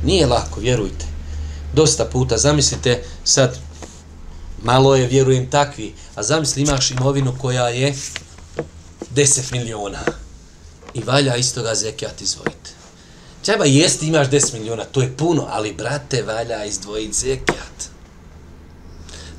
Nije 0.03 0.25
lako, 0.27 0.59
vjerujte. 0.59 1.05
Dosta 1.73 2.05
puta, 2.05 2.37
zamislite, 2.37 3.03
sad, 3.23 3.57
malo 4.63 4.95
je, 4.95 5.07
vjerujem, 5.07 5.49
takvi, 5.49 5.93
a 6.15 6.23
zamisli 6.23 6.61
imaš 6.61 6.91
imovinu 6.91 7.35
koja 7.41 7.67
je 7.69 7.93
10 9.15 9.51
miliona 9.51 10.03
i 10.93 11.03
valja 11.03 11.35
iz 11.35 11.53
toga 11.53 11.75
zekijat 11.75 12.21
izvojiti. 12.21 12.69
Čeba 13.43 13.65
jesti 13.65 14.07
imaš 14.07 14.27
10 14.27 14.53
miliona, 14.53 14.85
to 14.85 15.01
je 15.01 15.17
puno, 15.17 15.47
ali 15.49 15.73
brate, 15.73 16.23
valja 16.23 16.65
izdvojiti 16.65 17.17
zekijat. 17.17 17.89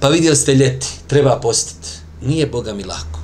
Pa 0.01 0.09
vidjeli 0.09 0.37
ste 0.37 0.55
ljeti, 0.55 0.87
treba 1.07 1.41
postiti. 1.41 2.04
Nije 2.25 2.47
Boga 2.47 2.73
mi 2.73 2.85
lako. 2.85 3.21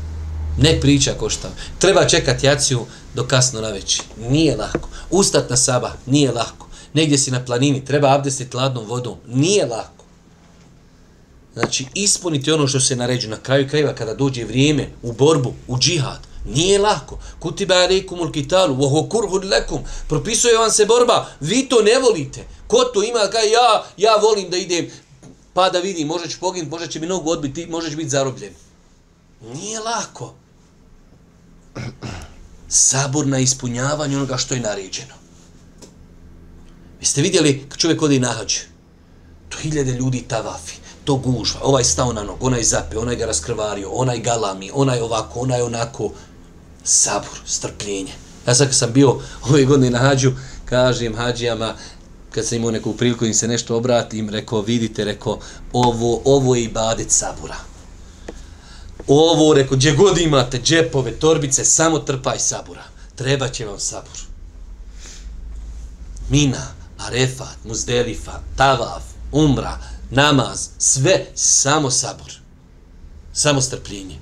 Ne 0.59 0.81
priča 0.81 1.15
ko 1.19 1.31
šta. 1.31 1.51
Treba 1.79 2.05
čekati 2.05 2.47
jaciju 2.47 2.87
do 3.15 3.25
kasno 3.25 3.61
na 3.61 3.69
veći. 3.69 4.03
Nije 4.29 4.57
lako. 4.57 4.89
Ustat 5.11 5.51
na 5.51 5.57
saba, 5.57 5.93
nije 6.07 6.33
lako. 6.33 6.67
Negdje 6.95 7.19
si 7.19 7.31
na 7.31 7.45
planini, 7.45 7.85
treba 7.85 8.15
abdestiti 8.15 8.57
ladnom 8.57 8.87
vodom. 8.87 9.17
Nije 9.29 9.67
lako. 9.67 10.05
Znači, 11.55 11.87
ispuniti 11.95 12.53
ono 12.53 12.67
što 12.67 12.81
se 12.81 12.97
naređu 12.97 13.29
na 13.29 13.37
kraju 13.37 13.69
krajeva 13.69 13.95
kada 13.95 14.15
dođe 14.15 14.45
vrijeme 14.45 14.89
u 15.03 15.13
borbu, 15.13 15.55
u 15.69 15.79
džihad. 15.79 16.19
Nije 16.45 16.79
lako. 16.79 17.19
Kutiba 17.39 17.75
alaikumul 17.75 18.33
kitalu, 18.33 18.75
voho 18.75 19.09
kurhud 19.09 19.45
lekum. 19.45 19.81
Propisuje 20.09 20.59
vam 20.59 20.71
se 20.71 20.87
borba. 20.87 21.27
Vi 21.41 21.69
to 21.69 21.83
ne 21.83 21.99
volite. 21.99 22.45
Ko 22.67 22.85
to 22.95 23.03
ima? 23.03 23.31
Kaj 23.33 23.53
ja, 23.53 23.85
ja 23.97 24.17
volim 24.17 24.51
da 24.51 24.57
idem 24.57 24.91
pa 25.55 25.71
da 25.71 25.79
vidim, 25.79 26.09
možda 26.09 26.29
ću 26.29 26.41
poginuti, 26.41 26.71
možda 26.71 26.87
će 26.87 27.01
mi 27.01 27.07
nogu 27.07 27.31
odbiti, 27.31 27.67
možda 27.67 27.91
ću 27.91 27.97
biti 27.97 28.09
zarobljen. 28.09 28.53
Nije 29.41 29.81
lako. 29.81 30.35
Sabor 32.69 33.27
na 33.27 33.39
ispunjavanju 33.39 34.17
onoga 34.17 34.37
što 34.37 34.55
je 34.55 34.61
naređeno. 34.61 35.15
Vi 37.01 37.07
ste 37.07 37.23
vidjeli 37.23 37.67
kad 37.69 37.79
čovjek 37.79 38.03
odi 38.03 38.19
na 38.19 38.29
hađu, 38.29 38.61
to 39.49 39.59
hiljade 39.59 39.93
ljudi 39.93 40.25
tavafi, 40.29 40.77
to 41.05 41.17
gužva, 41.17 41.61
ovaj 41.63 41.85
stao 41.85 42.13
na 42.13 42.23
nog, 42.23 42.37
onaj 42.43 42.63
zape, 42.63 42.99
onaj 42.99 43.17
ga 43.17 43.27
raskrvario, 43.27 43.91
onaj 43.91 44.19
galami, 44.19 44.71
onaj 44.75 45.01
ovako, 45.01 45.41
onaj 45.41 45.63
onako. 45.63 46.11
Sabor, 46.85 47.41
strpljenje. 47.47 48.13
Ja 48.47 48.55
sad 48.55 48.67
kad 48.67 48.77
sam 48.77 48.93
bio 48.93 49.21
ove 49.49 49.65
godine 49.65 49.91
na 49.91 49.99
hađu, 49.99 50.33
kažem 50.65 51.17
hađijama, 51.17 51.75
kad 52.31 52.47
sam 52.47 52.59
imao 52.59 52.71
neku 52.71 52.97
priliku 52.97 53.27
im 53.27 53.35
se 53.35 53.49
nešto 53.49 53.77
obratim, 53.77 54.31
rekao, 54.31 54.61
vidite, 54.61 55.05
rekao, 55.05 55.39
ovo, 55.73 56.23
ovo 56.25 56.55
je 56.55 56.65
ibadet 56.65 57.11
sabora. 57.11 57.70
Ovo, 59.13 59.55
reko, 59.55 59.77
gdje 59.77 59.93
god 59.93 60.19
imate 60.19 60.61
džepove, 60.63 61.13
torbice, 61.13 61.65
samo 61.65 61.99
trpaj 61.99 62.39
sabura. 62.39 62.83
Treba 63.15 63.49
će 63.49 63.67
vam 63.67 63.79
sabur. 63.81 64.19
Mina, 66.29 66.67
Arefat, 66.99 67.57
Muzdelifa, 67.65 68.41
Tavaf, 68.57 69.03
Umra, 69.33 69.79
namaz, 70.11 70.69
sve, 70.79 71.27
samo 71.35 71.91
sabur. 71.91 72.33
Samo 73.33 73.61
strpljenje. 73.61 74.19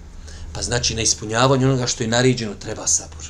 Pa 0.52 0.62
znači 0.62 0.94
na 0.94 1.02
ispunjavanju 1.02 1.68
onoga 1.68 1.86
što 1.86 2.02
je 2.02 2.08
naređeno 2.08 2.54
treba 2.54 2.86
sabur. 2.86 3.24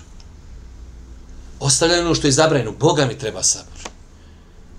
Ostavljeno 1.60 2.04
ono 2.04 2.14
što 2.14 2.26
je 2.26 2.32
zabrajeno, 2.32 2.72
Boga 2.72 3.06
mi 3.06 3.18
treba 3.18 3.42
sabur. 3.42 3.90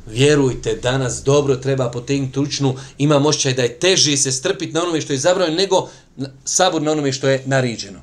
Vjerujte, 0.10 0.76
danas 0.76 1.24
dobro 1.24 1.56
treba 1.56 1.92
potegnuti 1.92 2.40
ručnu, 2.40 2.76
ima 2.98 3.20
mošćaj 3.20 3.54
da 3.54 3.62
je 3.62 3.80
teži 3.80 4.18
se 4.18 4.32
strpiti 4.32 4.74
na 4.74 4.82
onome 4.82 5.02
što 5.02 5.14
je 5.14 5.20
zabranjeno 5.20 5.58
nego 5.58 5.90
sabor 6.46 6.82
na 6.82 6.92
onome 6.92 7.12
što 7.12 7.28
je 7.28 7.44
nariđeno. 7.46 8.00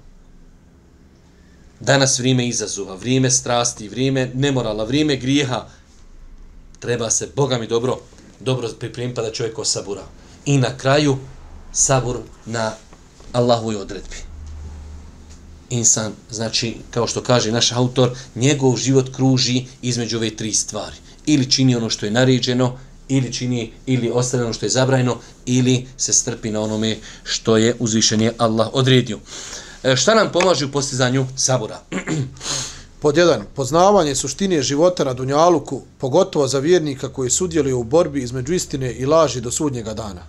Danas 1.80 2.18
vrijeme 2.18 2.48
izazova, 2.48 2.94
vrijeme 2.94 3.30
strasti, 3.30 3.88
vrijeme 3.88 4.30
nemorala, 4.34 4.84
vrijeme 4.84 5.16
grijeha. 5.16 5.66
Treba 6.78 7.10
se, 7.10 7.28
Boga 7.36 7.58
mi 7.58 7.66
dobro, 7.66 7.98
dobro 8.40 8.68
pripremiti 8.78 9.14
pa 9.16 9.22
da 9.22 9.32
čovjek 9.32 9.58
osabura. 9.58 10.02
I 10.44 10.58
na 10.58 10.78
kraju, 10.78 11.16
sabur 11.72 12.16
na 12.46 12.72
Allahovoj 13.32 13.76
odredbi. 13.76 14.16
Insan, 15.70 16.12
znači, 16.30 16.76
kao 16.90 17.06
što 17.06 17.22
kaže 17.22 17.52
naš 17.52 17.72
autor, 17.72 18.10
njegov 18.34 18.76
život 18.76 19.14
kruži 19.16 19.64
između 19.82 20.16
ove 20.16 20.36
tri 20.36 20.52
stvari. 20.52 20.96
Ili 21.26 21.50
čini 21.50 21.76
ono 21.76 21.90
što 21.90 22.06
je 22.06 22.12
naređeno, 22.12 22.78
ili 23.08 23.32
čini, 23.32 23.72
ili 23.86 24.10
ostaje 24.14 24.44
ono 24.44 24.52
što 24.52 24.66
je 24.66 24.70
zabrajno, 24.70 25.16
ili 25.46 25.86
se 25.96 26.12
strpi 26.12 26.50
na 26.50 26.60
onome 26.60 26.96
što 27.24 27.56
je 27.56 27.76
uzvišenje 27.78 28.32
Allah 28.38 28.68
odredio. 28.72 29.18
E, 29.82 29.96
šta 29.96 30.14
nam 30.14 30.32
pomaže 30.32 30.64
u 30.66 30.72
postizanju 30.72 31.26
sabora? 31.36 31.80
Pod 33.02 33.16
jedan, 33.16 33.42
poznavanje 33.54 34.14
suštine 34.14 34.62
života 34.62 35.04
na 35.04 35.14
Dunjaluku, 35.14 35.82
pogotovo 35.98 36.48
za 36.48 36.58
vjernika 36.58 37.08
koji 37.08 37.30
sudjeluje 37.30 37.74
u 37.74 37.84
borbi 37.84 38.22
između 38.22 38.54
istine 38.54 38.92
i 38.92 39.06
laži 39.06 39.40
do 39.40 39.50
sudnjega 39.50 39.94
dana. 39.94 40.22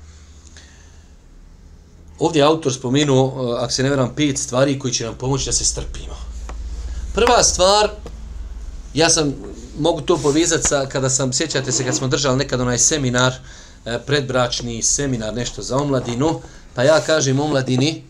Ovdje 2.19 2.39
je 2.39 2.43
autor 2.43 2.73
spomenuo, 2.73 3.55
ako 3.59 3.71
se 3.71 3.83
ne 3.83 3.89
veram, 3.89 4.13
pet 4.15 4.37
stvari 4.37 4.79
koji 4.79 4.93
će 4.93 5.05
nam 5.05 5.15
pomoći 5.15 5.45
da 5.45 5.51
se 5.51 5.65
strpimo. 5.65 6.15
Prva 7.15 7.43
stvar, 7.43 7.89
ja 8.93 9.09
sam, 9.09 9.33
mogu 9.79 10.01
to 10.01 10.17
povezati 10.17 10.67
sa, 10.67 10.85
kada 10.85 11.09
sam, 11.09 11.33
sjećate 11.33 11.71
se, 11.71 11.85
kad 11.85 11.95
smo 11.95 12.07
držali 12.07 12.37
nekad 12.37 12.61
onaj 12.61 12.77
seminar, 12.77 13.33
e, 13.85 13.99
predbračni 14.05 14.83
seminar, 14.83 15.33
nešto 15.33 15.61
za 15.61 15.77
omladinu, 15.77 16.41
pa 16.75 16.83
ja 16.83 16.99
kažem 17.01 17.39
omladini, 17.39 18.03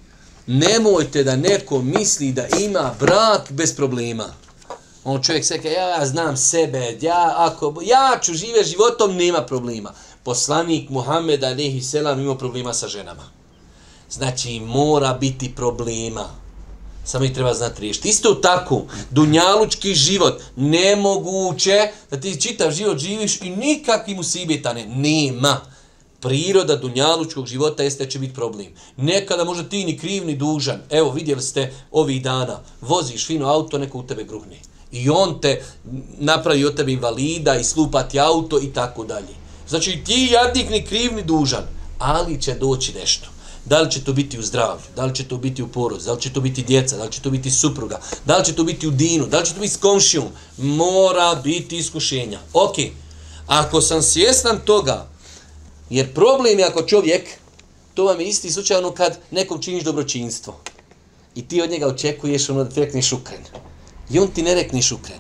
nemojte 0.48 1.24
da 1.24 1.36
neko 1.36 1.82
misli 1.82 2.32
da 2.32 2.48
ima 2.60 2.94
brak 3.00 3.52
bez 3.52 3.76
problema. 3.76 4.26
On 5.04 5.24
čovjek 5.24 5.46
se 5.46 5.58
kaže, 5.58 5.76
ja 5.76 6.06
znam 6.06 6.38
sebe, 6.38 6.98
ja, 7.02 7.34
ako, 7.38 7.82
ja 7.86 8.20
ću 8.22 8.34
žive 8.34 8.64
životom, 8.64 9.16
nema 9.16 9.42
problema. 9.42 9.94
Poslanik 10.24 10.90
Muhammed 10.90 11.44
Alehi 11.44 11.82
Selam 11.82 12.20
ima 12.20 12.38
problema 12.38 12.74
sa 12.74 12.88
ženama. 12.88 13.24
Znači, 14.10 14.60
mora 14.60 15.14
biti 15.14 15.56
problema. 15.56 16.30
Samo 17.08 17.26
ih 17.26 17.34
treba 17.34 17.54
znati 17.54 17.82
riješiti. 17.82 18.10
Isto 18.10 18.34
tako, 18.34 18.82
dunjalučki 19.12 19.96
život, 19.96 20.42
nemoguće 20.56 21.92
da 22.12 22.20
ti 22.20 22.42
čitav 22.42 22.72
život 22.72 22.98
živiš 22.98 23.42
i 23.42 23.50
nikakvi 23.50 24.16
mu 24.16 24.24
sibetane. 24.24 24.86
Nema. 24.86 25.62
Priroda 26.20 26.76
dunjalučkog 26.76 27.48
života 27.48 27.84
jeste 27.84 28.10
će 28.10 28.20
biti 28.20 28.34
problem. 28.34 28.68
Nekada 28.98 29.44
možda 29.44 29.70
ti 29.70 29.86
ni 29.86 29.98
kriv 29.98 30.26
ni 30.26 30.36
dužan. 30.36 30.82
Evo, 30.90 31.12
vidjeli 31.12 31.42
ste 31.42 31.74
ovih 31.92 32.24
dana. 32.24 32.60
Voziš 32.82 33.28
fino 33.28 33.48
auto, 33.48 33.78
neko 33.78 33.98
u 33.98 34.04
tebe 34.04 34.24
gruhne. 34.24 34.60
I 34.92 35.10
on 35.10 35.42
te 35.42 35.64
napravi 36.18 36.66
od 36.66 36.76
tebe 36.76 36.92
invalida 36.92 37.56
i 37.56 37.64
slupati 37.64 38.20
auto 38.20 38.60
i 38.60 38.74
tako 38.74 39.04
dalje. 39.04 39.36
Znači 39.70 40.00
ti 40.06 40.30
jadnik 40.32 40.70
ni 40.70 40.86
kriv 40.86 41.14
ni 41.14 41.24
dužan, 41.24 41.64
ali 42.00 42.42
će 42.42 42.54
doći 42.54 42.94
nešto. 43.00 43.37
Da 43.68 43.82
li 43.82 43.92
će 43.92 44.04
to 44.04 44.14
biti 44.14 44.40
u 44.40 44.44
zdravlju, 44.44 44.86
da 44.96 45.06
li 45.06 45.16
će 45.16 45.28
to 45.28 45.38
biti 45.38 45.64
u 45.64 45.68
porodu, 45.68 46.04
da 46.04 46.14
li 46.14 46.22
će 46.22 46.34
to 46.34 46.42
biti 46.42 46.64
djeca, 46.64 46.98
da 46.98 47.04
li 47.04 47.12
će 47.12 47.22
to 47.22 47.30
biti 47.30 47.52
supruga, 47.52 48.00
da 48.26 48.38
li 48.38 48.46
će 48.46 48.56
to 48.56 48.64
biti 48.64 48.88
u 48.88 48.92
dinu, 48.92 49.28
da 49.28 49.40
li 49.40 49.46
će 49.46 49.54
to 49.54 49.60
biti 49.60 49.74
s 49.74 49.78
komšijom, 49.78 50.26
mora 50.58 51.36
biti 51.44 51.78
iskušenja. 51.78 52.40
Ok, 52.54 52.76
ako 53.48 53.82
sam 53.82 54.02
svjestan 54.02 54.60
toga, 54.66 55.08
jer 55.90 56.14
problem 56.14 56.60
je 56.60 56.66
ako 56.66 56.82
čovjek, 56.82 57.30
to 57.94 58.06
vam 58.06 58.20
je 58.20 58.28
isti 58.28 58.52
slučaj 58.52 58.78
ono 58.78 58.92
kad 58.92 59.20
nekom 59.32 59.62
činiš 59.62 59.84
dobročinstvo 59.84 60.60
i 61.36 61.48
ti 61.48 61.62
od 61.62 61.70
njega 61.70 61.88
očekuješ 61.88 62.50
ono 62.50 62.64
da 62.64 62.70
ti 62.70 62.80
rekneš 62.80 63.10
šukren. 63.10 63.42
I 64.10 64.20
on 64.20 64.28
ti 64.28 64.44
ne 64.44 64.56
rekne 64.56 64.82
šukren. 64.82 65.20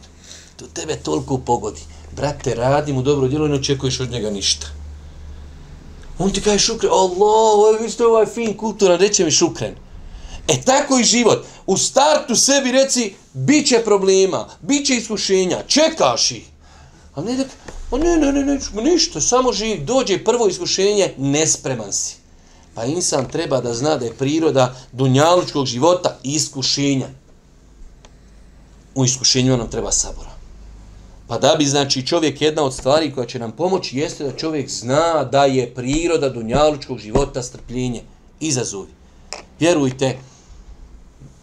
To 0.56 0.66
tebe 0.74 0.95
toliko 0.95 1.38
pogodi. 1.38 1.82
Brate, 2.16 2.56
radi 2.56 2.93
mu 2.93 3.02
dobro 3.02 3.28
djelo 3.28 3.45
i 3.45 3.50
ne 3.50 3.56
očekuješ 3.56 4.00
od 4.00 4.12
njega 4.12 4.30
ništa. 4.30 4.76
On 6.20 6.32
ti 6.32 6.41
kaže 6.41 6.59
šukren. 6.59 6.91
Allah, 6.91 7.82
vi 7.82 7.89
ste 7.89 8.05
ovaj 8.05 8.26
fin, 8.26 8.57
kulturan, 8.57 8.99
reće 8.99 9.26
mi 9.26 9.32
šukren. 9.32 9.76
E 10.47 10.61
tako 10.61 10.99
i 10.99 11.03
život. 11.03 11.45
U 11.65 11.78
startu 11.78 12.36
sebi 12.36 12.72
reci, 12.72 13.13
Biće 13.38 13.82
problema, 13.86 14.49
biće 14.61 14.95
iskušenja, 14.95 15.63
čekaš 15.68 16.32
ih. 16.32 16.45
A 17.15 17.22
ne, 17.22 17.45
a 17.91 17.97
ne, 17.97 18.18
ne, 18.18 18.32
ne, 18.32 18.43
ne, 18.43 18.59
ništa, 18.84 19.22
samo 19.22 19.53
živ, 19.53 19.86
dođe 19.86 20.24
prvo 20.24 20.47
iskušenje, 20.47 21.13
nespreman 21.18 21.93
si. 21.93 22.15
Pa 22.74 22.86
insan 22.86 23.30
treba 23.30 23.61
da 23.61 23.74
zna 23.74 23.95
da 23.97 24.05
je 24.05 24.13
priroda 24.13 24.76
dunjalučkog 24.91 25.65
života 25.65 26.18
iskušenja. 26.24 27.07
U 28.95 29.05
iskušenju 29.05 29.57
nam 29.57 29.70
treba 29.70 29.91
sabora. 29.91 30.36
Pa 31.28 31.38
da 31.38 31.55
bi, 31.57 31.65
znači, 31.65 32.07
čovjek 32.07 32.41
jedna 32.41 32.63
od 32.63 32.73
stvari 32.73 33.13
koja 33.13 33.28
će 33.28 33.39
nam 33.39 33.51
pomoći 33.51 33.97
jeste 33.97 34.23
da 34.23 34.38
čovjek 34.38 34.69
zna 34.69 35.23
da 35.23 35.45
je 35.45 35.73
priroda 35.75 36.30
dunjalučkog 36.30 36.99
života 36.99 37.43
strpljenje. 37.43 38.01
Izazovi. 38.39 38.89
Vjerujte, 39.59 40.17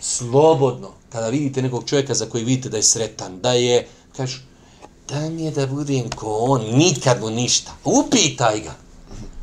slobodno, 0.00 0.90
kada 1.12 1.28
vidite 1.28 1.62
nekog 1.62 1.84
čovjeka 1.86 2.14
za 2.14 2.26
koji 2.26 2.44
vidite 2.44 2.68
da 2.68 2.76
je 2.76 2.82
sretan, 2.82 3.40
da 3.40 3.52
je, 3.52 3.86
kažu, 4.16 4.38
da 5.08 5.30
mi 5.30 5.44
je 5.44 5.50
da 5.50 5.66
budem 5.66 6.10
ko 6.10 6.36
on, 6.38 6.62
nikad 6.72 7.20
mu 7.20 7.30
ništa. 7.30 7.70
Upitaj 7.84 8.60
ga. 8.60 8.74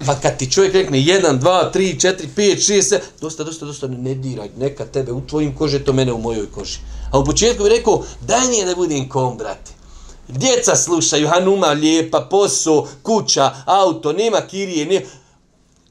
Pa 0.06 0.16
kad 0.16 0.38
ti 0.38 0.52
čovjek 0.52 0.74
rekne 0.74 0.98
1, 0.98 1.40
2, 1.40 1.72
3, 1.74 1.96
4, 2.02 2.28
5, 2.36 2.56
6, 2.56 2.82
7, 2.82 3.00
dosta, 3.22 3.44
dosta, 3.44 3.66
dosta, 3.66 3.88
ne 3.88 4.16
diraj, 4.16 4.50
neka 4.58 4.86
tebe 4.86 5.12
u 5.12 5.22
tvojim 5.28 5.56
kože, 5.56 5.84
to 5.84 5.94
mene 5.94 6.14
u 6.14 6.18
mojoj 6.18 6.52
koži. 6.52 6.80
A 7.12 7.20
u 7.20 7.26
početku 7.26 7.64
bi 7.64 7.70
rekao, 7.70 8.04
daj 8.22 8.48
mi 8.48 8.58
je 8.58 8.66
da 8.66 8.76
budem 8.76 9.10
kom, 9.10 9.38
brate. 9.38 9.81
Djeca 10.32 10.76
slušaju, 10.76 11.28
Hanuma 11.28 11.68
lijepa, 11.68 12.28
posao, 12.30 12.88
kuća, 13.04 13.56
auto, 13.66 14.14
nema 14.14 14.42
kirije, 14.42 14.86
nema... 14.86 15.06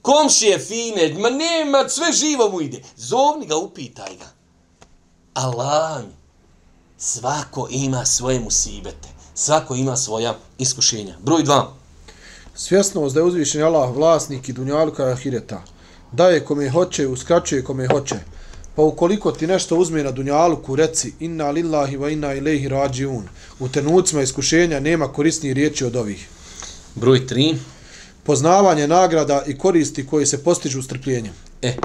Komšije 0.02 0.58
fine, 0.58 1.14
ma 1.18 1.30
nema, 1.30 1.88
sve 1.88 2.12
živo 2.12 2.48
mu 2.48 2.60
ide. 2.60 2.82
Zovni 2.96 3.46
ga, 3.46 3.56
upitaj 3.56 4.16
ga. 4.18 4.26
Allah, 5.34 6.02
svako 6.98 7.68
ima 7.70 8.04
svoje 8.04 8.40
musibete. 8.40 9.08
Svako 9.34 9.74
ima 9.74 9.96
svoja 9.96 10.34
iskušenja. 10.58 11.14
Broj 11.22 11.42
dva. 11.42 11.72
Svjesnost 12.54 13.14
da 13.14 13.20
je 13.20 13.24
uzvišen 13.24 13.62
Allah 13.62 13.96
vlasnik 13.96 14.48
i 14.48 14.52
dunjalka 14.52 15.04
ahireta. 15.04 15.62
Daje 16.12 16.44
kome 16.44 16.70
hoće, 16.70 17.06
uskraćuje 17.06 17.64
kome 17.64 17.88
hoće. 17.88 18.16
Pa 18.80 18.84
ukoliko 18.84 19.32
ti 19.32 19.46
nešto 19.46 19.76
uzme 19.76 20.02
na 20.02 20.10
dunjaluku, 20.10 20.76
reci 20.76 21.12
inna 21.20 21.50
lillahi 21.50 21.96
wa 21.96 22.12
inna 22.12 22.34
ilaihi 22.34 22.68
rađiun. 22.68 23.24
U 23.58 23.68
tenucima 23.68 24.22
iskušenja 24.22 24.80
nema 24.80 25.12
korisnije 25.12 25.54
riječi 25.54 25.84
od 25.84 25.96
ovih. 25.96 26.28
Broj 26.94 27.26
3. 27.26 27.56
Poznavanje 28.22 28.88
nagrada 28.88 29.42
i 29.46 29.58
koristi 29.58 30.06
koji 30.06 30.26
se 30.26 30.44
postižu 30.44 30.82
strpljenjem. 30.82 31.32
E, 31.62 31.76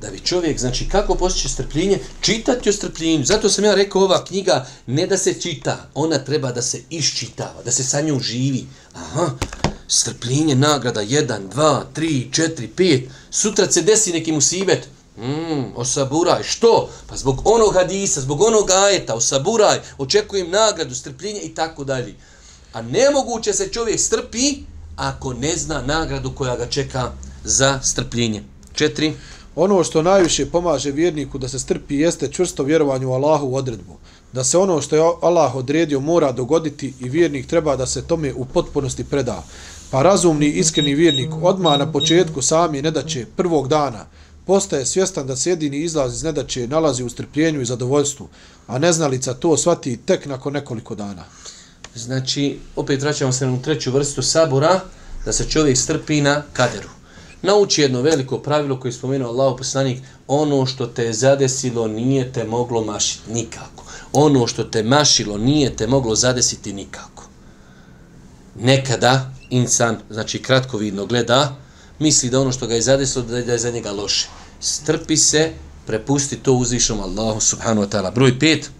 da 0.00 0.10
bi 0.10 0.20
čovjek, 0.20 0.58
znači 0.58 0.88
kako 0.88 1.14
postići 1.14 1.48
strpljenje, 1.48 1.98
čitati 2.20 2.68
o 2.68 2.72
strpljenju. 2.72 3.24
Zato 3.24 3.48
sam 3.48 3.64
ja 3.64 3.74
rekao 3.74 4.02
ova 4.02 4.24
knjiga, 4.24 4.66
ne 4.86 5.06
da 5.06 5.18
se 5.18 5.34
čita, 5.40 5.90
ona 5.94 6.18
treba 6.18 6.52
da 6.52 6.62
se 6.62 6.82
iščitava, 6.90 7.62
da 7.64 7.70
se 7.70 7.84
sa 7.84 8.00
njom 8.00 8.20
živi. 8.20 8.66
Aha, 8.92 9.30
strpljenje, 9.88 10.54
nagrada, 10.54 11.00
1, 11.00 11.38
2, 11.54 11.82
3, 11.94 12.30
4, 12.30 12.68
5, 12.76 13.02
sutra 13.30 13.70
se 13.70 13.82
desi 13.82 14.12
neki 14.12 14.32
musibet, 14.32 14.88
Mm, 15.18 15.76
osaburaj, 15.76 16.42
što? 16.42 16.88
Pa 17.06 17.16
zbog 17.16 17.42
onog 17.44 17.74
hadisa, 17.74 18.20
zbog 18.20 18.42
onog 18.42 18.70
ajeta, 18.70 19.14
osaburaj, 19.14 19.80
očekujem 19.98 20.50
nagradu, 20.50 20.94
strpljenje 20.94 21.40
i 21.40 21.54
tako 21.54 21.84
dalje. 21.84 22.14
A 22.72 22.82
nemoguće 22.82 23.52
se 23.52 23.68
čovjek 23.68 24.00
strpi 24.00 24.54
ako 24.96 25.32
ne 25.32 25.56
zna 25.56 25.82
nagradu 25.82 26.32
koja 26.34 26.56
ga 26.56 26.66
čeka 26.66 27.12
za 27.44 27.80
strpljenje. 27.82 28.42
Četiri. 28.74 29.12
Ono 29.56 29.84
što 29.84 30.02
najviše 30.02 30.46
pomaže 30.46 30.90
vjerniku 30.90 31.38
da 31.38 31.48
se 31.48 31.58
strpi 31.58 31.94
jeste 31.94 32.28
čvrsto 32.32 32.62
vjerovanje 32.62 33.06
u 33.06 33.12
Allahu 33.12 33.46
u 33.46 33.56
odredbu. 33.56 33.96
Da 34.32 34.44
se 34.44 34.58
ono 34.58 34.80
što 34.80 34.96
je 34.96 35.02
Allah 35.22 35.54
odredio 35.54 36.00
mora 36.00 36.32
dogoditi 36.32 36.94
i 37.00 37.08
vjernik 37.08 37.46
treba 37.46 37.76
da 37.76 37.86
se 37.86 38.06
tome 38.06 38.34
u 38.34 38.44
potpunosti 38.44 39.04
preda. 39.04 39.44
Pa 39.90 40.02
razumni, 40.02 40.46
iskreni 40.46 40.94
vjernik 40.94 41.30
odma 41.42 41.76
na 41.76 41.92
početku 41.92 42.42
sami 42.42 42.82
nedaće 42.82 43.26
prvog 43.36 43.68
dana 43.68 44.06
postaje 44.46 44.86
svjestan 44.86 45.26
da 45.26 45.36
se 45.36 45.50
jedini 45.50 45.76
izlaz 45.76 46.14
iz 46.14 46.22
nedaće 46.22 46.68
nalazi 46.68 47.04
u 47.04 47.08
strpljenju 47.08 47.60
i 47.60 47.64
zadovoljstvu, 47.64 48.28
a 48.66 48.78
neznalica 48.78 49.34
to 49.34 49.56
svati 49.56 49.96
tek 49.96 50.26
nakon 50.26 50.52
nekoliko 50.52 50.94
dana. 50.94 51.24
Znači, 51.94 52.58
opet 52.76 53.02
vraćamo 53.02 53.32
se 53.32 53.46
na 53.46 53.62
treću 53.62 53.92
vrstu 53.92 54.22
sabora, 54.22 54.80
da 55.24 55.32
se 55.32 55.48
čovjek 55.48 55.78
strpi 55.78 56.20
na 56.20 56.42
kaderu. 56.52 56.88
Nauči 57.42 57.82
jedno 57.82 58.02
veliko 58.02 58.38
pravilo 58.38 58.80
koje 58.80 58.90
je 58.90 58.94
spomenuo 58.94 59.28
Allah 59.28 59.54
poslanik, 59.58 59.98
ono 60.26 60.66
što 60.66 60.86
te 60.86 61.04
je 61.04 61.12
zadesilo 61.12 61.88
nije 61.88 62.32
te 62.32 62.44
moglo 62.44 62.84
mašiti 62.84 63.32
nikako. 63.32 63.84
Ono 64.12 64.46
što 64.46 64.64
te 64.64 64.82
mašilo 64.82 65.38
nije 65.38 65.76
te 65.76 65.86
moglo 65.86 66.14
zadesiti 66.14 66.72
nikako. 66.72 67.24
Nekada 68.54 69.30
insan, 69.50 69.98
znači 70.10 70.42
kratkovidno 70.42 71.06
gleda, 71.06 71.56
misli 71.98 72.30
da 72.30 72.40
ono 72.40 72.52
što 72.52 72.66
ga 72.66 72.74
je 72.74 72.82
zadesilo 72.82 73.24
da 73.24 73.52
je 73.52 73.58
za 73.58 73.70
njega 73.70 73.92
loše. 73.92 74.28
Strpi 74.60 75.16
se, 75.16 75.52
prepusti 75.86 76.36
to 76.36 76.52
uzvišom 76.52 77.00
Allahu 77.00 77.40
subhanahu 77.40 77.86
wa 77.86 77.90
ta'ala. 77.90 78.14
Broj 78.14 78.38
pet. 78.38 78.70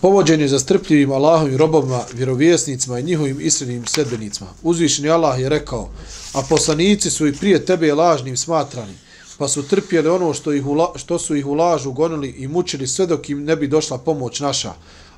Povođenje 0.00 0.48
za 0.48 0.58
strpljivim 0.58 1.12
Allahovim 1.12 1.56
robovima, 1.56 2.04
vjerovjesnicima 2.12 2.98
i 2.98 3.02
njihovim 3.02 3.40
isrenim 3.40 3.86
sedbenicima. 3.86 4.50
Uzvišeni 4.62 5.08
Allah 5.10 5.40
je 5.40 5.48
rekao, 5.48 5.88
a 6.32 6.42
poslanici 6.48 7.10
su 7.10 7.26
i 7.26 7.32
prije 7.32 7.64
tebe 7.64 7.94
lažnim 7.94 8.36
smatrani, 8.36 8.94
pa 9.38 9.48
su 9.48 9.62
trpjeli 9.62 10.08
ono 10.08 10.34
što, 10.34 10.52
ih 10.52 10.66
ula, 10.66 10.92
što 10.96 11.18
su 11.18 11.36
ih 11.36 11.46
u 11.46 11.54
lažu 11.54 11.92
gonili 11.92 12.28
i 12.28 12.48
mučili 12.48 12.86
sve 12.86 13.06
dok 13.06 13.30
im 13.30 13.44
ne 13.44 13.56
bi 13.56 13.68
došla 13.68 13.98
pomoć 13.98 14.40
naša. 14.40 14.72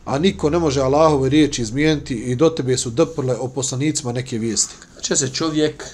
A 0.04 0.18
niko 0.18 0.50
ne 0.50 0.58
može 0.58 0.80
Allahove 0.80 1.28
riječi 1.28 1.62
izmijeniti 1.62 2.14
i 2.14 2.36
do 2.36 2.48
tebe 2.48 2.76
su 2.76 2.90
dprle 2.90 3.36
o 3.36 3.48
poslanicima 3.48 4.12
neke 4.12 4.38
vijesti. 4.38 4.74
Će 5.02 5.16
se 5.16 5.28
čovjek 5.28 5.84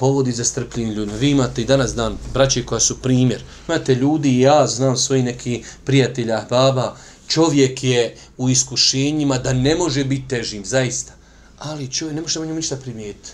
povodi 0.00 0.32
za 0.32 0.44
strpljenje 0.44 0.94
ljudima. 0.94 1.18
Vi 1.18 1.30
imate 1.30 1.62
i 1.62 1.64
danas 1.64 1.94
dan 1.94 2.16
braće 2.32 2.64
koja 2.66 2.80
su 2.80 2.98
primjer. 3.02 3.42
Imate 3.68 3.94
ljudi 3.94 4.30
i 4.30 4.40
ja 4.40 4.66
znam 4.66 4.96
svoji 4.96 5.22
neki 5.22 5.64
prijatelja, 5.84 6.46
baba, 6.50 6.96
čovjek 7.28 7.84
je 7.84 8.16
u 8.38 8.48
iskušenjima 8.48 9.38
da 9.38 9.52
ne 9.52 9.74
može 9.76 10.04
biti 10.04 10.28
težim, 10.28 10.64
zaista. 10.64 11.12
Ali 11.58 11.90
čovjek 11.92 12.14
ne 12.14 12.22
može 12.22 12.40
na 12.40 12.46
njemu 12.46 12.56
ništa 12.56 12.76
primijeti. 12.76 13.30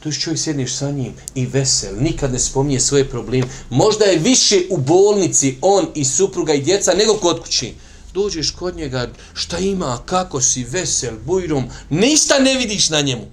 Tu 0.00 0.08
je 0.08 0.12
čovjek 0.12 0.40
sjedneš 0.40 0.74
sa 0.74 0.90
njim 0.90 1.14
i 1.34 1.46
vesel, 1.46 1.94
nikad 2.00 2.32
ne 2.32 2.38
spominje 2.38 2.80
svoje 2.80 3.08
probleme. 3.08 3.46
Možda 3.70 4.04
je 4.04 4.18
više 4.18 4.60
u 4.70 4.76
bolnici 4.76 5.56
on 5.60 5.88
i 5.94 6.04
supruga 6.04 6.54
i 6.54 6.62
djeca 6.62 6.94
nego 6.94 7.14
kod 7.14 7.42
kući. 7.42 7.74
Dođeš 8.12 8.50
kod 8.50 8.76
njega, 8.76 9.10
šta 9.34 9.58
ima, 9.58 9.98
kako 10.06 10.40
si, 10.40 10.64
vesel, 10.64 11.14
bujrom, 11.26 11.64
ništa 11.90 12.38
ne 12.38 12.54
vidiš 12.54 12.90
na 12.90 13.00
njemu. 13.00 13.26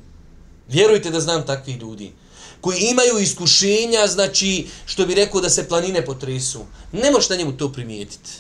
Vjerujte 0.70 1.12
da 1.12 1.20
znam 1.20 1.46
takvih 1.46 1.78
ljudi 1.78 2.12
koji 2.62 2.80
imaju 2.80 3.20
iskušenja, 3.20 4.08
znači, 4.08 4.68
što 4.86 5.06
bi 5.06 5.16
rekao 5.16 5.42
da 5.42 5.50
se 5.50 5.68
planine 5.68 6.06
potresu. 6.06 6.66
Ne 6.92 7.12
možeš 7.12 7.30
na 7.30 7.36
njemu 7.36 7.58
to 7.58 7.72
primijetiti. 7.74 8.32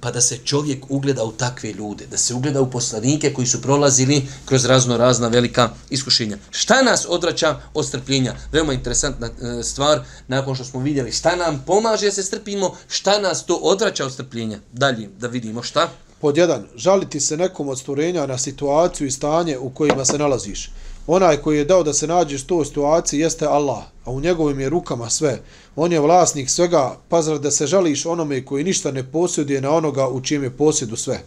Pa 0.00 0.10
da 0.10 0.20
se 0.20 0.38
čovjek 0.44 0.84
ugleda 0.88 1.24
u 1.24 1.32
takve 1.32 1.72
ljude, 1.72 2.06
da 2.06 2.16
se 2.16 2.34
ugleda 2.34 2.60
u 2.60 2.70
poslanike 2.70 3.32
koji 3.34 3.46
su 3.46 3.62
prolazili 3.62 4.22
kroz 4.44 4.64
razno 4.64 4.96
razna 4.96 5.28
velika 5.28 5.70
iskušenja. 5.90 6.38
Šta 6.50 6.82
nas 6.82 7.06
odvraća 7.08 7.60
od 7.74 7.86
strpljenja? 7.86 8.34
Veoma 8.52 8.72
interesantna 8.72 9.26
e, 9.26 9.62
stvar, 9.62 10.04
nakon 10.28 10.54
što 10.54 10.64
smo 10.64 10.80
vidjeli 10.80 11.12
šta 11.12 11.36
nam 11.36 11.62
pomaže 11.66 12.06
da 12.06 12.12
se 12.12 12.22
strpimo, 12.22 12.76
šta 12.88 13.20
nas 13.20 13.46
to 13.46 13.54
odvraća 13.54 14.06
od 14.06 14.12
strpljenja. 14.12 14.58
Dalje, 14.72 15.08
da 15.18 15.26
vidimo 15.26 15.62
šta. 15.62 15.90
Pod 16.20 16.36
jedan, 16.36 16.66
žaliti 16.76 17.20
se 17.20 17.36
nekom 17.36 17.68
od 17.68 17.78
stvorenja 17.78 18.26
na 18.26 18.38
situaciju 18.38 19.06
i 19.06 19.10
stanje 19.10 19.58
u 19.58 19.70
kojima 19.70 20.04
se 20.04 20.18
nalaziš. 20.18 20.70
Onaj 21.10 21.36
koji 21.36 21.58
je 21.58 21.64
dao 21.64 21.82
da 21.82 21.92
se 21.92 22.06
nađeš 22.06 22.42
u 22.42 22.46
toj 22.46 22.64
situaciji 22.64 23.20
jeste 23.20 23.46
Allah, 23.46 23.82
a 24.04 24.10
u 24.10 24.20
njegovim 24.20 24.60
je 24.60 24.68
rukama 24.68 25.10
sve. 25.10 25.40
On 25.76 25.92
je 25.92 26.00
vlasnik 26.00 26.50
svega, 26.50 26.96
pa 27.08 27.22
zar 27.22 27.38
da 27.38 27.50
se 27.50 27.66
žališ 27.66 28.06
onome 28.06 28.44
koji 28.44 28.64
ništa 28.64 28.92
ne 28.92 29.12
posjeduje 29.12 29.60
na 29.60 29.70
onoga 29.70 30.08
u 30.08 30.20
čijem 30.20 30.42
je 30.42 30.50
posjedu 30.50 30.96
sve. 30.96 31.20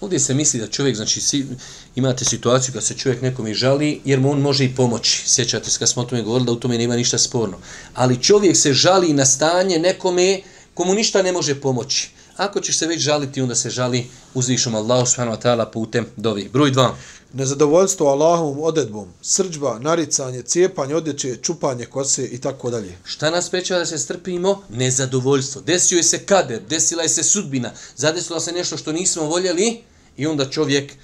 Ovdje 0.00 0.20
se 0.20 0.34
misli 0.34 0.60
da 0.60 0.66
čovjek, 0.66 0.96
znači 0.96 1.20
si, 1.20 1.46
imate 1.94 2.24
situaciju 2.24 2.72
kad 2.72 2.84
se 2.84 2.94
čovjek 2.94 3.22
nekom 3.22 3.46
i 3.46 3.54
žali, 3.54 4.00
jer 4.04 4.20
mu 4.20 4.30
on 4.30 4.40
može 4.40 4.64
i 4.64 4.74
pomoći. 4.74 5.22
Sjećate 5.26 5.70
se 5.70 5.78
kad 5.78 5.88
smo 5.88 6.02
o 6.02 6.04
tome 6.04 6.22
govorili 6.22 6.46
da 6.46 6.52
u 6.52 6.60
tome 6.60 6.78
nema 6.78 6.96
ništa 6.96 7.18
sporno. 7.18 7.58
Ali 7.94 8.22
čovjek 8.22 8.56
se 8.56 8.72
žali 8.72 9.12
na 9.12 9.24
stanje 9.24 9.78
nekome 9.78 10.40
komu 10.74 10.94
ništa 10.94 11.22
ne 11.22 11.32
može 11.32 11.60
pomoći. 11.60 12.10
Ako 12.36 12.60
ćeš 12.60 12.78
se 12.78 12.86
već 12.86 13.00
žaliti, 13.00 13.42
onda 13.42 13.54
se 13.54 13.70
žali 13.70 14.06
uzvišom 14.34 14.74
Allahu 14.74 15.06
subhanahu 15.06 15.36
wa 15.36 15.42
ta'ala 15.42 15.70
putem 15.72 16.06
dovi. 16.16 16.48
Broj 16.52 16.70
2 16.70 16.90
nezadovoljstvo 17.34 18.08
Allahovom 18.08 18.58
odedbom, 18.60 19.08
srđba, 19.22 19.78
naricanje, 19.78 20.42
cijepanje 20.42 20.94
odjeće, 20.94 21.36
čupanje 21.36 21.86
kose 21.86 22.26
i 22.26 22.40
tako 22.40 22.70
dalje. 22.70 22.98
Šta 23.04 23.30
nas 23.30 23.50
prečeva 23.50 23.78
da 23.78 23.86
se 23.86 23.98
strpimo? 23.98 24.62
Nezadovoljstvo. 24.68 25.62
Desio 25.62 25.96
je 25.96 26.02
se 26.02 26.18
kader, 26.18 26.62
desila 26.68 27.02
je 27.02 27.08
se 27.08 27.22
sudbina, 27.22 27.72
zadesila 27.96 28.40
se 28.40 28.52
nešto 28.52 28.76
što 28.76 28.92
nismo 28.92 29.22
voljeli 29.22 29.80
i 30.16 30.26
onda 30.26 30.50
čovjek 30.50 30.92
e, 30.92 30.96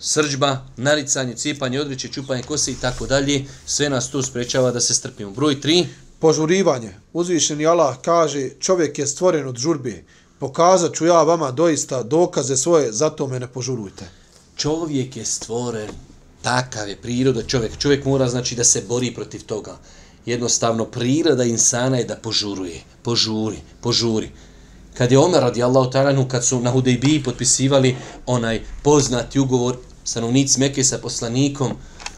srđba, 0.00 0.66
naricanje, 0.76 1.34
cijepanje 1.34 1.80
odjeće, 1.80 2.08
čupanje 2.08 2.42
kose 2.42 2.72
i 2.72 2.76
tako 2.80 3.06
dalje, 3.06 3.44
sve 3.66 3.90
nas 3.90 4.10
to 4.10 4.22
sprečava 4.22 4.70
da 4.70 4.80
se 4.80 4.94
strpimo. 4.94 5.30
Broj 5.30 5.60
3. 5.60 5.86
Požurivanje. 6.18 6.94
Uzvišeni 7.12 7.66
Allah 7.66 7.96
kaže 8.04 8.50
čovjek 8.60 8.98
je 8.98 9.06
stvoren 9.06 9.48
od 9.48 9.56
žurbe. 9.56 10.02
Pokazat 10.38 10.94
ću 10.94 11.06
ja 11.06 11.22
vama 11.22 11.50
doista 11.50 12.02
dokaze 12.02 12.56
svoje, 12.56 12.92
zato 12.92 13.26
me 13.26 13.40
ne 13.40 13.46
požurujte. 13.46 14.04
Čovjek 14.56 15.16
je 15.16 15.24
stvoren, 15.24 15.90
takav 16.42 16.88
je 16.88 16.96
priroda 16.96 17.42
čovjek. 17.42 17.78
Čovjek 17.78 18.04
mora 18.04 18.28
znači 18.28 18.54
da 18.54 18.64
se 18.64 18.82
bori 18.88 19.14
protiv 19.14 19.44
toga. 19.44 19.78
Jednostavno, 20.26 20.84
priroda 20.84 21.44
insana 21.44 21.96
je 21.96 22.04
da 22.04 22.16
požuruje. 22.16 22.80
Požuri, 23.02 23.58
požuri. 23.80 24.30
Kad 24.94 25.12
je 25.12 25.18
Omer 25.18 25.40
radijallahu 25.40 25.90
ta'ala, 25.90 26.28
kad 26.28 26.44
su 26.44 26.60
na 26.60 26.70
Hudejbiji 26.70 27.22
potpisivali 27.22 27.96
onaj 28.26 28.62
poznati 28.82 29.38
ugovor 29.38 29.76
stanovnici 30.04 30.60
Mekke 30.60 30.84
sa 30.84 30.98
poslanikom, 30.98 31.72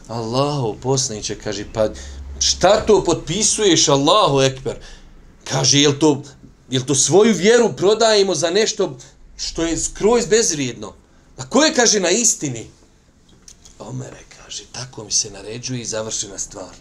Allahu 0.07 0.75
poslaniće, 0.81 1.35
kaže, 1.35 1.65
pa 1.73 1.89
šta 2.39 2.85
to 2.85 3.03
potpisuješ, 3.03 3.87
Allahu 3.87 4.41
ekber? 4.41 4.77
Kaže, 5.43 5.81
jel 5.81 5.93
to, 5.99 6.21
jel 6.69 6.83
to 6.83 6.95
svoju 6.95 7.33
vjeru 7.33 7.73
prodajemo 7.77 8.35
za 8.35 8.49
nešto 8.49 8.97
što 9.37 9.63
je 9.63 9.77
skroz 9.77 10.25
bezvrijedno? 10.25 10.93
A 11.37 11.49
ko 11.49 11.63
je, 11.63 11.73
kaže, 11.73 11.99
na 11.99 12.09
istini? 12.09 12.67
Omere, 13.79 14.19
kaže, 14.37 14.63
tako 14.71 15.03
mi 15.03 15.11
se 15.11 15.31
naređuje 15.31 15.81
i 15.81 15.85
završena 15.85 16.37
stvar. 16.37 16.75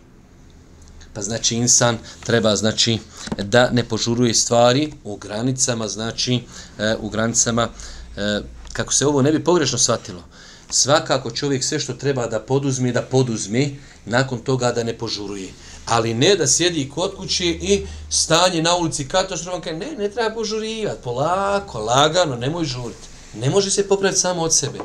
Pa 1.13 1.23
znači 1.23 1.57
insan 1.57 1.99
treba 2.25 2.57
znači 2.57 2.99
da 3.39 3.71
ne 3.71 3.85
požuruje 3.85 4.35
stvari 4.35 4.93
u 5.05 5.17
granicama, 5.17 5.89
znači 5.89 6.41
e, 6.79 6.97
u 7.01 7.09
granicama 7.09 7.69
e, 8.17 8.41
kako 8.73 8.93
se 8.93 9.07
ovo 9.07 9.23
ne 9.23 9.33
bi 9.33 9.45
pogrešno 9.45 9.79
shvatilo. 9.79 10.23
Svakako 10.71 11.31
čovjek 11.31 11.65
sve 11.65 11.81
što 11.81 11.93
treba 11.93 12.27
da 12.27 12.41
poduzme, 12.41 12.93
da 12.93 13.03
poduzme, 13.03 13.71
nakon 14.05 14.39
toga 14.39 14.73
da 14.73 14.85
ne 14.85 14.99
požuruje. 14.99 15.49
Ali 15.89 16.15
ne 16.15 16.37
da 16.37 16.47
sjedi 16.47 16.91
kod 16.95 17.15
kuće 17.17 17.45
i 17.45 17.87
stanje 18.11 18.63
na 18.63 18.77
ulici 18.77 19.09
katastrofan, 19.09 19.61
kaže, 19.61 19.77
ne, 19.77 19.93
ne 19.99 20.11
treba 20.11 20.35
požurivati, 20.35 21.03
polako, 21.05 21.79
lagano, 21.79 22.37
nemoj 22.37 22.65
žuriti. 22.65 23.09
Ne 23.35 23.51
može 23.51 23.71
se 23.71 23.89
popraviti 23.89 24.21
samo 24.21 24.43
od 24.43 24.55
sebe. 24.55 24.79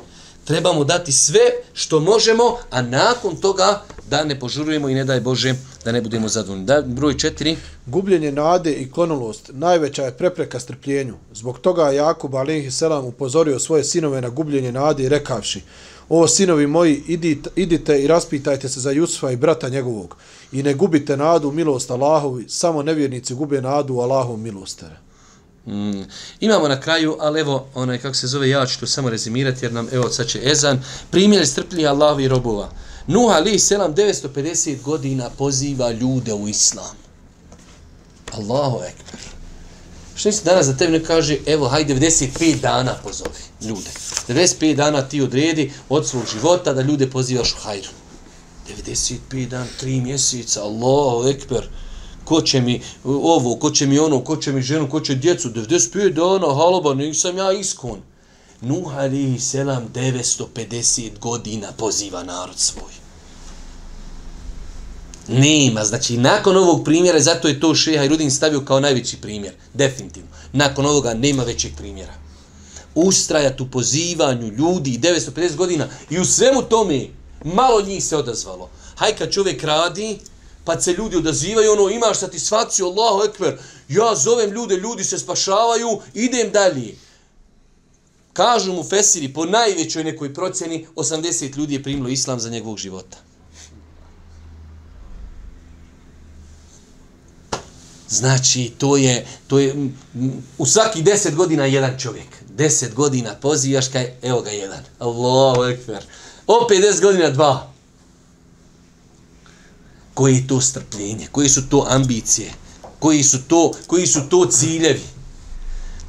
Treba 0.45 0.73
mu 0.73 0.83
dati 0.83 1.11
sve 1.11 1.39
što 1.73 1.99
možemo, 1.99 2.57
a 2.69 2.81
nakon 2.81 3.35
toga 3.35 3.83
da 4.09 4.23
ne 4.23 4.39
požurujemo 4.39 4.89
i 4.89 4.93
ne 4.93 5.05
daj 5.05 5.19
Bože 5.19 5.55
da 5.85 5.91
ne 5.91 6.01
budemo 6.01 6.27
zadovoljni. 6.27 6.65
Da, 6.65 6.81
broj 6.81 7.17
četiri. 7.17 7.57
Gubljenje 7.85 8.31
nade 8.31 8.73
i 8.73 8.91
klonulost 8.91 9.49
najveća 9.53 10.03
je 10.03 10.17
prepreka 10.17 10.59
strpljenju. 10.59 11.15
Zbog 11.33 11.59
toga 11.59 11.91
Jakub 11.91 12.35
Alihi 12.35 12.71
selam 12.71 13.05
upozorio 13.05 13.59
svoje 13.59 13.83
sinove 13.83 14.21
na 14.21 14.29
gubljenje 14.29 14.71
nade 14.71 15.03
i 15.03 15.09
rekavši 15.09 15.61
O 16.09 16.27
sinovi 16.27 16.67
moji, 16.67 17.03
idite, 17.07 17.49
idite 17.55 18.03
i 18.03 18.07
raspitajte 18.07 18.69
se 18.69 18.79
za 18.79 18.91
Jusufa 18.91 19.31
i 19.31 19.35
brata 19.35 19.69
njegovog 19.69 20.15
i 20.51 20.63
ne 20.63 20.73
gubite 20.73 21.17
nadu 21.17 21.49
u 21.49 21.51
milost 21.51 21.91
Allahovi, 21.91 22.45
samo 22.49 22.83
nevjernici 22.83 23.33
gube 23.33 23.61
nadu 23.61 23.99
Allahov 23.99 24.37
milostere. 24.37 24.95
Mm. 25.65 26.01
Imamo 26.39 26.67
na 26.67 26.79
kraju, 26.79 27.17
ali 27.19 27.39
evo, 27.39 27.67
onaj, 27.73 27.97
kako 27.97 28.15
se 28.15 28.27
zove, 28.27 28.49
ja 28.49 28.65
ću 28.65 28.79
to 28.79 28.87
samo 28.87 29.09
rezimirati, 29.09 29.65
jer 29.65 29.73
nam, 29.73 29.87
evo, 29.91 30.09
sad 30.09 30.27
će 30.27 30.39
Ezan, 30.43 30.83
primjer 31.11 31.47
strpljenja 31.47 31.89
Allahovi 31.89 32.27
robova. 32.27 32.69
Nuh 33.07 33.31
ali 33.35 33.59
selam 33.59 33.95
950 33.95 34.81
godina 34.81 35.29
poziva 35.29 35.91
ljude 35.91 36.33
u 36.33 36.47
islam. 36.47 36.95
Allahu 38.31 38.83
ekber. 38.83 39.22
Što 40.15 40.31
se 40.31 40.43
danas 40.43 40.65
za 40.65 40.77
tebe 40.77 40.91
ne 40.91 41.03
kaže, 41.03 41.37
evo, 41.45 41.67
hajde 41.67 41.95
95 41.95 42.59
dana 42.61 42.95
pozovi 43.03 43.43
ljude. 43.61 43.89
95 44.27 44.75
dana 44.75 45.01
ti 45.01 45.21
odredi 45.21 45.71
od 45.89 46.07
svog 46.07 46.23
života 46.33 46.73
da 46.73 46.81
ljude 46.81 47.09
pozivaš 47.09 47.53
u 47.53 47.61
hajru. 47.63 47.89
95 48.69 49.47
dana, 49.47 49.65
3 49.81 50.01
mjeseca, 50.03 50.63
Allahu 50.63 51.27
ekber. 51.27 51.67
Ko 52.25 52.41
će 52.41 52.61
mi 52.61 52.81
ovo, 53.03 53.55
ko 53.55 53.71
će 53.71 53.85
mi 53.85 53.99
ono, 53.99 54.23
ko 54.23 54.37
će 54.37 54.51
mi 54.51 54.61
ženu, 54.61 54.89
ko 54.89 54.99
će 54.99 55.15
djecu, 55.15 55.49
95 55.49 56.13
dana, 56.13 56.53
haloba, 56.53 56.93
nisam 56.93 57.37
ja 57.37 57.51
iskon. 57.51 58.01
Nuh 58.61 58.97
alihi 58.97 59.39
selam 59.39 59.89
950 59.93 61.19
godina 61.19 61.71
poziva 61.71 62.23
narod 62.23 62.59
svoj. 62.59 63.02
Nema, 65.27 65.85
znači 65.85 66.17
nakon 66.17 66.57
ovog 66.57 66.85
primjera, 66.85 67.19
zato 67.19 67.47
je 67.47 67.59
to 67.59 67.75
Šeha 67.75 68.07
Rudin 68.07 68.31
stavio 68.31 68.61
kao 68.61 68.79
najveći 68.79 69.17
primjer, 69.21 69.53
definitivno. 69.73 70.29
Nakon 70.53 70.85
ovoga 70.85 71.13
nema 71.13 71.43
većeg 71.43 71.71
primjera. 71.77 72.13
Ustrajat 72.95 73.61
u 73.61 73.71
pozivanju 73.71 74.47
ljudi 74.47 74.99
950 75.01 75.55
godina 75.55 75.87
i 76.09 76.19
u 76.19 76.25
svemu 76.25 76.61
tome 76.61 77.07
malo 77.43 77.81
njih 77.81 78.03
se 78.03 78.17
odazvalo. 78.17 78.69
Haj 78.95 79.15
kad 79.15 79.31
čovjek 79.31 79.63
radi, 79.63 80.19
pa 80.65 80.81
se 80.81 80.93
ljudi 80.93 81.15
odazivaju, 81.15 81.71
ono 81.71 81.89
imaš 81.89 82.19
satisfakciju, 82.19 82.85
Allahu 82.85 83.23
ekber, 83.23 83.57
ja 83.87 84.15
zovem 84.15 84.51
ljude, 84.51 84.75
ljudi 84.75 85.03
se 85.03 85.19
spašavaju, 85.19 85.99
idem 86.13 86.51
dalje. 86.51 86.95
Kažu 88.33 88.73
mu 88.73 88.83
Fesiri, 88.83 89.33
po 89.33 89.45
najvećoj 89.45 90.03
nekoj 90.03 90.33
procjeni, 90.33 90.87
80 90.95 91.57
ljudi 91.57 91.73
je 91.73 91.83
primilo 91.83 92.09
islam 92.09 92.39
za 92.39 92.49
njegovog 92.49 92.77
života. 92.77 93.17
Znači, 98.13 98.71
to 98.77 98.97
je, 98.97 99.25
to 99.47 99.59
je 99.59 99.89
u 100.57 100.65
svaki 100.65 101.03
10 101.03 101.35
godina 101.35 101.65
jedan 101.65 101.99
čovjek. 101.99 102.27
10 102.57 102.93
godina 102.93 103.35
pozivaš 103.35 103.87
kaj, 103.87 104.13
evo 104.21 104.41
ga 104.41 104.49
jedan. 104.49 104.83
Allahu 104.99 105.63
ekber. 105.63 106.05
Opet 106.47 106.83
10 106.83 107.01
godina 107.01 107.29
dva. 107.29 107.71
Koji 110.13 110.35
je 110.35 110.47
to 110.47 110.61
strpljenje? 110.61 111.27
Koji 111.31 111.49
su 111.49 111.69
to 111.69 111.85
ambicije? 111.89 112.53
Koji 112.99 113.23
su 113.23 113.43
to, 113.47 113.71
koji 113.87 114.07
su 114.07 114.19
to 114.29 114.45
ciljevi? 114.45 115.01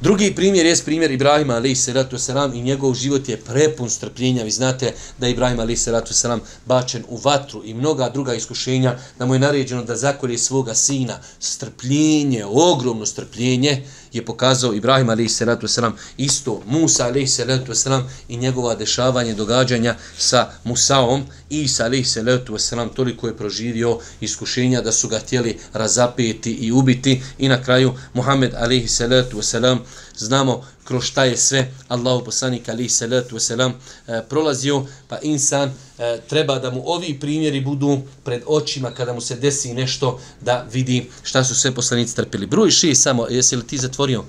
Drugi 0.01 0.35
primjer 0.35 0.65
je 0.65 0.75
primjer 0.85 1.11
Ibrahima 1.11 1.55
alaih 1.55 1.79
salatu 1.79 2.15
wasalam 2.15 2.55
i 2.55 2.61
njegov 2.61 2.93
život 2.93 3.29
je 3.29 3.37
prepun 3.37 3.89
strpljenja. 3.89 4.43
Vi 4.43 4.51
znate 4.51 4.93
da 5.17 5.27
je 5.27 5.31
Ibrahim 5.31 5.59
alaih 5.59 5.79
salatu 5.79 6.13
wasalam 6.13 6.39
bačen 6.65 7.03
u 7.09 7.17
vatru 7.17 7.61
i 7.65 7.73
mnoga 7.73 8.09
druga 8.09 8.33
iskušenja, 8.33 8.97
da 9.19 9.25
mu 9.25 9.33
je 9.33 9.39
naređeno 9.39 9.83
da 9.83 9.95
zakolje 9.95 10.37
svoga 10.37 10.73
sina. 10.73 11.19
Strpljenje, 11.39 12.45
ogromno 12.45 13.05
strpljenje 13.05 13.83
je 14.15 14.25
pokazao 14.25 14.73
Ibrahim 14.73 15.09
alaih 15.09 15.31
salatu 15.31 15.67
wasalam 15.67 15.91
isto 16.17 16.63
Musa 16.65 17.05
alaih 17.05 17.29
salatu 17.29 17.71
wasalam 17.71 18.03
i 18.27 18.37
njegova 18.37 18.75
dešavanje 18.75 19.33
događanja 19.33 19.95
sa 20.17 20.51
Musaom. 20.63 21.23
Isa 21.49 21.85
alaih 21.85 22.07
salatu 22.07 22.53
wasalam 22.53 22.89
toliko 22.95 23.27
je 23.27 23.37
proživio 23.37 23.99
iskušenja 24.21 24.81
da 24.81 24.91
su 24.91 25.07
ga 25.07 25.19
htjeli 25.19 25.59
razapeti 25.73 26.51
i 26.51 26.71
ubiti 26.71 27.21
i 27.37 27.49
na 27.49 27.63
kraju 27.63 27.93
Muhammed 28.13 28.53
alaih 28.53 28.91
salatu 28.91 29.37
wasalam 29.37 29.77
znamo 30.17 30.63
kroz 30.83 31.03
šta 31.03 31.23
je 31.25 31.37
sve 31.37 31.71
Allahu 31.87 32.25
poslanik 32.25 32.69
ali 32.69 32.89
salatu 32.89 33.39
selam 33.39 33.73
e, 34.07 34.21
prolazio 34.29 34.85
pa 35.07 35.19
insan 35.21 35.69
e, 35.99 36.19
treba 36.29 36.59
da 36.59 36.71
mu 36.71 36.83
ovi 36.85 37.19
primjeri 37.19 37.61
budu 37.61 38.01
pred 38.23 38.43
očima 38.45 38.91
kada 38.91 39.13
mu 39.13 39.21
se 39.21 39.35
desi 39.35 39.73
nešto 39.73 40.19
da 40.41 40.65
vidi 40.71 41.09
šta 41.23 41.43
su 41.43 41.55
sve 41.55 41.71
poslanici 41.71 42.15
trpeli 42.15 42.45
broj 42.45 42.69
6 42.69 42.93
samo 42.93 43.27
jesi 43.29 43.55
li 43.55 43.67
ti 43.67 43.77
zatvorio? 43.77 44.23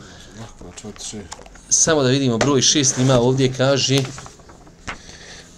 Samo 1.69 2.03
da 2.03 2.09
vidimo 2.09 2.39
broj 2.39 2.61
6 2.61 3.01
ima 3.01 3.21
ovdje 3.21 3.53
kaže 3.57 4.03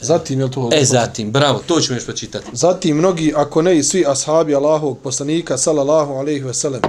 Zatim 0.01 0.41
je 0.41 0.51
to... 0.51 0.71
E, 0.73 0.85
zatim, 0.85 1.33
bravo, 1.33 1.63
to 1.67 1.81
ćemo 1.81 1.97
još 1.97 2.07
počitati. 2.07 2.47
Zatim 2.53 2.97
mnogi, 2.97 3.33
ako 3.37 3.63
ne 3.63 3.79
i 3.79 3.83
svi 3.83 4.05
ashabi 4.07 4.55
Allahovog 4.55 4.99
poslanika, 4.99 5.59
sallallahu 5.59 6.13
alaihi 6.13 6.41
ve 6.41 6.55
sellem, 6.55 6.83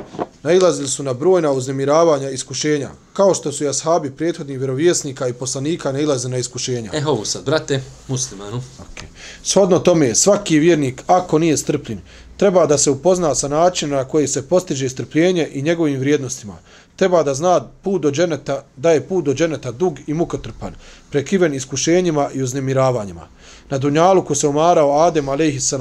nailazili 0.43 0.87
su 0.87 1.03
na 1.03 1.13
brojna 1.13 1.51
uznemiravanja 1.51 2.29
i 2.29 2.33
iskušenja, 2.33 2.89
kao 3.13 3.33
što 3.33 3.51
su 3.51 3.63
i 3.63 3.67
ashabi 3.67 4.11
prethodnih 4.11 4.57
vjerovjesnika 4.57 5.27
i 5.27 5.33
poslanika 5.33 5.91
nailazili 5.91 6.31
na 6.31 6.37
iskušenja. 6.37 6.91
E, 6.93 7.05
ovo 7.05 7.25
sad, 7.25 7.45
brate, 7.45 7.81
muslimanu. 8.07 8.61
Okay. 8.79 9.05
Shodno 9.43 9.79
tome, 9.79 10.15
svaki 10.15 10.59
vjernik, 10.59 11.03
ako 11.07 11.39
nije 11.39 11.57
strpljen, 11.57 12.01
treba 12.37 12.65
da 12.65 12.77
se 12.77 12.91
upozna 12.91 13.35
sa 13.35 13.47
načinom 13.47 13.97
na 13.97 14.05
koji 14.05 14.27
se 14.27 14.47
postiže 14.47 14.89
strpljenje 14.89 15.49
i 15.53 15.61
njegovim 15.61 15.99
vrijednostima. 15.99 16.57
Treba 16.99 17.23
da 17.23 17.33
zna 17.33 17.61
put 17.81 18.01
do 18.01 18.11
dženeta, 18.11 18.63
da 18.75 18.91
je 18.91 19.07
put 19.07 19.25
do 19.25 19.33
dženeta 19.33 19.71
dug 19.71 19.99
i 20.07 20.13
mukotrpan, 20.13 20.73
prekiven 21.11 21.53
iskušenjima 21.53 22.29
i 22.33 22.41
uznemiravanjima. 22.43 23.27
Na 23.69 23.77
Dunjalu 23.77 24.21
ko 24.23 24.35
se 24.35 24.47
umarao 24.47 24.99
Adem 24.99 25.29
a.s. 25.29 25.73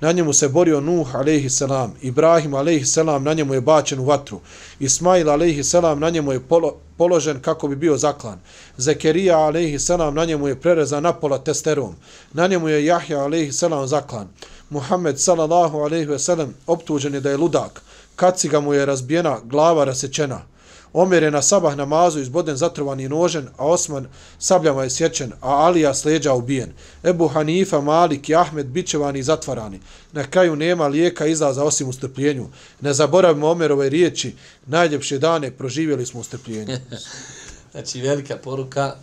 Na 0.00 0.12
njemu 0.12 0.32
se 0.32 0.48
borio 0.48 0.80
Nuh 0.80 1.14
a.s. 1.14 1.62
Ibrahim 2.02 2.54
a.s. 2.54 2.96
na 3.20 3.34
njemu 3.34 3.54
je 3.54 3.60
bačen 3.60 4.00
u 4.00 4.04
vatru. 4.04 4.40
Ismail 4.80 5.30
a.s. 5.30 5.72
na 5.96 6.10
njemu 6.10 6.32
je 6.32 6.40
polo, 6.40 6.74
položen 6.96 7.40
kako 7.42 7.68
bi 7.68 7.76
bio 7.76 7.96
zaklan. 7.96 8.40
Zekerija 8.76 9.38
a.s. 9.38 9.88
na 10.12 10.24
njemu 10.24 10.48
je 10.48 10.60
prerezan 10.60 11.02
napola 11.02 11.38
testerom. 11.38 11.94
Na 12.32 12.46
njemu 12.46 12.68
je 12.68 12.84
Jahja 12.84 13.24
a.s. 13.24 13.64
zaklan. 13.84 14.28
Muhammed 14.70 15.20
sallallahu 15.20 15.78
alejhi 15.78 16.06
ve 16.06 16.18
sellem 16.18 16.54
optužen 16.66 17.14
je 17.14 17.20
da 17.20 17.30
je 17.30 17.36
ludak. 17.36 17.82
Kaciga 18.18 18.60
mu 18.60 18.74
je 18.74 18.86
razbijena, 18.86 19.38
glava 19.44 19.84
rasečena. 19.84 20.42
Omer 20.92 21.22
je 21.22 21.30
na 21.30 21.42
sabah 21.42 21.76
namazu 21.76 22.20
izboden 22.20 22.56
zatrovan 22.56 23.00
i 23.00 23.08
nožen, 23.08 23.48
a 23.56 23.66
Osman 23.66 24.06
sabljama 24.38 24.82
je 24.84 24.90
sječen, 24.90 25.32
a 25.40 25.50
Alija 25.50 25.94
sleđa 25.94 26.32
ubijen. 26.34 26.72
Ebu 27.04 27.28
Hanifa, 27.28 27.80
Malik 27.80 28.28
i 28.28 28.34
Ahmed 28.34 28.66
bićevani 28.66 29.18
i 29.18 29.22
zatvarani. 29.22 29.80
Na 30.12 30.26
kraju 30.30 30.56
nema 30.56 30.86
lijeka 30.86 31.26
izlaza 31.26 31.64
osim 31.64 31.88
u 31.88 31.92
strpljenju. 31.92 32.48
Ne 32.80 32.92
zaboravimo 32.92 33.50
Omerove 33.50 33.88
riječi, 33.88 34.34
najljepše 34.66 35.18
dane 35.18 35.50
proživjeli 35.50 36.06
smo 36.06 36.20
u 36.20 36.24
strpljenju. 36.24 36.76
znači, 37.72 38.00
velika 38.00 38.36
poruka, 38.36 38.94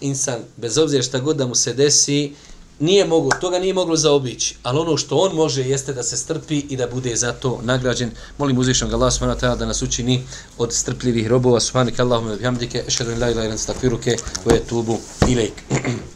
insan, 0.00 0.40
bez 0.56 0.78
obzira 0.78 1.02
šta 1.02 1.18
god 1.18 1.36
da 1.36 1.46
mu 1.46 1.54
se 1.54 1.72
desi, 1.72 2.32
nije 2.80 3.04
mogu, 3.04 3.30
toga 3.40 3.58
nije 3.58 3.74
moglo 3.74 3.96
zaobići, 3.96 4.56
ali 4.62 4.78
ono 4.78 4.96
što 4.96 5.16
on 5.16 5.36
može 5.36 5.62
jeste 5.62 5.92
da 5.92 6.02
se 6.02 6.16
strpi 6.16 6.58
i 6.58 6.76
da 6.76 6.86
bude 6.86 7.16
za 7.16 7.32
to 7.32 7.60
nagrađen. 7.62 8.10
Molim 8.38 8.58
uzvišnog 8.58 8.92
Allah 8.92 9.12
subhanahu 9.12 9.40
ta'ala 9.40 9.58
da 9.58 9.66
nas 9.66 9.82
učini 9.82 10.22
od 10.58 10.72
strpljivih 10.72 11.26
robova. 11.26 11.60
Subhanak 11.60 12.00
Allahumma 12.00 12.36
bihamdike, 12.36 12.84
ešhedu 12.86 13.10
in 13.10 13.20
la 13.20 13.30
ilaha 13.30 13.44
illa 13.44 13.52
anta 13.52 13.54
astaghfiruke 13.54 14.16
wa 14.44 14.56
atubu 14.56 14.98
ilaik. 15.28 15.52